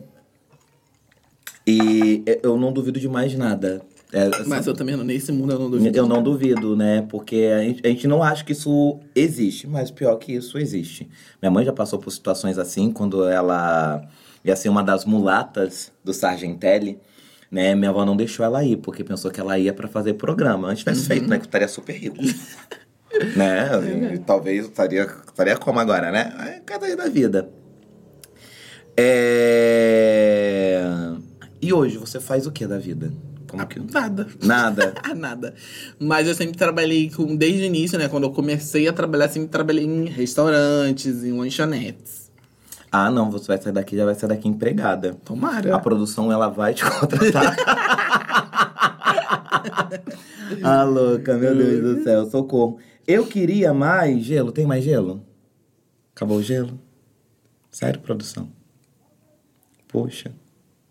E 1.66 2.22
eu 2.42 2.56
não 2.56 2.72
duvido 2.72 3.00
de 3.00 3.08
mais 3.08 3.34
nada. 3.34 3.80
É, 4.12 4.30
Mas 4.46 4.66
eu 4.68 4.72
também 4.72 4.96
nesse 4.98 5.32
mundo 5.32 5.52
eu 5.52 5.58
não 5.58 5.68
duvido. 5.70 5.98
eu 5.98 6.06
não 6.06 6.22
duvido, 6.22 6.76
né? 6.76 7.04
Porque 7.08 7.50
a 7.52 7.60
gente, 7.62 7.80
a 7.84 7.88
gente 7.88 8.06
não 8.06 8.22
acha 8.22 8.44
que 8.44 8.52
isso 8.52 9.00
existe, 9.14 9.66
mas 9.66 9.90
pior 9.90 10.14
que 10.16 10.32
isso 10.32 10.58
existe. 10.58 11.08
Minha 11.42 11.50
mãe 11.50 11.64
já 11.64 11.72
passou 11.72 11.98
por 11.98 12.10
situações 12.12 12.56
assim, 12.56 12.92
quando 12.92 13.26
ela 13.28 14.00
ia 14.46 14.54
ser 14.54 14.68
uma 14.68 14.82
das 14.82 15.04
mulatas 15.04 15.92
do 16.04 16.14
Sargentelli, 16.14 17.00
né? 17.50 17.74
Minha 17.74 17.90
avó 17.90 18.04
não 18.04 18.16
deixou 18.16 18.46
ela 18.46 18.62
ir, 18.64 18.76
porque 18.76 19.02
pensou 19.02 19.30
que 19.30 19.40
ela 19.40 19.58
ia 19.58 19.72
pra 19.72 19.88
fazer 19.88 20.14
programa. 20.14 20.68
Antes 20.68 20.84
tivesse 20.84 21.06
feito, 21.06 21.28
né? 21.28 21.36
Que 21.36 21.44
eu 21.44 21.46
estaria 21.46 21.68
super 21.68 21.92
rico. 21.92 22.16
né? 23.36 23.62
Assim, 23.70 24.18
talvez 24.18 24.66
estaria, 24.66 25.02
estaria 25.26 25.56
como 25.56 25.80
agora, 25.80 26.12
né? 26.12 26.32
É 26.38 26.60
Cada 26.64 26.86
dia 26.86 26.96
da 26.96 27.08
vida. 27.08 27.50
É... 28.96 30.80
E 31.60 31.72
hoje, 31.72 31.98
você 31.98 32.20
faz 32.20 32.46
o 32.46 32.52
que 32.52 32.66
da 32.66 32.78
vida? 32.78 33.12
Como 33.48 33.66
que... 33.66 33.80
Nada. 33.80 34.28
Nada. 34.42 34.94
Ah, 35.02 35.14
nada. 35.14 35.54
Mas 35.98 36.28
eu 36.28 36.34
sempre 36.34 36.56
trabalhei 36.56 37.10
com, 37.10 37.34
desde 37.34 37.62
o 37.62 37.64
início, 37.64 37.98
né? 37.98 38.08
Quando 38.08 38.24
eu 38.24 38.30
comecei 38.30 38.86
a 38.86 38.92
trabalhar, 38.92 39.28
sempre 39.28 39.48
trabalhei 39.48 39.84
em 39.84 40.06
restaurantes, 40.06 41.24
em 41.24 41.32
lanchonetes. 41.32 42.25
Ah, 42.90 43.10
não, 43.10 43.30
você 43.30 43.48
vai 43.48 43.60
sair 43.60 43.72
daqui, 43.72 43.96
já 43.96 44.04
vai 44.04 44.14
sair 44.14 44.28
daqui 44.28 44.48
empregada. 44.48 45.14
Tomara. 45.24 45.74
A 45.74 45.78
produção, 45.78 46.32
ela 46.32 46.48
vai 46.48 46.74
te 46.74 46.84
contratar. 46.88 47.56
ah, 50.62 50.84
louca, 50.84 51.34
meu 51.34 51.54
Deus 51.54 51.98
do 51.98 52.04
céu, 52.04 52.26
socorro. 52.26 52.78
Eu 53.06 53.26
queria 53.26 53.74
mais 53.74 54.24
gelo. 54.24 54.52
Tem 54.52 54.66
mais 54.66 54.84
gelo? 54.84 55.22
Acabou 56.14 56.38
o 56.38 56.42
gelo? 56.42 56.78
Sério, 57.70 58.00
produção? 58.00 58.48
Poxa, 59.88 60.32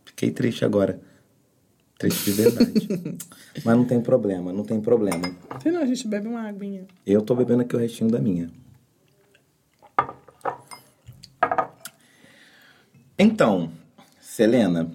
fiquei 0.06 0.32
triste 0.32 0.64
agora. 0.64 1.00
Triste 1.98 2.26
de 2.26 2.43
verdade. 2.43 2.88
Mas 3.64 3.78
não 3.78 3.86
tem 3.86 4.02
problema, 4.02 4.52
não 4.52 4.64
tem 4.64 4.82
problema. 4.82 5.34
Não, 5.66 5.82
a 5.82 5.86
gente 5.86 6.08
bebe 6.08 6.28
uma 6.28 6.48
aguinha. 6.48 6.86
Eu 7.06 7.22
tô 7.22 7.34
bebendo 7.36 7.62
aqui 7.62 7.76
o 7.76 7.80
restinho 7.80 8.12
da 8.12 8.20
minha. 8.20 8.50
Então, 13.18 13.72
Selena, 14.20 14.91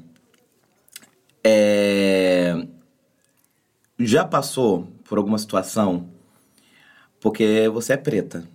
É, 1.43 2.67
Já 3.99 4.25
passou 4.25 4.89
por 5.05 5.19
alguma 5.19 5.39
situação, 5.39 6.09
porque 7.21 7.69
você 7.69 7.95
é 7.95 7.97
preta, 7.97 8.47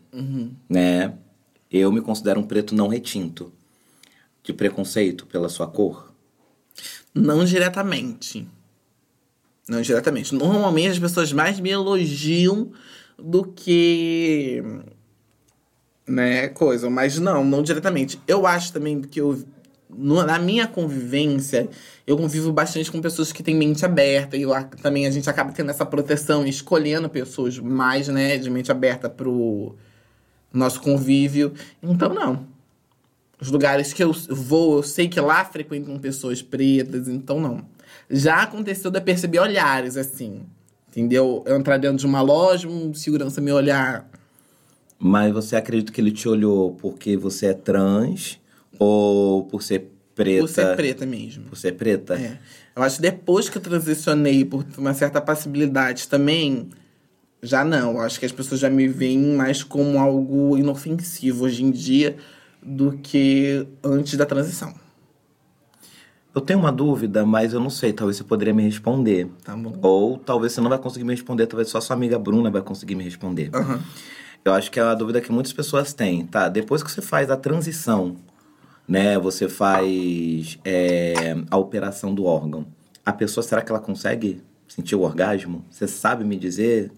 né? 0.70 1.13
Eu 1.70 1.91
me 1.91 2.01
considero 2.01 2.39
um 2.39 2.43
preto 2.43 2.76
não 2.76 2.88
retinto, 2.88 3.51
de 4.43 4.53
preconceito 4.53 5.26
pela 5.26 5.49
sua 5.49 5.68
cor. 5.68 6.13
Não 7.13 7.43
diretamente. 7.43 8.47
Não 9.68 9.82
diretamente. 9.82 10.36
Normalmente 10.36 10.89
as 10.91 10.99
pessoas 10.99 11.34
mais 11.34 11.59
me 11.59 11.72
elogiam 11.72 12.72
do 13.18 13.43
que. 13.45 14.61
Né, 16.07 16.49
coisa. 16.49 16.89
Mas 16.89 17.18
não, 17.18 17.43
não 17.43 17.63
diretamente. 17.63 18.20
Eu 18.28 18.45
acho 18.45 18.72
também 18.72 19.01
que 19.01 19.20
eu. 19.20 19.43
Na 19.98 20.38
minha 20.39 20.68
convivência, 20.68 21.70
eu 22.06 22.18
convivo 22.18 22.52
bastante 22.52 22.91
com 22.91 23.02
pessoas 23.02 23.32
que 23.32 23.41
têm 23.41 23.56
mente 23.56 23.86
aberta. 23.86 24.36
E 24.38 24.43
ac- 24.46 24.78
também 24.82 25.06
a 25.08 25.12
gente 25.12 25.30
acaba 25.30 25.52
tendo 25.52 25.72
essa 25.72 25.86
proteção 25.86 26.46
escolhendo 26.46 27.10
pessoas 27.10 27.58
mais, 27.60 28.08
né, 28.08 28.38
de 28.38 28.50
mente 28.50 28.72
aberta 28.72 29.10
pro 29.10 29.76
nosso 30.54 30.82
convívio. 30.82 31.54
Então, 31.82 32.14
não. 32.14 32.46
Os 33.39 33.52
lugares 33.52 33.91
que 33.91 34.04
eu 34.04 34.14
vou, 34.30 34.78
eu 34.78 34.84
sei 34.84 35.08
que 35.10 35.20
lá 35.20 35.43
frequentam 35.43 35.98
pessoas 36.00 36.41
pretas, 36.41 37.08
então 37.08 37.39
não. 37.39 37.66
Já 38.10 38.43
aconteceu 38.43 38.89
de 38.89 39.02
perceber 39.02 39.39
olhares, 39.39 39.98
assim. 39.98 40.43
Entendeu? 40.89 41.43
Eu 41.46 41.58
entrar 41.58 41.78
dentro 41.78 41.98
de 41.98 42.06
uma 42.06 42.22
loja, 42.22 42.68
um 42.70 42.93
segurança 42.93 43.41
me 43.41 43.52
olhar. 43.52 44.10
Mas 44.98 45.34
você 45.34 45.58
acredita 45.58 45.91
que 45.91 46.00
ele 46.00 46.12
te 46.12 46.28
olhou 46.30 46.72
porque 46.76 47.18
você 47.18 47.48
é 47.48 47.54
trans 47.54 48.39
ou 48.80 49.43
por 49.43 49.61
ser 49.61 49.91
preta? 50.13 50.41
Por 50.41 50.49
ser 50.49 50.76
preta 50.76 51.05
mesmo. 51.05 51.43
Por 51.45 51.57
ser 51.57 51.73
preta? 51.73 52.15
É. 52.15 52.38
Eu 52.76 52.84
acho 52.84 52.97
que 52.97 53.01
depois 53.01 53.49
que 53.49 53.57
eu 53.57 53.61
transicionei 53.61 54.43
por 54.43 54.65
uma 54.78 54.93
certa 54.93 55.21
passibilidade 55.21 56.07
também, 56.07 56.69
já 57.41 57.63
não. 57.63 57.93
Eu 57.93 58.01
acho 58.01 58.19
que 58.19 58.26
as 58.26 58.32
pessoas 58.32 58.59
já 58.59 58.69
me 58.69 58.88
veem 58.88 59.36
mais 59.36 59.63
como 59.63 59.99
algo 59.99 60.57
inofensivo 60.57 61.45
hoje 61.45 61.63
em 61.63 61.71
dia 61.71 62.17
do 62.61 62.93
que 62.97 63.67
antes 63.84 64.17
da 64.17 64.26
transição. 64.26 64.73
Eu 66.34 66.41
tenho 66.41 66.59
uma 66.59 66.71
dúvida, 66.71 67.26
mas 67.26 67.53
eu 67.53 67.61
não 67.61 67.69
sei. 67.69 67.93
Talvez 67.93 68.17
você 68.17 68.23
poderia 68.23 68.53
me 68.53 68.63
responder. 68.63 69.30
Tá 69.41 69.55
bom? 69.55 69.78
Ou 69.82 70.17
talvez 70.17 70.51
você 70.51 70.59
não 70.59 70.69
vai 70.69 70.78
conseguir 70.78 71.05
me 71.05 71.13
responder. 71.13 71.47
Talvez 71.47 71.69
só 71.69 71.80
sua 71.80 71.95
amiga 71.95 72.19
Bruna 72.19 72.51
vai 72.51 72.61
conseguir 72.61 72.95
me 72.95 73.03
responder. 73.05 73.49
Aham. 73.53 73.82
Eu 74.43 74.53
acho 74.53 74.69
que 74.69 74.80
é 74.80 74.84
uma 74.84 74.95
dúvida 74.95 75.21
que 75.21 75.32
muitas 75.32 75.53
pessoas 75.53 75.93
têm, 75.93 76.26
tá? 76.26 76.49
Depois 76.49 76.84
que 76.84 76.91
você 76.91 77.01
faz 77.01 77.32
a 77.32 77.38
transição, 77.38 78.17
né? 78.88 79.18
Você 79.20 79.50
faz 79.50 80.58
é, 80.64 81.36
a 81.50 81.58
operação 81.58 82.14
do 82.14 82.26
órgão. 82.26 82.66
A 83.06 83.14
pessoa, 83.14 83.44
será 83.44 83.62
que 83.62 83.72
ela 83.72 83.80
consegue 83.80 84.42
sentir 84.68 84.96
o 84.96 85.02
orgasmo? 85.02 85.64
Você 85.70 85.88
sabe 85.88 86.24
me 86.24 86.38
dizer? 86.38 86.92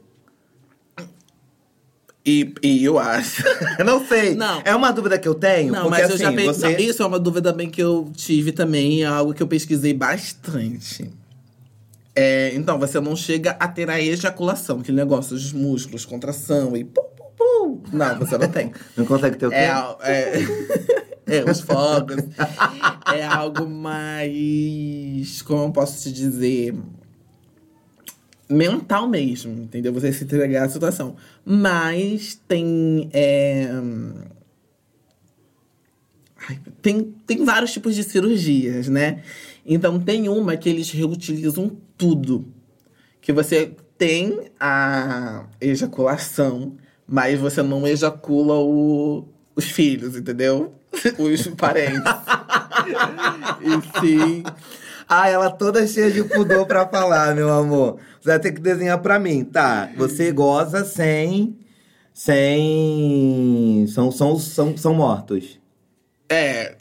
E, 2.26 2.54
e 2.62 2.84
eu 2.84 3.00
acho. 3.00 3.42
Eu 3.80 3.86
não 3.86 4.06
sei. 4.06 4.36
Não. 4.36 4.62
É 4.66 4.76
uma 4.76 4.92
dúvida 4.92 5.18
que 5.18 5.28
eu 5.28 5.34
tenho, 5.34 5.72
Não, 5.72 5.84
porque 5.84 6.02
mas 6.02 6.12
assim, 6.12 6.24
eu 6.26 6.32
já 6.32 6.36
pe... 6.36 6.46
você... 6.46 6.70
Não, 6.70 6.80
isso 6.80 7.02
é 7.02 7.06
uma 7.06 7.20
dúvida 7.20 7.52
também 7.52 7.70
que 7.70 7.82
eu 7.82 8.12
tive 8.14 8.52
também, 8.52 9.04
é 9.04 9.06
algo 9.06 9.34
que 9.34 9.42
eu 9.42 9.48
pesquisei 9.48 9.94
bastante. 9.94 11.10
É, 12.14 12.52
então, 12.56 12.78
você 12.78 13.00
não 13.00 13.16
chega 13.16 13.52
a 13.52 13.68
ter 13.68 13.90
a 13.90 14.02
ejaculação, 14.02 14.80
aquele 14.80 14.98
negócio 14.98 15.36
dos 15.36 15.54
músculos, 15.54 16.04
contração 16.04 16.76
e 16.76 16.84
pum, 16.84 17.04
pum, 17.16 17.32
pum. 17.38 17.82
Não, 17.94 18.20
você 18.20 18.38
não 18.38 18.50
tem. 18.50 18.74
Não 18.98 19.06
consegue 19.06 19.38
ter 19.38 19.48
o 19.48 19.50
quê? 19.50 19.56
É, 19.56 19.72
é, 20.02 21.07
é, 21.30 21.50
os 21.50 21.62
fogos. 21.62 22.24
é 23.14 23.26
algo 23.26 23.68
mais. 23.68 25.42
Como 25.42 25.64
eu 25.64 25.72
posso 25.72 26.02
te 26.04 26.12
dizer? 26.12 26.74
Mental 28.50 29.10
mesmo, 29.10 29.64
entendeu? 29.64 29.92
Você 29.94 30.12
se 30.14 30.24
entregar 30.24 30.66
à 30.66 30.70
situação. 30.70 31.16
Mas 31.46 32.40
tem. 32.48 33.10
é, 33.12 33.70
tem, 36.82 37.14
tem 37.26 37.44
vários 37.44 37.74
tipos 37.74 37.94
de 37.94 38.04
cirurgias, 38.04 38.88
né? 38.88 39.22
Então 39.66 40.00
tem 40.00 40.30
uma 40.30 40.56
que 40.56 40.70
eles 40.70 40.90
reutilizam 40.92 41.76
tudo. 41.98 42.46
Que 43.20 43.34
você 43.34 43.76
tem 43.98 44.50
a 44.58 45.46
ejaculação, 45.60 46.78
mas 47.06 47.38
você 47.38 47.62
não 47.62 47.86
ejacula 47.86 48.56
o, 48.56 49.28
os 49.58 49.66
filhos, 49.66 50.16
entendeu? 50.16 50.74
Os 51.20 51.48
parentes. 51.48 52.02
e 53.62 54.00
sim. 54.00 54.44
Ah, 55.08 55.30
ela 55.30 55.50
toda 55.50 55.86
cheia 55.86 56.10
de 56.12 56.24
pudor 56.24 56.66
pra 56.66 56.88
falar, 56.88 57.36
meu 57.36 57.50
amor. 57.54 57.98
Você 58.22 58.30
vai 58.30 58.40
ter 58.40 58.52
que 58.52 58.62
desenhar 58.62 59.00
pra 59.02 59.20
mim, 59.20 59.44
tá? 59.44 59.90
Você 59.98 60.32
goza 60.32 60.84
sem. 60.86 61.58
Sem. 62.14 63.86
São, 63.88 64.12
são, 64.12 64.38
são, 64.40 64.76
são 64.78 64.94
mortos. 64.94 65.60
É. 66.30 66.76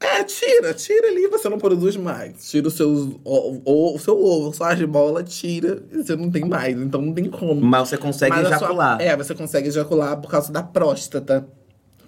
É, 0.00 0.22
tira, 0.22 0.72
tira 0.74 1.08
ali, 1.08 1.26
você 1.26 1.48
não 1.48 1.58
produz 1.58 1.96
mais. 1.96 2.48
Tira 2.48 2.68
os 2.68 2.74
seus. 2.74 3.16
O, 3.24 3.60
o, 3.64 3.96
o 3.96 3.98
seu 3.98 4.16
ovo, 4.24 4.54
sua 4.54 4.72
de 4.74 4.86
bola, 4.86 5.24
tira 5.24 5.82
e 5.92 6.02
você 6.04 6.14
não 6.14 6.30
tem 6.30 6.44
mais. 6.44 6.76
Então 6.80 7.02
não 7.02 7.12
tem 7.12 7.24
como. 7.28 7.60
Mas 7.60 7.88
você 7.88 7.96
consegue 7.98 8.30
Mas 8.36 8.46
a 8.46 8.58
sua- 8.58 8.66
ejacular. 8.68 9.00
é, 9.00 9.16
você 9.16 9.34
consegue 9.34 9.68
ejacular 9.68 10.16
por 10.20 10.30
causa 10.30 10.52
da 10.52 10.62
próstata. 10.62 11.46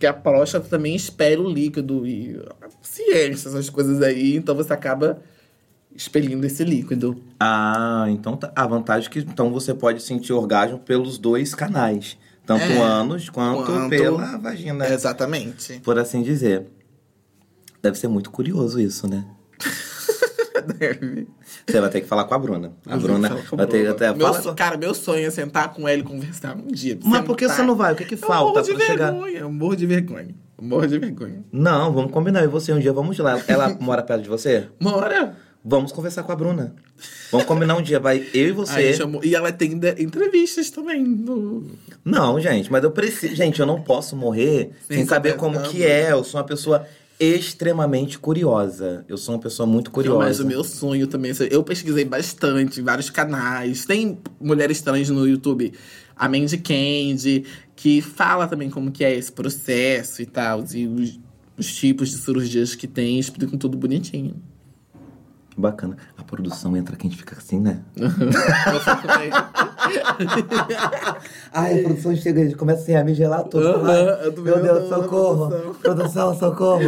Porque 0.00 0.06
a 0.06 0.14
próstata 0.14 0.66
também 0.66 0.96
espelha 0.96 1.42
o 1.42 1.50
líquido 1.52 2.06
e 2.06 2.40
ciência, 2.80 3.48
essas 3.50 3.68
coisas 3.68 4.00
aí. 4.00 4.34
Então 4.34 4.54
você 4.54 4.72
acaba 4.72 5.20
expelindo 5.94 6.46
esse 6.46 6.64
líquido. 6.64 7.22
Ah, 7.38 8.06
então 8.08 8.34
tá. 8.34 8.50
A 8.56 8.66
vantagem 8.66 9.08
é 9.08 9.12
que 9.12 9.18
então 9.18 9.52
você 9.52 9.74
pode 9.74 10.00
sentir 10.02 10.32
orgasmo 10.32 10.78
pelos 10.78 11.18
dois 11.18 11.54
canais. 11.54 12.16
Tanto 12.46 12.62
É. 12.64 12.78
ânus 12.80 13.28
quanto, 13.28 13.66
Quanto- 13.66 13.90
pela 13.90 14.38
vagina. 14.38 14.88
Exatamente. 14.88 15.80
Por 15.80 15.98
assim 15.98 16.22
dizer. 16.22 16.66
Deve 17.82 17.98
ser 17.98 18.08
muito 18.08 18.30
curioso 18.30 18.80
isso, 18.80 19.06
né? 19.06 19.26
Deve. 20.60 21.26
Você 21.66 21.80
vai 21.80 21.90
ter 21.90 22.00
que 22.00 22.06
falar 22.06 22.24
com 22.24 22.34
a 22.34 22.38
Bruna. 22.38 22.72
A 22.86 22.96
Bruna 22.96 23.28
Fala 23.28 23.42
com 23.42 23.54
a 23.54 23.58
vai 23.58 23.66
ter 23.66 23.72
que 23.78 23.82
Bruna. 23.84 23.94
até. 23.94 24.14
Meu 24.14 24.32
Fala 24.34 24.54
Cara, 24.54 24.76
meu 24.76 24.94
sonho 24.94 25.26
é 25.26 25.30
sentar 25.30 25.72
com 25.72 25.88
ela 25.88 26.00
e 26.00 26.02
conversar 26.02 26.56
um 26.56 26.66
dia. 26.68 26.98
Mas 27.04 27.24
por 27.24 27.36
que 27.36 27.48
você 27.48 27.62
não 27.62 27.74
vai? 27.76 27.92
O 27.92 27.96
que, 27.96 28.04
que 28.04 28.14
Eu 28.14 28.18
falta 28.18 28.62
pra 28.62 28.78
chegar? 28.80 29.12
eu 29.28 29.50
morro 29.50 29.76
de 29.76 29.86
vergonha. 29.86 30.34
Eu 30.58 30.64
morro 30.64 30.86
de 30.86 30.98
vergonha. 30.98 31.44
Não, 31.52 31.92
vamos 31.92 32.10
combinar. 32.12 32.44
E 32.44 32.46
você 32.48 32.72
um 32.72 32.78
dia 32.78 32.92
vamos 32.92 33.18
lá. 33.18 33.40
Ela 33.48 33.76
mora 33.80 34.02
perto 34.02 34.22
de 34.22 34.28
você? 34.28 34.68
Mora. 34.80 35.36
Vamos 35.62 35.92
conversar 35.92 36.22
com 36.22 36.32
a 36.32 36.36
Bruna. 36.36 36.74
Vamos 37.30 37.46
combinar 37.46 37.76
um 37.76 37.82
dia. 37.82 38.00
Vai 38.00 38.26
eu 38.32 38.48
e 38.48 38.52
você. 38.52 38.94
Chamou- 38.94 39.22
E 39.22 39.34
ela 39.34 39.52
tem 39.52 39.72
entrevistas 39.98 40.70
também. 40.70 41.02
No... 41.04 41.66
Não, 42.02 42.40
gente, 42.40 42.72
mas 42.72 42.82
eu 42.82 42.90
preciso. 42.90 43.34
Gente, 43.36 43.60
eu 43.60 43.66
não 43.66 43.82
posso 43.82 44.16
morrer 44.16 44.70
sem, 44.88 44.96
Sem 44.98 45.06
saber 45.06 45.30
saber 45.32 45.38
como 45.38 45.60
que 45.60 45.84
é. 45.84 46.12
Eu 46.12 46.24
sou 46.24 46.40
uma 46.40 46.46
pessoa 46.46 46.86
extremamente 47.20 48.18
curiosa. 48.18 49.04
Eu 49.06 49.18
sou 49.18 49.34
uma 49.34 49.40
pessoa 49.40 49.66
muito 49.66 49.90
curiosa. 49.90 50.18
Mas 50.18 50.40
o 50.40 50.46
meu 50.46 50.64
sonho 50.64 51.06
também. 51.06 51.32
Eu 51.50 51.62
pesquisei 51.62 52.04
bastante, 52.04 52.80
em 52.80 52.82
vários 52.82 53.10
canais. 53.10 53.84
Tem 53.84 54.18
mulheres 54.40 54.80
trans 54.80 55.10
no 55.10 55.28
YouTube, 55.28 55.72
a 56.16 56.26
Mandy 56.26 56.56
Candy, 56.56 57.44
que 57.76 58.00
fala 58.00 58.48
também 58.48 58.70
como 58.70 58.90
que 58.90 59.04
é 59.04 59.14
esse 59.14 59.30
processo 59.30 60.22
e 60.22 60.26
tal. 60.26 60.64
E 60.72 60.86
os, 60.86 61.20
os 61.58 61.74
tipos 61.74 62.08
de 62.08 62.16
cirurgias 62.16 62.74
que 62.74 62.86
tem, 62.86 63.18
explicam 63.18 63.58
tudo 63.58 63.76
bonitinho. 63.76 64.34
Bacana. 65.54 65.98
A 66.16 66.24
produção 66.24 66.74
entra 66.74 66.94
aqui, 66.94 67.06
a 67.06 67.10
gente 67.10 67.18
fica 67.18 67.36
assim, 67.36 67.60
né? 67.60 67.82
Eu 68.00 68.10
fico 68.80 69.06
Ai, 71.52 71.80
a 71.80 71.82
produção 71.84 72.14
chega, 72.16 72.40
a 72.40 72.44
gente 72.44 72.56
começa 72.56 72.82
assim, 72.82 72.94
a 72.94 73.04
me 73.04 73.14
gelar 73.14 73.44
todo. 73.44 73.64
Eu 73.64 74.32
tô 74.32 74.42
meu 74.42 74.62
Deus, 74.62 74.92
a 74.92 74.96
socorro. 75.02 75.74
produção. 75.74 76.34
Socorro. 76.38 76.84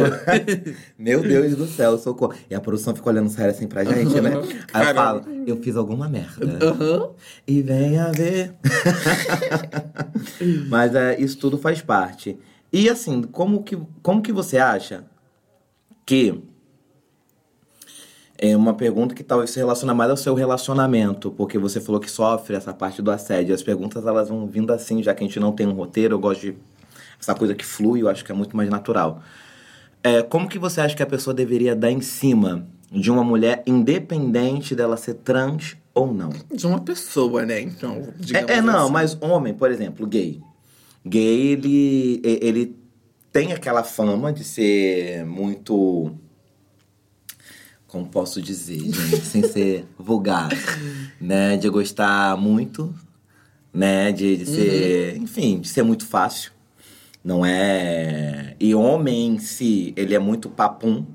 meu 0.97 1.21
Deus 1.21 1.55
do 1.55 1.67
céu, 1.67 1.97
socorro. 1.97 2.33
E 2.49 2.55
a 2.55 2.61
produção 2.61 2.95
fica 2.95 3.09
olhando 3.09 3.29
sério 3.29 3.51
assim 3.51 3.67
pra 3.67 3.83
gente, 3.83 4.19
né? 4.21 4.31
Aí 4.73 4.89
eu 4.89 4.95
falo, 4.95 5.21
eu 5.45 5.57
fiz 5.57 5.75
alguma 5.75 6.07
merda. 6.07 6.65
Aham. 6.65 7.09
E 7.47 7.61
venha 7.61 8.11
ver. 8.11 8.53
Mas 10.69 10.95
é, 10.95 11.19
isso 11.19 11.37
tudo 11.37 11.57
faz 11.57 11.81
parte. 11.81 12.37
E 12.71 12.89
assim, 12.89 13.21
como 13.21 13.63
que, 13.63 13.77
como 14.01 14.21
que 14.21 14.31
você 14.31 14.57
acha 14.57 15.03
que. 16.05 16.41
É 18.45 18.57
uma 18.57 18.73
pergunta 18.73 19.15
que 19.15 19.23
talvez 19.23 19.51
se 19.51 19.57
relaciona 19.57 19.93
mais 19.93 20.11
ao 20.11 20.17
seu 20.17 20.33
relacionamento, 20.33 21.31
porque 21.31 21.57
você 21.57 21.79
falou 21.79 22.01
que 22.01 22.11
sofre 22.11 22.57
essa 22.57 22.73
parte 22.73 23.01
do 23.01 23.09
assédio. 23.09 23.55
As 23.55 23.63
perguntas 23.63 24.05
elas 24.05 24.27
vão 24.27 24.45
vindo 24.45 24.73
assim, 24.73 25.01
já 25.01 25.15
que 25.15 25.23
a 25.23 25.27
gente 25.27 25.39
não 25.39 25.53
tem 25.53 25.65
um 25.65 25.71
roteiro, 25.71 26.15
eu 26.15 26.19
gosto 26.19 26.41
de 26.41 26.57
essa 27.17 27.33
coisa 27.33 27.55
que 27.55 27.65
flui, 27.65 28.01
eu 28.01 28.09
acho 28.09 28.25
que 28.25 28.33
é 28.33 28.35
muito 28.35 28.57
mais 28.57 28.69
natural. 28.69 29.21
É, 30.03 30.21
como 30.21 30.49
que 30.49 30.59
você 30.59 30.81
acha 30.81 30.93
que 30.93 31.01
a 31.01 31.05
pessoa 31.05 31.33
deveria 31.33 31.73
dar 31.73 31.89
em 31.89 32.01
cima 32.01 32.67
de 32.91 33.09
uma 33.09 33.23
mulher, 33.23 33.63
independente 33.65 34.75
dela 34.75 34.97
ser 34.97 35.13
trans 35.13 35.77
ou 35.93 36.13
não? 36.13 36.31
De 36.53 36.67
uma 36.67 36.81
pessoa, 36.81 37.45
né? 37.45 37.61
Então, 37.61 38.09
É, 38.33 38.55
é, 38.57 38.61
não, 38.61 38.83
assim. 38.83 38.91
mas 38.91 39.17
homem, 39.21 39.53
por 39.53 39.71
exemplo, 39.71 40.05
gay. 40.05 40.41
Gay, 41.05 41.53
ele, 41.53 42.21
ele 42.21 42.75
tem 43.31 43.53
aquela 43.53 43.85
fama 43.85 44.33
de 44.33 44.43
ser 44.43 45.25
muito. 45.25 46.11
Como 47.93 48.07
posso 48.07 48.41
dizer, 48.41 48.79
gente, 48.79 49.23
sem 49.23 49.43
ser 49.43 49.85
vulgar, 49.99 50.49
né? 51.21 51.55
De 51.57 51.69
gostar 51.69 52.35
muito, 52.35 52.91
né? 53.71 54.11
De, 54.11 54.35
de 54.35 54.45
ser, 54.47 55.17
enfim, 55.17 55.59
de 55.59 55.67
ser 55.69 55.83
muito 55.83 56.03
fácil. 56.03 56.51
Não 57.23 57.45
é. 57.45 58.55
E 58.59 58.73
homem 58.73 59.27
em 59.35 59.37
si, 59.37 59.93
ele 59.95 60.15
é 60.15 60.19
muito 60.19 60.49
papum. 60.49 61.05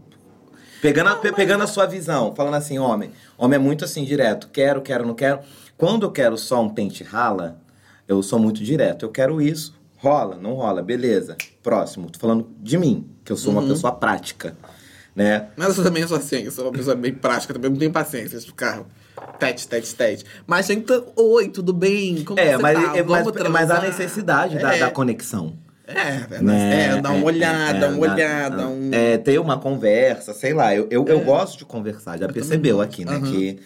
Pegando, 0.81 1.09
a, 1.11 1.17
pe- 1.17 1.33
pegando 1.33 1.65
a 1.65 1.67
sua 1.67 1.85
visão, 1.85 2.33
falando 2.33 2.55
assim, 2.55 2.79
homem. 2.79 3.11
Homem 3.37 3.57
é 3.57 3.59
muito 3.59 3.85
assim, 3.85 4.05
direto. 4.05 4.49
Quero, 4.53 4.81
quero, 4.81 5.05
não 5.05 5.15
quero. 5.15 5.41
Quando 5.77 6.05
eu 6.07 6.13
quero 6.13 6.39
só 6.39 6.63
um 6.63 6.69
pente 6.69 7.03
rala, 7.03 7.61
eu 8.07 8.23
sou 8.23 8.39
muito 8.39 8.63
direto. 8.63 9.05
Eu 9.05 9.11
quero 9.11 9.43
isso, 9.43 9.75
rola, 9.97 10.37
não 10.37 10.55
rola, 10.55 10.81
beleza. 10.81 11.37
Próximo. 11.61 12.09
Tô 12.09 12.21
falando 12.21 12.49
de 12.61 12.79
mim, 12.79 13.05
que 13.25 13.33
eu 13.33 13.37
sou 13.37 13.53
uma 13.53 13.67
pessoa 13.67 13.93
prática, 13.93 14.57
né? 15.19 15.49
Mas 15.57 15.77
eu 15.77 15.83
também 15.85 16.07
sou 16.07 16.17
assim, 16.17 16.45
eu 16.45 16.51
sou 16.53 16.67
uma 16.67 16.73
pessoa 16.73 16.95
bem 16.95 17.13
prática, 17.13 17.53
também 17.53 17.71
não 17.71 17.77
tenho 17.79 17.91
paciência 17.91 18.39
de 18.39 18.47
ficar 18.47 18.83
tete, 19.39 19.67
tete, 19.67 19.95
tete. 19.95 20.25
Mas 20.47 20.67
tem 20.69 20.81
que 20.81 21.03
oi, 21.17 21.49
tudo 21.49 21.73
bem? 21.73 22.23
Como 22.25 22.39
É, 22.39 22.53
você 22.57 22.63
mas, 22.63 22.75
tá? 22.75 22.97
é, 22.97 23.03
mas, 23.03 23.25
mas 23.25 23.33
transar?" 23.33 23.83
necessidade 23.83 24.59
da, 24.59 24.77
É. 24.77 24.79
da 24.79 24.91
conexão. 24.91 25.55
É, 25.87 26.37
é, 26.37 26.43
né? 26.43 26.85
é, 26.99 27.01
dar 27.01 27.11
uma 27.13 27.25
olhada, 27.25 27.87
é, 27.87 27.89
uma 27.89 28.07
dá- 28.07 28.13
olhada, 28.15 28.69
um... 28.69 28.91
É, 28.93 29.17
ter 29.19 29.41
uma 29.41 29.59
conversa, 29.59 30.35
sei 30.35 30.53
lá. 30.53 30.75
Eu, 30.75 30.87
eu, 30.91 31.05
eu 31.07 31.21
gosto 31.21 31.57
de 31.59 31.65
conversar, 31.65 32.19
já 32.19 32.29
percebeu 32.29 32.81
aqui, 32.81 33.05
né? 33.07 33.13
Aham. 33.17 33.23
Que, 33.23 33.59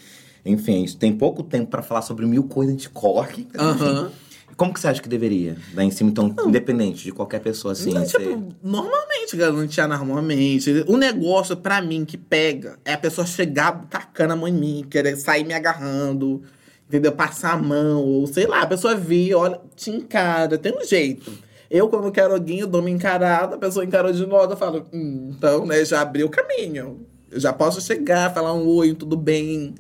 enfim, 0.46 0.84
isso 0.84 0.96
tem 0.96 1.12
pouco 1.12 1.42
tempo 1.42 1.66
pra 1.70 1.82
falar 1.82 2.00
sobre 2.02 2.24
mil 2.24 2.44
coisas, 2.44 2.74
a 2.74 2.78
gente 2.78 2.88
corre. 2.90 3.46
Aham. 3.58 3.74
Enfim. 3.74 4.14
Como 4.56 4.72
que 4.74 4.80
você 4.80 4.88
acha 4.88 5.00
que 5.02 5.08
deveria? 5.08 5.56
Dar 5.74 5.84
em 5.84 5.90
cima, 5.90 6.10
então, 6.10 6.34
independente 6.46 7.04
de 7.04 7.12
qualquer 7.12 7.40
pessoa 7.40 7.72
assim. 7.72 7.92
Não, 7.92 8.04
ser- 8.04 8.18
tipo, 8.18 8.54
normalmente, 8.62 9.36
garantia 9.36 9.86
normalmente. 9.88 10.84
O 10.86 10.96
negócio, 10.96 11.56
pra 11.56 11.80
mim, 11.80 12.04
que 12.04 12.16
pega 12.18 12.78
é 12.84 12.92
a 12.94 12.98
pessoa 12.98 13.26
chegar 13.26 13.86
tacando 13.88 14.32
a 14.34 14.36
mão 14.36 14.48
em 14.48 14.52
mim, 14.52 14.86
querer 14.88 15.16
sair 15.16 15.44
me 15.44 15.54
agarrando, 15.54 16.42
entendeu? 16.88 17.12
Passar 17.12 17.54
a 17.54 17.56
mão, 17.56 18.02
ou 18.04 18.26
sei 18.26 18.46
lá, 18.46 18.62
a 18.62 18.66
pessoa 18.66 18.94
vir, 18.94 19.34
olha, 19.34 19.60
te 19.74 19.90
encara, 19.90 20.58
tem 20.58 20.76
um 20.76 20.84
jeito. 20.84 21.32
Eu, 21.70 21.88
quando 21.88 22.12
quero 22.12 22.34
alguém, 22.34 22.58
eu 22.60 22.66
dou 22.66 22.80
uma 22.82 22.90
encarada, 22.90 23.54
a 23.56 23.58
pessoa 23.58 23.82
encarou 23.84 24.12
de 24.12 24.26
novo, 24.26 24.52
eu 24.52 24.56
falo, 24.58 24.84
hum, 24.92 25.32
então, 25.36 25.64
né, 25.64 25.82
já 25.84 26.02
abri 26.02 26.22
o 26.22 26.28
caminho. 26.28 27.06
Eu 27.30 27.40
já 27.40 27.50
posso 27.50 27.80
chegar, 27.80 28.34
falar 28.34 28.52
um 28.52 28.66
oi, 28.66 28.92
tudo 28.94 29.16
bem. 29.16 29.74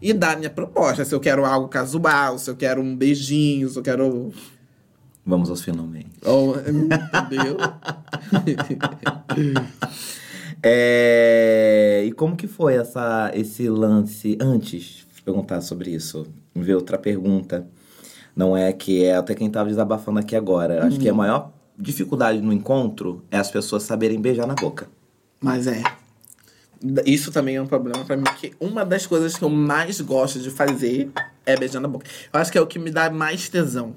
E 0.00 0.12
dar 0.12 0.36
minha 0.36 0.50
proposta. 0.50 1.04
Se 1.04 1.14
eu 1.14 1.20
quero 1.20 1.44
algo 1.44 1.68
casual, 1.68 2.38
se 2.38 2.50
eu 2.50 2.56
quero 2.56 2.80
um 2.80 2.96
beijinho, 2.96 3.68
se 3.68 3.78
eu 3.78 3.82
quero. 3.82 4.32
Vamos 5.26 5.50
aos 5.50 5.62
finalmente. 5.62 6.10
Oh, 6.24 6.54
entendeu? 6.56 7.56
É, 10.60 12.02
E 12.04 12.12
como 12.12 12.34
que 12.36 12.48
foi 12.48 12.74
essa, 12.74 13.30
esse 13.32 13.68
lance 13.68 14.36
antes 14.40 15.06
de 15.14 15.22
perguntar 15.22 15.60
sobre 15.60 15.90
isso? 15.90 16.26
Me 16.54 16.64
veio 16.64 16.78
outra 16.78 16.98
pergunta. 16.98 17.66
Não 18.34 18.56
é 18.56 18.72
que 18.72 19.04
é 19.04 19.14
até 19.16 19.34
quem 19.34 19.50
tava 19.50 19.68
desabafando 19.68 20.18
aqui 20.18 20.34
agora. 20.34 20.84
Acho 20.86 20.98
que 20.98 21.08
a 21.08 21.14
maior 21.14 21.52
dificuldade 21.78 22.40
no 22.40 22.52
encontro 22.52 23.22
é 23.30 23.36
as 23.36 23.50
pessoas 23.50 23.84
saberem 23.84 24.20
beijar 24.20 24.46
na 24.46 24.54
boca. 24.54 24.88
Mas 25.40 25.66
é. 25.66 25.82
Isso 27.04 27.32
também 27.32 27.56
é 27.56 27.62
um 27.62 27.66
problema 27.66 28.04
pra 28.04 28.16
mim, 28.16 28.24
que 28.38 28.52
uma 28.60 28.84
das 28.84 29.06
coisas 29.06 29.36
que 29.36 29.42
eu 29.42 29.50
mais 29.50 30.00
gosto 30.00 30.38
de 30.38 30.50
fazer 30.50 31.10
é 31.44 31.56
beijar 31.56 31.80
na 31.80 31.88
boca. 31.88 32.06
Eu 32.32 32.40
acho 32.40 32.52
que 32.52 32.58
é 32.58 32.60
o 32.60 32.66
que 32.66 32.78
me 32.78 32.90
dá 32.90 33.10
mais 33.10 33.48
tesão. 33.48 33.96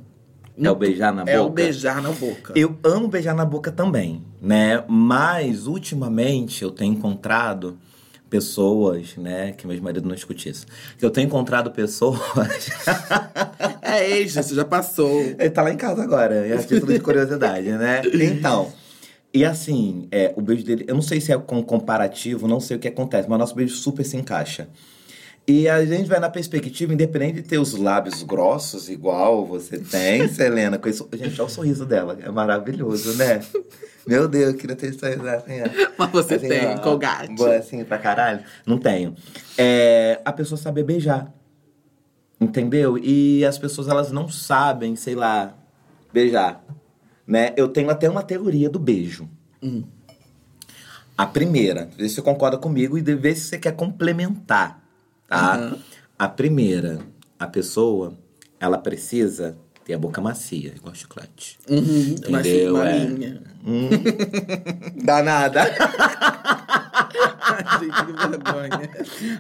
É 0.62 0.70
o 0.70 0.76
beijar 0.76 1.14
na 1.14 1.24
É 1.26 1.40
o 1.40 1.44
boca? 1.44 1.56
beijar 1.56 2.02
na 2.02 2.12
boca. 2.12 2.54
Eu 2.56 2.78
amo 2.84 3.08
beijar 3.08 3.34
na 3.36 3.46
boca 3.46 3.72
também, 3.72 4.24
né? 4.42 4.84
Mas 4.88 5.66
ultimamente 5.68 6.64
eu 6.64 6.72
tenho 6.72 6.94
encontrado 6.94 7.78
pessoas, 8.30 9.16
né? 9.18 9.52
Que 9.52 9.68
meu 9.68 9.82
marido 9.82 10.08
não 10.08 10.16
escute 10.16 10.50
isso. 10.50 10.66
Eu 11.02 11.10
tenho 11.12 11.26
encontrado 11.28 11.72
pessoas. 11.72 12.20
É 13.84 14.10
ex, 14.10 14.36
isso 14.38 14.56
já 14.56 14.64
passou. 14.64 15.20
Ele 15.22 15.50
tá 15.50 15.62
lá 15.62 15.72
em 15.72 15.76
casa 15.76 16.02
agora, 16.02 16.48
é 16.48 16.58
título 16.60 16.94
de 16.94 17.00
curiosidade, 17.02 17.70
né? 17.72 18.02
Então. 18.14 18.72
E 19.34 19.46
assim, 19.46 20.08
é, 20.12 20.34
o 20.36 20.42
beijo 20.42 20.66
dele, 20.66 20.84
eu 20.88 20.96
não 20.96 21.02
sei 21.02 21.22
se 21.22 21.32
é 21.32 21.38
com 21.38 21.64
comparativo, 21.64 22.48
não 22.48 22.60
sei 22.60 22.76
o 22.78 22.80
que 22.80 22.88
acontece, 22.88 23.30
mas 23.30 23.40
nosso 23.40 23.56
beijo 23.56 23.76
super 23.76 24.04
se 24.04 24.18
encaixa. 24.18 24.68
E 25.48 25.68
a 25.68 25.84
gente 25.86 26.08
vai 26.08 26.20
na 26.20 26.30
perspectiva, 26.30 26.94
independente 26.94 27.36
de 27.36 27.42
ter 27.42 27.58
os 27.58 27.74
lábios 27.74 28.22
grossos, 28.24 28.90
igual 28.90 29.46
você 29.46 29.80
tem, 29.80 30.28
Selena, 30.30 30.78
com 30.78 30.88
isso. 30.88 31.08
Gente, 31.14 31.42
olha 31.42 31.48
o 31.48 31.50
sorriso 31.50 31.86
dela, 31.86 32.18
é 32.22 32.30
maravilhoso, 32.30 33.16
né? 33.16 33.42
Meu 34.06 34.28
Deus, 34.28 34.54
eu 34.54 34.58
queria 34.60 34.76
ter 34.76 34.88
esse 34.88 35.00
sorriso 35.00 35.28
assim, 35.28 35.62
ó. 35.62 35.92
Mas 35.98 36.12
você 36.12 36.36
Assim, 36.36 36.48
tem, 36.48 36.66
ó, 36.68 36.78
Colgate. 36.80 37.34
boa, 37.34 37.56
Assim, 37.56 37.84
pra 37.84 37.98
caralho? 37.98 38.44
Não 38.66 38.78
tenho. 38.78 39.16
É, 39.58 40.22
a 40.26 40.32
pessoa 40.34 40.58
saber 40.60 40.84
beijar. 40.84 41.34
Entendeu? 42.40 42.98
E 42.98 43.46
as 43.46 43.58
pessoas, 43.58 43.88
elas 43.88 44.12
não 44.12 44.28
sabem, 44.28 44.96
sei 44.96 45.16
lá, 45.16 45.56
beijar. 46.12 46.64
Né? 47.32 47.54
Eu 47.56 47.70
tenho 47.70 47.90
até 47.90 48.10
uma 48.10 48.22
teoria 48.22 48.70
do 48.70 48.78
beijo. 48.78 49.26
Hum. 49.64 49.84
A 51.18 51.26
primeira, 51.26 51.90
vê 51.98 52.10
se 52.10 52.16
você 52.16 52.22
concorda 52.22 52.58
comigo 52.58 52.98
e 52.98 53.02
vê 53.02 53.34
se 53.34 53.44
você 53.46 53.58
quer 53.58 53.72
complementar, 53.74 54.84
tá? 55.30 55.56
Aham. 55.56 55.78
A 56.20 56.28
primeira, 56.28 57.00
a 57.40 57.48
pessoa, 57.48 58.18
ela 58.60 58.78
precisa 58.78 59.56
ter 59.86 59.94
a 59.94 59.98
boca 59.98 60.20
macia, 60.20 60.74
igual 60.76 60.94
chiclete. 60.94 61.58
Uhum, 61.70 62.16
Entendeu? 62.18 62.74
uma 62.76 62.90
É. 62.90 62.98
linha. 63.06 63.42
Danada. 65.02 65.62
Gente, 67.80 68.06
que 68.06 68.28
vergonha. 68.30 68.90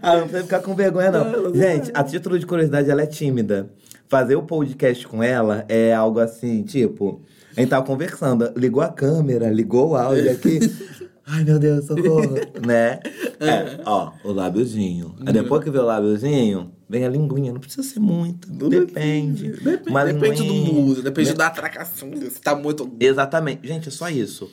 Ah, 0.01 0.13
não 0.15 0.21
precisa 0.23 0.43
ficar 0.43 0.61
com 0.61 0.73
vergonha, 0.75 1.11
não. 1.11 1.53
Gente, 1.53 1.91
a 1.93 2.03
título 2.05 2.39
de 2.39 2.45
curiosidade, 2.45 2.89
ela 2.89 3.01
é 3.01 3.05
tímida. 3.05 3.69
Fazer 4.07 4.37
o 4.37 4.43
podcast 4.43 5.05
com 5.09 5.21
ela 5.21 5.65
é 5.67 5.93
algo 5.93 6.19
assim, 6.21 6.63
tipo... 6.63 7.21
A 7.61 7.63
gente 7.63 7.69
tava 7.69 7.85
conversando, 7.85 8.51
ligou 8.57 8.81
a 8.81 8.89
câmera, 8.89 9.49
ligou 9.51 9.89
o 9.91 9.95
áudio 9.95 10.31
aqui. 10.31 10.59
Ai, 11.27 11.43
meu 11.43 11.59
Deus, 11.59 11.85
socorro. 11.85 12.33
né? 12.65 12.99
É, 13.39 13.79
ó, 13.85 14.11
o 14.23 14.31
lábiozinho. 14.31 15.15
Aí 15.25 15.31
depois 15.31 15.63
que 15.63 15.69
vê 15.69 15.77
o 15.77 15.83
lábiozinho, 15.85 16.71
vem 16.89 17.05
a 17.05 17.09
linguinha. 17.09 17.53
Não 17.53 17.59
precisa 17.59 17.83
ser 17.83 17.99
muito, 17.99 18.49
depende. 18.49 19.51
Depende, 19.51 19.89
Uma 19.89 20.03
depende 20.03 20.43
do 20.43 20.53
mundo, 20.53 21.03
depende 21.03 21.33
da 21.33 21.47
atracação. 21.47 22.11
Se 22.15 22.41
tá 22.41 22.55
muito. 22.55 22.91
Exatamente. 22.99 23.65
Gente, 23.67 23.87
é 23.89 23.91
só 23.91 24.09
isso. 24.09 24.51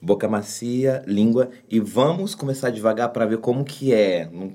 Boca 0.00 0.28
macia, 0.28 1.02
língua. 1.06 1.48
E 1.68 1.80
vamos 1.80 2.34
começar 2.34 2.68
devagar 2.70 3.08
pra 3.08 3.24
ver 3.26 3.38
como 3.38 3.64
que 3.64 3.92
é. 3.94 4.28
Não 4.32 4.52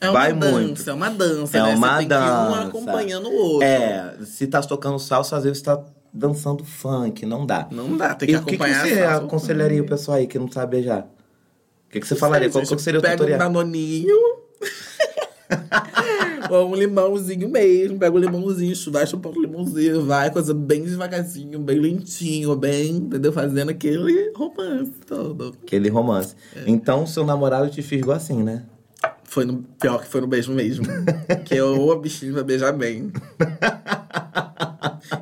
É 0.00 0.10
uma 0.10 0.12
vai 0.12 0.32
dança, 0.34 0.52
muito. 0.60 0.90
é 0.90 0.92
uma 0.92 1.08
dança, 1.10 1.58
É 1.58 1.62
né? 1.62 1.74
uma 1.74 1.88
Você 1.92 1.98
tem 2.00 2.08
que 2.08 2.14
ir 2.14 2.16
um 2.18 2.20
dança. 2.20 2.62
acompanhando 2.68 3.28
o 3.30 3.34
outro. 3.34 3.66
É, 3.66 4.14
se 4.24 4.46
tá 4.46 4.60
tocando 4.60 4.98
salsa, 4.98 5.36
às 5.38 5.44
vezes 5.44 5.60
tá 5.62 5.82
dançando 6.16 6.64
funk, 6.64 7.24
não 7.26 7.44
dá. 7.46 7.68
Não 7.70 7.96
dá, 7.96 8.14
tem 8.14 8.30
E 8.30 8.32
que 8.32 8.38
o 8.38 8.44
que, 8.44 8.56
que 8.56 8.62
acompanhar. 8.62 8.86
você 8.86 9.02
aconselharia 9.02 9.82
o 9.82 9.86
pessoal 9.86 10.18
aí 10.18 10.26
que 10.26 10.38
não 10.38 10.50
sabe 10.50 10.76
beijar? 10.76 11.02
O 11.88 11.92
que, 11.92 12.00
que 12.00 12.06
você 12.06 12.16
falaria? 12.16 12.50
Qual, 12.50 12.64
seria 12.64 12.98
o 12.98 13.02
pega 13.02 13.14
um 13.14 13.18
tutorial? 13.18 13.38
danoninho. 13.38 14.16
Ou 16.50 16.70
um 16.70 16.74
limãozinho 16.74 17.48
mesmo. 17.48 17.98
Pega 17.98 18.14
o 18.14 18.18
limãozinho, 18.18 18.74
vai 18.90 19.06
chupando 19.06 19.38
o 19.38 19.42
limãozinho, 19.42 20.04
vai, 20.04 20.30
coisa 20.30 20.54
bem 20.54 20.84
devagarzinho, 20.84 21.58
bem 21.58 21.78
lentinho, 21.78 22.54
bem, 22.56 22.96
entendeu? 22.96 23.32
Fazendo 23.32 23.70
aquele 23.70 24.32
romance 24.34 24.92
todo. 25.06 25.54
Aquele 25.62 25.88
romance. 25.88 26.34
É. 26.54 26.64
Então, 26.66 27.06
seu 27.06 27.24
namorado 27.24 27.70
te 27.70 27.82
fisgou 27.82 28.14
assim, 28.14 28.42
né? 28.42 28.64
Foi 29.24 29.44
no, 29.44 29.62
pior 29.80 30.00
que 30.00 30.08
foi 30.08 30.20
no 30.20 30.26
beijo 30.26 30.52
mesmo. 30.52 30.84
que 31.44 31.54
eu, 31.54 31.90
a 31.92 31.96
bichinha 31.98 32.32
vai 32.32 32.44
beijar 32.44 32.72
bem. 32.72 33.12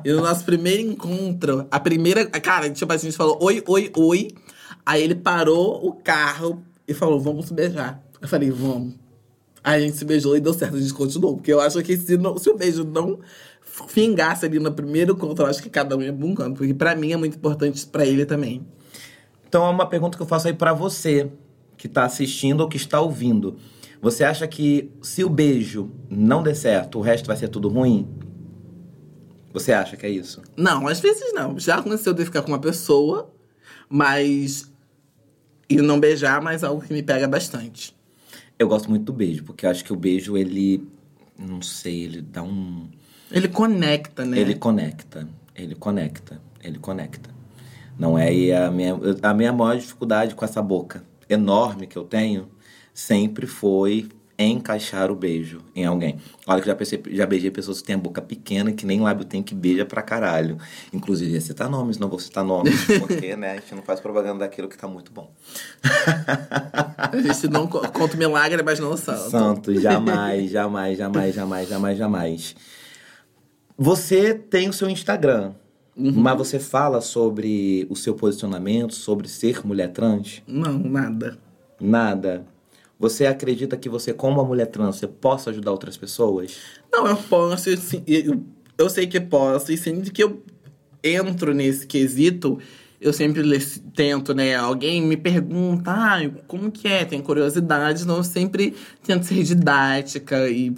e 0.03 0.11
no 0.11 0.21
nosso 0.21 0.43
primeiro 0.45 0.81
encontro, 0.81 1.67
a 1.69 1.79
primeira. 1.79 2.25
Cara, 2.25 2.69
tipo 2.69 2.91
assim, 2.91 3.07
a 3.07 3.09
gente 3.09 3.17
falou 3.17 3.37
oi, 3.41 3.63
oi, 3.67 3.91
oi. 3.95 4.27
Aí 4.85 5.01
ele 5.03 5.15
parou 5.15 5.85
o 5.85 5.93
carro 5.93 6.63
e 6.87 6.93
falou: 6.93 7.19
vamos 7.19 7.47
se 7.47 7.53
beijar. 7.53 8.03
Eu 8.21 8.27
falei: 8.27 8.49
vamos. 8.51 8.95
Aí 9.63 9.81
a 9.81 9.85
gente 9.85 9.97
se 9.97 10.05
beijou 10.05 10.37
e 10.37 10.39
deu 10.39 10.53
certo, 10.53 10.75
a 10.75 10.79
gente 10.79 10.93
continuou. 10.93 11.35
Porque 11.37 11.51
eu 11.51 11.59
acho 11.59 11.81
que 11.81 11.97
se, 11.97 12.17
não- 12.17 12.37
se 12.37 12.49
o 12.49 12.55
beijo 12.57 12.83
não 12.83 13.19
fingasse 13.87 14.45
ali 14.45 14.59
no 14.59 14.71
primeiro 14.71 15.13
encontro, 15.13 15.43
eu 15.45 15.49
acho 15.49 15.61
que 15.61 15.69
cada 15.69 15.97
um 15.97 16.01
ia 16.01 16.13
pra 16.13 16.27
canto. 16.35 16.57
Porque 16.57 16.73
pra 16.73 16.95
mim 16.95 17.11
é 17.11 17.17
muito 17.17 17.35
importante, 17.35 17.85
pra 17.87 18.05
ele 18.05 18.25
também. 18.25 18.65
Então, 19.47 19.65
é 19.65 19.69
uma 19.69 19.87
pergunta 19.87 20.17
que 20.17 20.21
eu 20.23 20.27
faço 20.27 20.47
aí 20.47 20.53
pra 20.53 20.73
você, 20.73 21.31
que 21.77 21.87
tá 21.87 22.03
assistindo 22.05 22.61
ou 22.61 22.69
que 22.69 22.77
está 22.77 22.99
ouvindo. 23.01 23.55
Você 24.01 24.23
acha 24.23 24.47
que 24.47 24.91
se 25.01 25.23
o 25.23 25.29
beijo 25.29 25.89
não 26.09 26.43
der 26.43 26.55
certo, 26.55 26.99
o 26.99 27.01
resto 27.01 27.25
vai 27.25 27.35
ser 27.37 27.47
tudo 27.47 27.67
ruim? 27.69 28.07
Você 29.55 29.71
acha 29.71 29.95
que 29.95 30.05
é 30.05 30.09
isso? 30.09 30.41
Não, 30.57 30.85
às 30.85 30.99
vezes 30.99 31.33
não. 31.33 31.57
Já 31.57 31.77
aconteceu 31.77 32.13
de 32.13 32.25
ficar 32.25 32.41
com 32.41 32.49
uma 32.49 32.59
pessoa, 32.59 33.33
mas. 33.87 34.69
e 35.69 35.77
não 35.77 35.97
beijar, 35.97 36.41
mas 36.41 36.61
algo 36.61 36.81
que 36.81 36.91
me 36.91 37.01
pega 37.01 37.25
bastante. 37.25 37.95
Eu 38.59 38.67
gosto 38.67 38.89
muito 38.89 39.05
do 39.05 39.13
beijo, 39.13 39.45
porque 39.45 39.65
eu 39.65 39.69
acho 39.69 39.85
que 39.85 39.93
o 39.93 39.95
beijo, 39.95 40.35
ele. 40.35 40.85
Não 41.39 41.61
sei, 41.61 42.03
ele 42.03 42.21
dá 42.21 42.43
um. 42.43 42.89
Ele 43.31 43.47
conecta, 43.47 44.25
né? 44.25 44.37
Ele 44.37 44.55
conecta. 44.55 45.25
Ele 45.55 45.73
conecta. 45.73 46.41
Ele 46.61 46.77
conecta. 46.77 47.29
Não 47.97 48.19
é? 48.19 48.33
E 48.33 48.51
a 48.51 48.69
minha, 48.69 48.99
a 49.21 49.33
minha 49.33 49.53
maior 49.53 49.77
dificuldade 49.77 50.35
com 50.35 50.43
essa 50.43 50.61
boca 50.61 51.01
enorme 51.29 51.87
que 51.87 51.97
eu 51.97 52.03
tenho 52.03 52.49
sempre 52.93 53.47
foi 53.47 54.09
encaixar 54.37 55.09
o 55.11 55.15
beijo 55.15 55.61
em 55.75 55.85
alguém. 55.85 56.17
Olha 56.45 56.61
que 56.61 56.67
já, 56.67 56.75
pensei, 56.75 57.01
já 57.11 57.25
beijei 57.25 57.49
pessoas 57.51 57.79
que 57.79 57.87
têm 57.87 57.95
a 57.95 57.97
boca 57.97 58.21
pequena, 58.21 58.71
que 58.73 58.85
nem 58.85 58.99
lábio 58.99 59.23
tem, 59.25 59.41
que 59.41 59.55
beija 59.55 59.85
pra 59.85 60.01
caralho. 60.01 60.57
Inclusive, 60.91 61.31
ia 61.31 61.41
citar 61.41 61.69
nomes, 61.69 61.97
não 61.97 62.09
vou 62.09 62.19
citar 62.19 62.43
nomes, 62.43 62.73
porque, 62.99 63.35
né, 63.35 63.51
a 63.51 63.55
gente 63.55 63.73
não 63.75 63.81
faz 63.83 63.99
propaganda 63.99 64.39
daquilo 64.39 64.67
que 64.67 64.77
tá 64.77 64.87
muito 64.87 65.11
bom. 65.11 65.31
A 66.97 67.11
gente 67.21 67.47
não 67.47 67.67
co- 67.67 67.87
conta 67.91 68.17
milagre, 68.17 68.61
mas 68.63 68.79
não 68.79 68.95
santo. 68.97 69.29
Santo, 69.29 69.79
jamais, 69.79 70.51
jamais, 70.51 70.97
jamais, 70.97 71.35
jamais, 71.35 71.69
jamais, 71.69 71.97
jamais. 71.97 72.55
Você 73.77 74.33
tem 74.33 74.69
o 74.69 74.73
seu 74.73 74.89
Instagram, 74.89 75.53
mas 75.97 76.37
você 76.37 76.59
fala 76.59 77.01
sobre 77.01 77.85
o 77.89 77.95
seu 77.95 78.15
posicionamento, 78.15 78.93
sobre 78.93 79.27
ser 79.27 79.65
mulher 79.65 79.91
trans? 79.91 80.41
Não, 80.47 80.77
nada. 80.79 81.37
Nada. 81.79 82.45
Você 82.99 83.25
acredita 83.25 83.75
que 83.75 83.89
você, 83.89 84.13
como 84.13 84.39
uma 84.39 84.47
mulher 84.47 84.67
trans, 84.67 84.97
você 84.97 85.07
possa 85.07 85.49
ajudar 85.49 85.71
outras 85.71 85.97
pessoas? 85.97 86.57
Não, 86.91 87.07
eu 87.07 87.17
posso, 87.17 87.69
eu, 88.07 88.43
eu 88.77 88.89
sei 88.89 89.05
que 89.05 89.19
posso, 89.19 89.71
e 89.71 89.77
sempre 89.77 90.09
que 90.11 90.23
eu 90.23 90.41
entro 91.03 91.53
nesse 91.53 91.85
quesito, 91.85 92.57
eu 92.99 93.11
sempre 93.13 93.43
tento, 93.93 94.33
né? 94.33 94.55
Alguém 94.55 95.01
me 95.01 95.17
pergunta, 95.17 95.91
ah, 95.91 96.17
como 96.47 96.71
que 96.71 96.87
é? 96.87 97.05
Tem 97.05 97.21
curiosidade, 97.21 98.03
então 98.03 98.17
eu 98.17 98.23
sempre 98.23 98.73
tento 99.03 99.25
ser 99.25 99.43
didática 99.43 100.49
e 100.49 100.73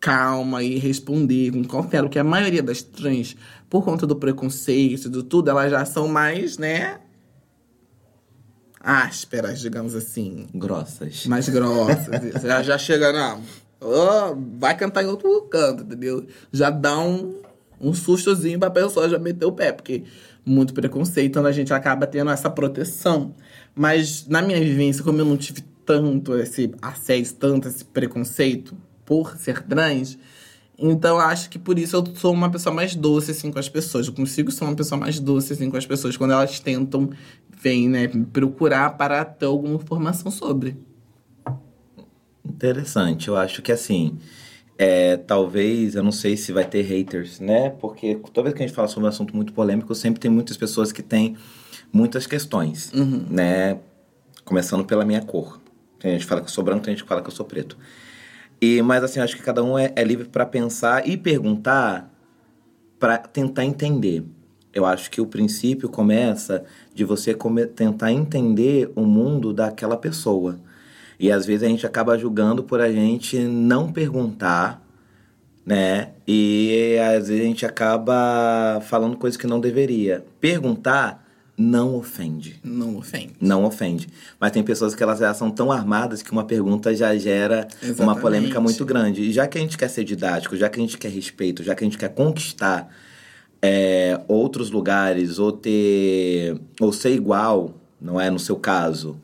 calma 0.00 0.62
e 0.62 0.78
responder 0.78 1.52
com 1.52 1.62
cautela, 1.62 2.04
porque 2.08 2.18
a 2.18 2.24
maioria 2.24 2.62
das 2.62 2.82
trans, 2.82 3.36
por 3.68 3.84
conta 3.84 4.06
do 4.06 4.16
preconceito, 4.16 5.10
do 5.10 5.22
tudo, 5.22 5.50
elas 5.50 5.70
já 5.70 5.84
são 5.84 6.08
mais, 6.08 6.56
né? 6.56 6.98
Ásperas, 8.82 9.60
digamos 9.60 9.94
assim 9.94 10.46
Grossas. 10.54 11.26
mais 11.26 11.48
grossas. 11.48 12.42
já, 12.42 12.62
já 12.62 12.78
chega, 12.78 13.12
não. 13.12 13.42
ó, 13.80 14.34
vai 14.58 14.76
cantar 14.76 15.02
em 15.02 15.06
outro 15.06 15.42
canto, 15.42 15.82
entendeu? 15.82 16.26
Já 16.50 16.70
dá 16.70 16.98
um, 16.98 17.40
um 17.80 17.92
sustozinho 17.92 18.58
pra 18.58 18.70
pessoa 18.70 19.08
já 19.08 19.18
meter 19.18 19.44
o 19.44 19.52
pé, 19.52 19.70
porque 19.72 20.04
muito 20.44 20.72
preconceito, 20.72 21.28
então 21.28 21.44
a 21.44 21.52
gente 21.52 21.72
acaba 21.74 22.06
tendo 22.06 22.30
essa 22.30 22.48
proteção. 22.48 23.34
Mas 23.74 24.26
na 24.26 24.40
minha 24.40 24.58
vivência, 24.58 25.04
como 25.04 25.20
eu 25.20 25.24
não 25.24 25.36
tive 25.36 25.62
tanto 25.84 26.34
esse 26.36 26.72
assédio, 26.80 27.34
tanto 27.34 27.68
esse 27.68 27.84
preconceito 27.84 28.74
por 29.04 29.36
ser 29.36 29.62
trans, 29.62 30.16
então 30.80 31.16
eu 31.16 31.20
acho 31.20 31.50
que 31.50 31.58
por 31.58 31.78
isso 31.78 31.96
eu 31.96 32.06
sou 32.14 32.32
uma 32.32 32.50
pessoa 32.50 32.74
mais 32.74 32.94
doce 32.94 33.32
assim 33.32 33.52
com 33.52 33.58
as 33.58 33.68
pessoas. 33.68 34.06
Eu 34.06 34.14
consigo 34.14 34.50
ser 34.50 34.64
uma 34.64 34.74
pessoa 34.74 34.98
mais 34.98 35.20
doce 35.20 35.52
assim 35.52 35.70
com 35.70 35.76
as 35.76 35.84
pessoas 35.84 36.16
quando 36.16 36.32
elas 36.32 36.58
tentam, 36.58 37.10
vêm, 37.60 37.88
né, 37.88 38.08
procurar 38.32 38.96
para 38.96 39.24
ter 39.24 39.46
alguma 39.46 39.74
informação 39.74 40.30
sobre. 40.30 40.76
Interessante. 42.44 43.28
Eu 43.28 43.36
acho 43.36 43.60
que 43.60 43.70
assim, 43.70 44.18
é, 44.78 45.18
talvez, 45.18 45.94
eu 45.94 46.02
não 46.02 46.12
sei 46.12 46.36
se 46.36 46.52
vai 46.52 46.64
ter 46.64 46.80
haters, 46.80 47.38
né? 47.38 47.68
Porque 47.68 48.18
toda 48.32 48.44
vez 48.44 48.56
que 48.56 48.62
a 48.62 48.66
gente 48.66 48.74
fala 48.74 48.88
sobre 48.88 49.04
um 49.04 49.08
assunto 49.10 49.36
muito 49.36 49.52
polêmico, 49.52 49.94
sempre 49.94 50.18
tem 50.18 50.30
muitas 50.30 50.56
pessoas 50.56 50.90
que 50.90 51.02
têm 51.02 51.36
muitas 51.92 52.26
questões, 52.26 52.90
né? 53.30 53.78
Começando 54.44 54.84
pela 54.84 55.04
minha 55.04 55.20
cor. 55.20 55.60
Tem 55.98 56.12
gente 56.12 56.22
que 56.22 56.26
fala 56.26 56.40
que 56.40 56.46
eu 56.46 56.52
sou 56.52 56.64
branco, 56.64 56.82
tem 56.82 56.94
gente 56.94 57.02
que 57.02 57.08
fala 57.08 57.20
que 57.20 57.28
eu 57.28 57.34
sou 57.34 57.44
preto. 57.44 57.76
E, 58.60 58.82
mas 58.82 59.02
assim, 59.02 59.20
acho 59.20 59.36
que 59.36 59.42
cada 59.42 59.64
um 59.64 59.78
é, 59.78 59.92
é 59.96 60.04
livre 60.04 60.28
para 60.28 60.44
pensar 60.44 61.08
e 61.08 61.16
perguntar 61.16 62.10
para 62.98 63.16
tentar 63.16 63.64
entender. 63.64 64.22
Eu 64.72 64.84
acho 64.84 65.10
que 65.10 65.20
o 65.20 65.26
princípio 65.26 65.88
começa 65.88 66.64
de 66.94 67.02
você 67.02 67.34
come- 67.34 67.66
tentar 67.66 68.12
entender 68.12 68.92
o 68.94 69.02
mundo 69.02 69.52
daquela 69.52 69.96
pessoa. 69.96 70.60
E 71.18 71.32
às 71.32 71.46
vezes 71.46 71.62
a 71.62 71.68
gente 71.68 71.86
acaba 71.86 72.18
julgando 72.18 72.62
por 72.62 72.80
a 72.80 72.92
gente 72.92 73.38
não 73.38 73.90
perguntar, 73.92 74.82
né? 75.64 76.10
E 76.26 76.96
às 77.16 77.28
vezes 77.28 77.42
a 77.42 77.46
gente 77.46 77.66
acaba 77.66 78.80
falando 78.82 79.16
coisas 79.16 79.36
que 79.36 79.46
não 79.46 79.60
deveria. 79.60 80.24
Perguntar 80.40 81.26
não 81.60 81.94
ofende. 81.94 82.58
Não 82.64 82.96
ofende. 82.96 83.34
Não 83.38 83.64
ofende. 83.66 84.08
Mas 84.40 84.50
tem 84.50 84.62
pessoas 84.62 84.94
que 84.94 85.02
elas 85.02 85.18
já 85.18 85.34
são 85.34 85.50
tão 85.50 85.70
armadas 85.70 86.22
que 86.22 86.32
uma 86.32 86.44
pergunta 86.44 86.94
já 86.94 87.14
gera 87.18 87.68
uma 87.82 87.90
Exatamente. 87.90 88.20
polêmica 88.22 88.60
muito 88.60 88.82
grande. 88.86 89.20
E 89.20 89.30
já 89.30 89.46
que 89.46 89.58
a 89.58 89.60
gente 89.60 89.76
quer 89.76 89.88
ser 89.88 90.04
didático, 90.04 90.56
já 90.56 90.70
que 90.70 90.80
a 90.80 90.82
gente 90.82 90.96
quer 90.96 91.10
respeito, 91.10 91.62
já 91.62 91.74
que 91.74 91.84
a 91.84 91.86
gente 91.86 91.98
quer 91.98 92.08
conquistar 92.14 92.88
é, 93.60 94.18
outros 94.26 94.70
lugares, 94.70 95.38
ou 95.38 95.52
ter. 95.52 96.58
ou 96.80 96.94
ser 96.94 97.10
igual, 97.10 97.74
não 98.00 98.18
é? 98.18 98.30
No 98.30 98.38
seu 98.38 98.56
caso. 98.56 99.20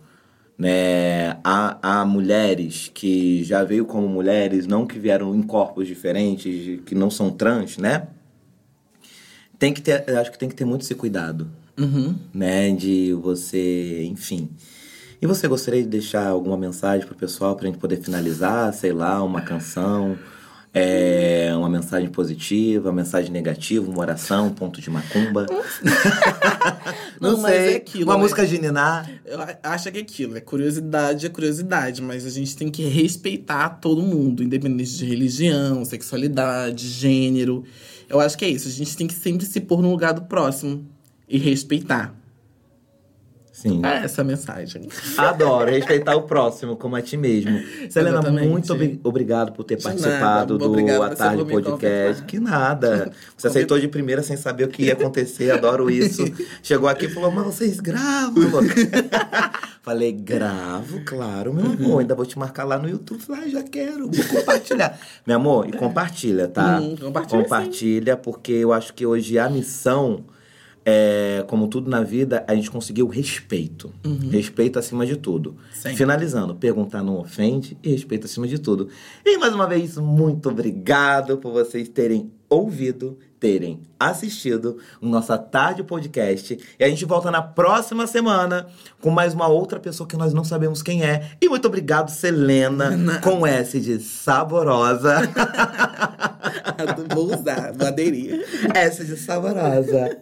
Né, 0.59 1.37
há, 1.45 1.79
há 1.83 2.07
mulheres 2.07 2.91
que 2.93 3.45
já 3.45 3.63
veio 3.63 3.85
como 3.85 4.09
mulheres, 4.09 4.67
não 4.67 4.87
que 4.87 4.99
vieram 4.99 5.35
em 5.35 5.43
corpos 5.43 5.87
diferentes, 5.87 6.81
que 6.87 6.95
não 6.95 7.11
são 7.11 7.31
trans, 7.31 7.77
né? 7.77 8.09
Tem 9.59 9.73
que 9.73 9.83
ter, 9.83 10.05
eu 10.07 10.19
acho 10.19 10.33
que 10.33 10.39
tem 10.39 10.49
que 10.49 10.55
ter 10.55 10.65
muito 10.65 10.81
esse 10.81 10.95
cuidado 10.95 11.51
Uhum. 11.79 12.15
né? 12.33 12.71
De 12.73 13.13
você, 13.15 14.05
enfim. 14.05 14.51
E 15.21 15.27
você 15.27 15.49
gostaria 15.49 15.83
de 15.83 15.89
deixar 15.89 16.27
alguma 16.27 16.57
mensagem 16.57 17.07
pro 17.07 17.17
pessoal 17.17 17.57
pra 17.57 17.67
gente 17.67 17.79
poder 17.79 17.97
finalizar, 18.01 18.73
sei 18.75 18.93
lá, 18.93 19.23
uma 19.23 19.41
canção, 19.41 20.19
é, 20.75 21.51
uma 21.57 21.71
mensagem 21.71 22.11
positiva, 22.11 22.91
uma 22.91 22.97
mensagem 22.97 23.31
negativa, 23.33 23.91
uma 23.91 23.99
oração, 23.99 24.49
um 24.49 24.53
ponto 24.53 24.79
de 24.79 24.91
macumba? 24.91 25.47
Não, 25.49 25.63
Não, 27.33 27.41
mas 27.41 27.55
sei. 27.55 27.73
é 27.73 27.77
aquilo, 27.77 28.05
uma 28.05 28.15
né? 28.17 28.21
música 28.21 28.47
de 28.47 28.59
Niná. 28.61 29.07
Eu 29.25 29.39
acho 29.63 29.91
que 29.91 29.99
é 29.99 30.03
aquilo, 30.03 30.37
é 30.37 30.41
curiosidade, 30.41 31.25
é 31.25 31.29
curiosidade, 31.31 32.03
mas 32.03 32.27
a 32.27 32.31
gente 32.31 32.55
tem 32.55 32.71
que 32.71 32.83
respeitar 32.85 33.71
todo 33.71 34.03
mundo, 34.03 34.43
independente 34.43 34.99
de 34.99 35.07
religião, 35.07 35.83
sexualidade, 35.83 36.89
gênero. 36.89 37.65
Eu 38.07 38.21
acho 38.21 38.37
que 38.37 38.45
é 38.45 38.49
isso, 38.49 38.69
a 38.69 38.71
gente 38.71 38.95
tem 38.95 39.07
que 39.07 39.15
sempre 39.15 39.47
se 39.47 39.61
pôr 39.63 39.81
no 39.81 39.91
lugar 39.91 40.13
do 40.13 40.23
próximo 40.23 40.87
e 41.29 41.39
respeitar. 41.39 42.15
Sim. 43.57 43.81
É 43.87 44.05
essa 44.05 44.21
a 44.21 44.25
mensagem. 44.25 44.87
Adoro, 45.17 45.71
respeitar 45.71 46.15
o 46.15 46.25
próximo 46.25 46.77
como 46.77 46.95
a 46.95 47.01
ti 47.01 47.17
mesmo. 47.17 47.59
Selena, 47.89 48.19
Exatamente. 48.19 48.49
muito 48.49 48.71
obri- 48.71 49.01
obrigado 49.03 49.53
por 49.53 49.65
ter 49.65 49.77
De 49.77 49.83
participado 49.83 50.59
nada, 50.59 50.69
do 50.69 51.03
A 51.03 51.17
Tarde 51.17 51.43
Podcast. 51.47 52.23
Que 52.25 52.39
nada. 52.39 53.11
Você 53.35 53.47
aceitou 53.47 53.81
de 53.81 53.89
primeira 53.89 54.23
sem 54.23 54.37
saber 54.37 54.65
o 54.65 54.69
que 54.69 54.85
ia 54.85 54.93
acontecer, 54.93 55.51
adoro 55.51 55.91
isso. 55.91 56.23
Chegou 56.63 56.87
aqui 56.87 57.07
e 57.07 57.09
falou, 57.09 57.31
mas 57.31 57.47
vocês 57.47 57.81
gravam? 57.81 58.45
Falei, 59.81 60.13
gravo, 60.13 61.01
claro, 61.07 61.55
meu 61.55 61.65
amor. 61.65 62.01
Ainda 62.01 62.15
vou 62.15 62.27
te 62.27 62.39
marcar 62.39 62.65
lá 62.65 62.79
no 62.79 62.91
YouTube. 62.91 63.21
Falei, 63.23 63.45
ah, 63.45 63.49
já 63.49 63.63
quero, 63.63 64.11
vou 64.11 64.25
compartilhar. 64.39 65.01
meu 65.27 65.37
amor, 65.37 65.67
e 65.67 65.73
compartilha, 65.73 66.47
tá? 66.47 66.79
Hum, 66.79 66.95
compartilha 66.95 67.43
Compartilha, 67.43 68.17
porque 68.19 68.53
eu 68.53 68.71
acho 68.75 68.93
que 68.93 69.07
hoje 69.07 69.39
a 69.39 69.49
missão 69.49 70.25
é, 70.89 71.45
como 71.49 71.67
tudo 71.67 71.91
na 71.91 72.05
vida, 72.05 72.45
a 72.47 72.55
gente 72.55 72.71
conseguiu 72.71 73.09
respeito. 73.09 73.93
Respeito 74.31 74.79
acima 74.79 75.05
de 75.05 75.17
tudo. 75.17 75.57
Finalizando, 75.97 76.55
perguntar 76.55 77.03
não 77.03 77.19
ofende 77.19 77.77
e 77.83 77.91
respeito 77.91 78.27
acima 78.27 78.47
de 78.47 78.61
tudo. 78.61 78.89
E 79.25 79.37
mais 79.37 79.53
uma 79.53 79.67
vez, 79.67 79.97
muito 79.97 80.49
obrigado 80.49 81.39
por 81.39 81.53
vocês 81.53 81.89
terem 81.89 82.31
ouvido, 82.49 83.19
terem 83.39 83.81
assistido 83.99 84.79
o 85.01 85.07
nosso 85.07 85.37
Tarde 85.39 85.83
Podcast. 85.83 86.59
E 86.79 86.85
a 86.85 86.89
gente 86.89 87.05
volta 87.05 87.31
na 87.31 87.43
próxima 87.43 88.07
semana 88.07 88.67
com 89.01 89.11
mais 89.11 89.35
uma 89.35 89.47
outra 89.49 89.79
pessoa 89.79 90.09
que 90.09 90.17
nós 90.17 90.33
não 90.33 90.45
sabemos 90.45 90.83
quem 90.83 91.05
é. 91.05 91.31
E 91.41 91.49
muito 91.49 91.67
obrigado, 91.67 92.11
Selena, 92.11 93.21
com 93.23 93.47
S 93.47 93.81
de 93.81 93.99
saborosa. 94.01 95.17
Vou 97.15 97.27
usar, 97.35 97.73
vou 97.73 97.87
aderir. 97.89 98.45
S 98.75 99.05
de 99.05 99.17
saborosa. 99.17 100.19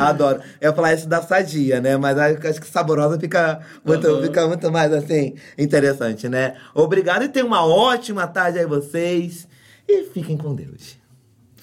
Adoro. 0.00 0.40
Eu 0.60 0.70
ia 0.70 0.74
falar 0.74 0.90
S 0.92 1.06
da 1.06 1.22
sadia, 1.22 1.80
né? 1.80 1.96
Mas 1.96 2.18
acho 2.18 2.46
acho 2.46 2.60
que 2.60 2.66
saborosa 2.66 3.18
fica 3.20 3.60
muito, 3.84 4.08
Uhum. 4.08 4.22
fica 4.22 4.46
muito 4.48 4.70
mais 4.72 4.92
assim, 4.92 5.34
interessante, 5.56 6.28
né? 6.28 6.54
Obrigado 6.74 7.22
e 7.24 7.28
tenham 7.28 7.46
uma 7.48 7.64
ótima 7.64 8.26
tarde 8.26 8.58
aí 8.58 8.66
vocês. 8.66 9.46
E 9.86 10.04
fiquem 10.06 10.36
com 10.36 10.54
Deus. 10.54 10.97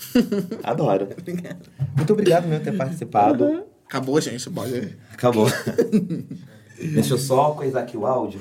Adoro. 0.64 1.08
Muito 1.96 2.14
obrigado 2.14 2.48
mesmo 2.48 2.64
por 2.64 2.72
ter 2.72 2.78
participado. 2.78 3.66
Acabou, 3.88 4.20
gente, 4.20 4.50
pode. 4.50 4.98
Acabou. 5.14 5.48
Deixa 6.78 7.14
eu 7.14 7.18
só 7.18 7.52
coisar 7.52 7.82
aqui 7.82 7.96
o 7.96 8.06
áudio. 8.06 8.40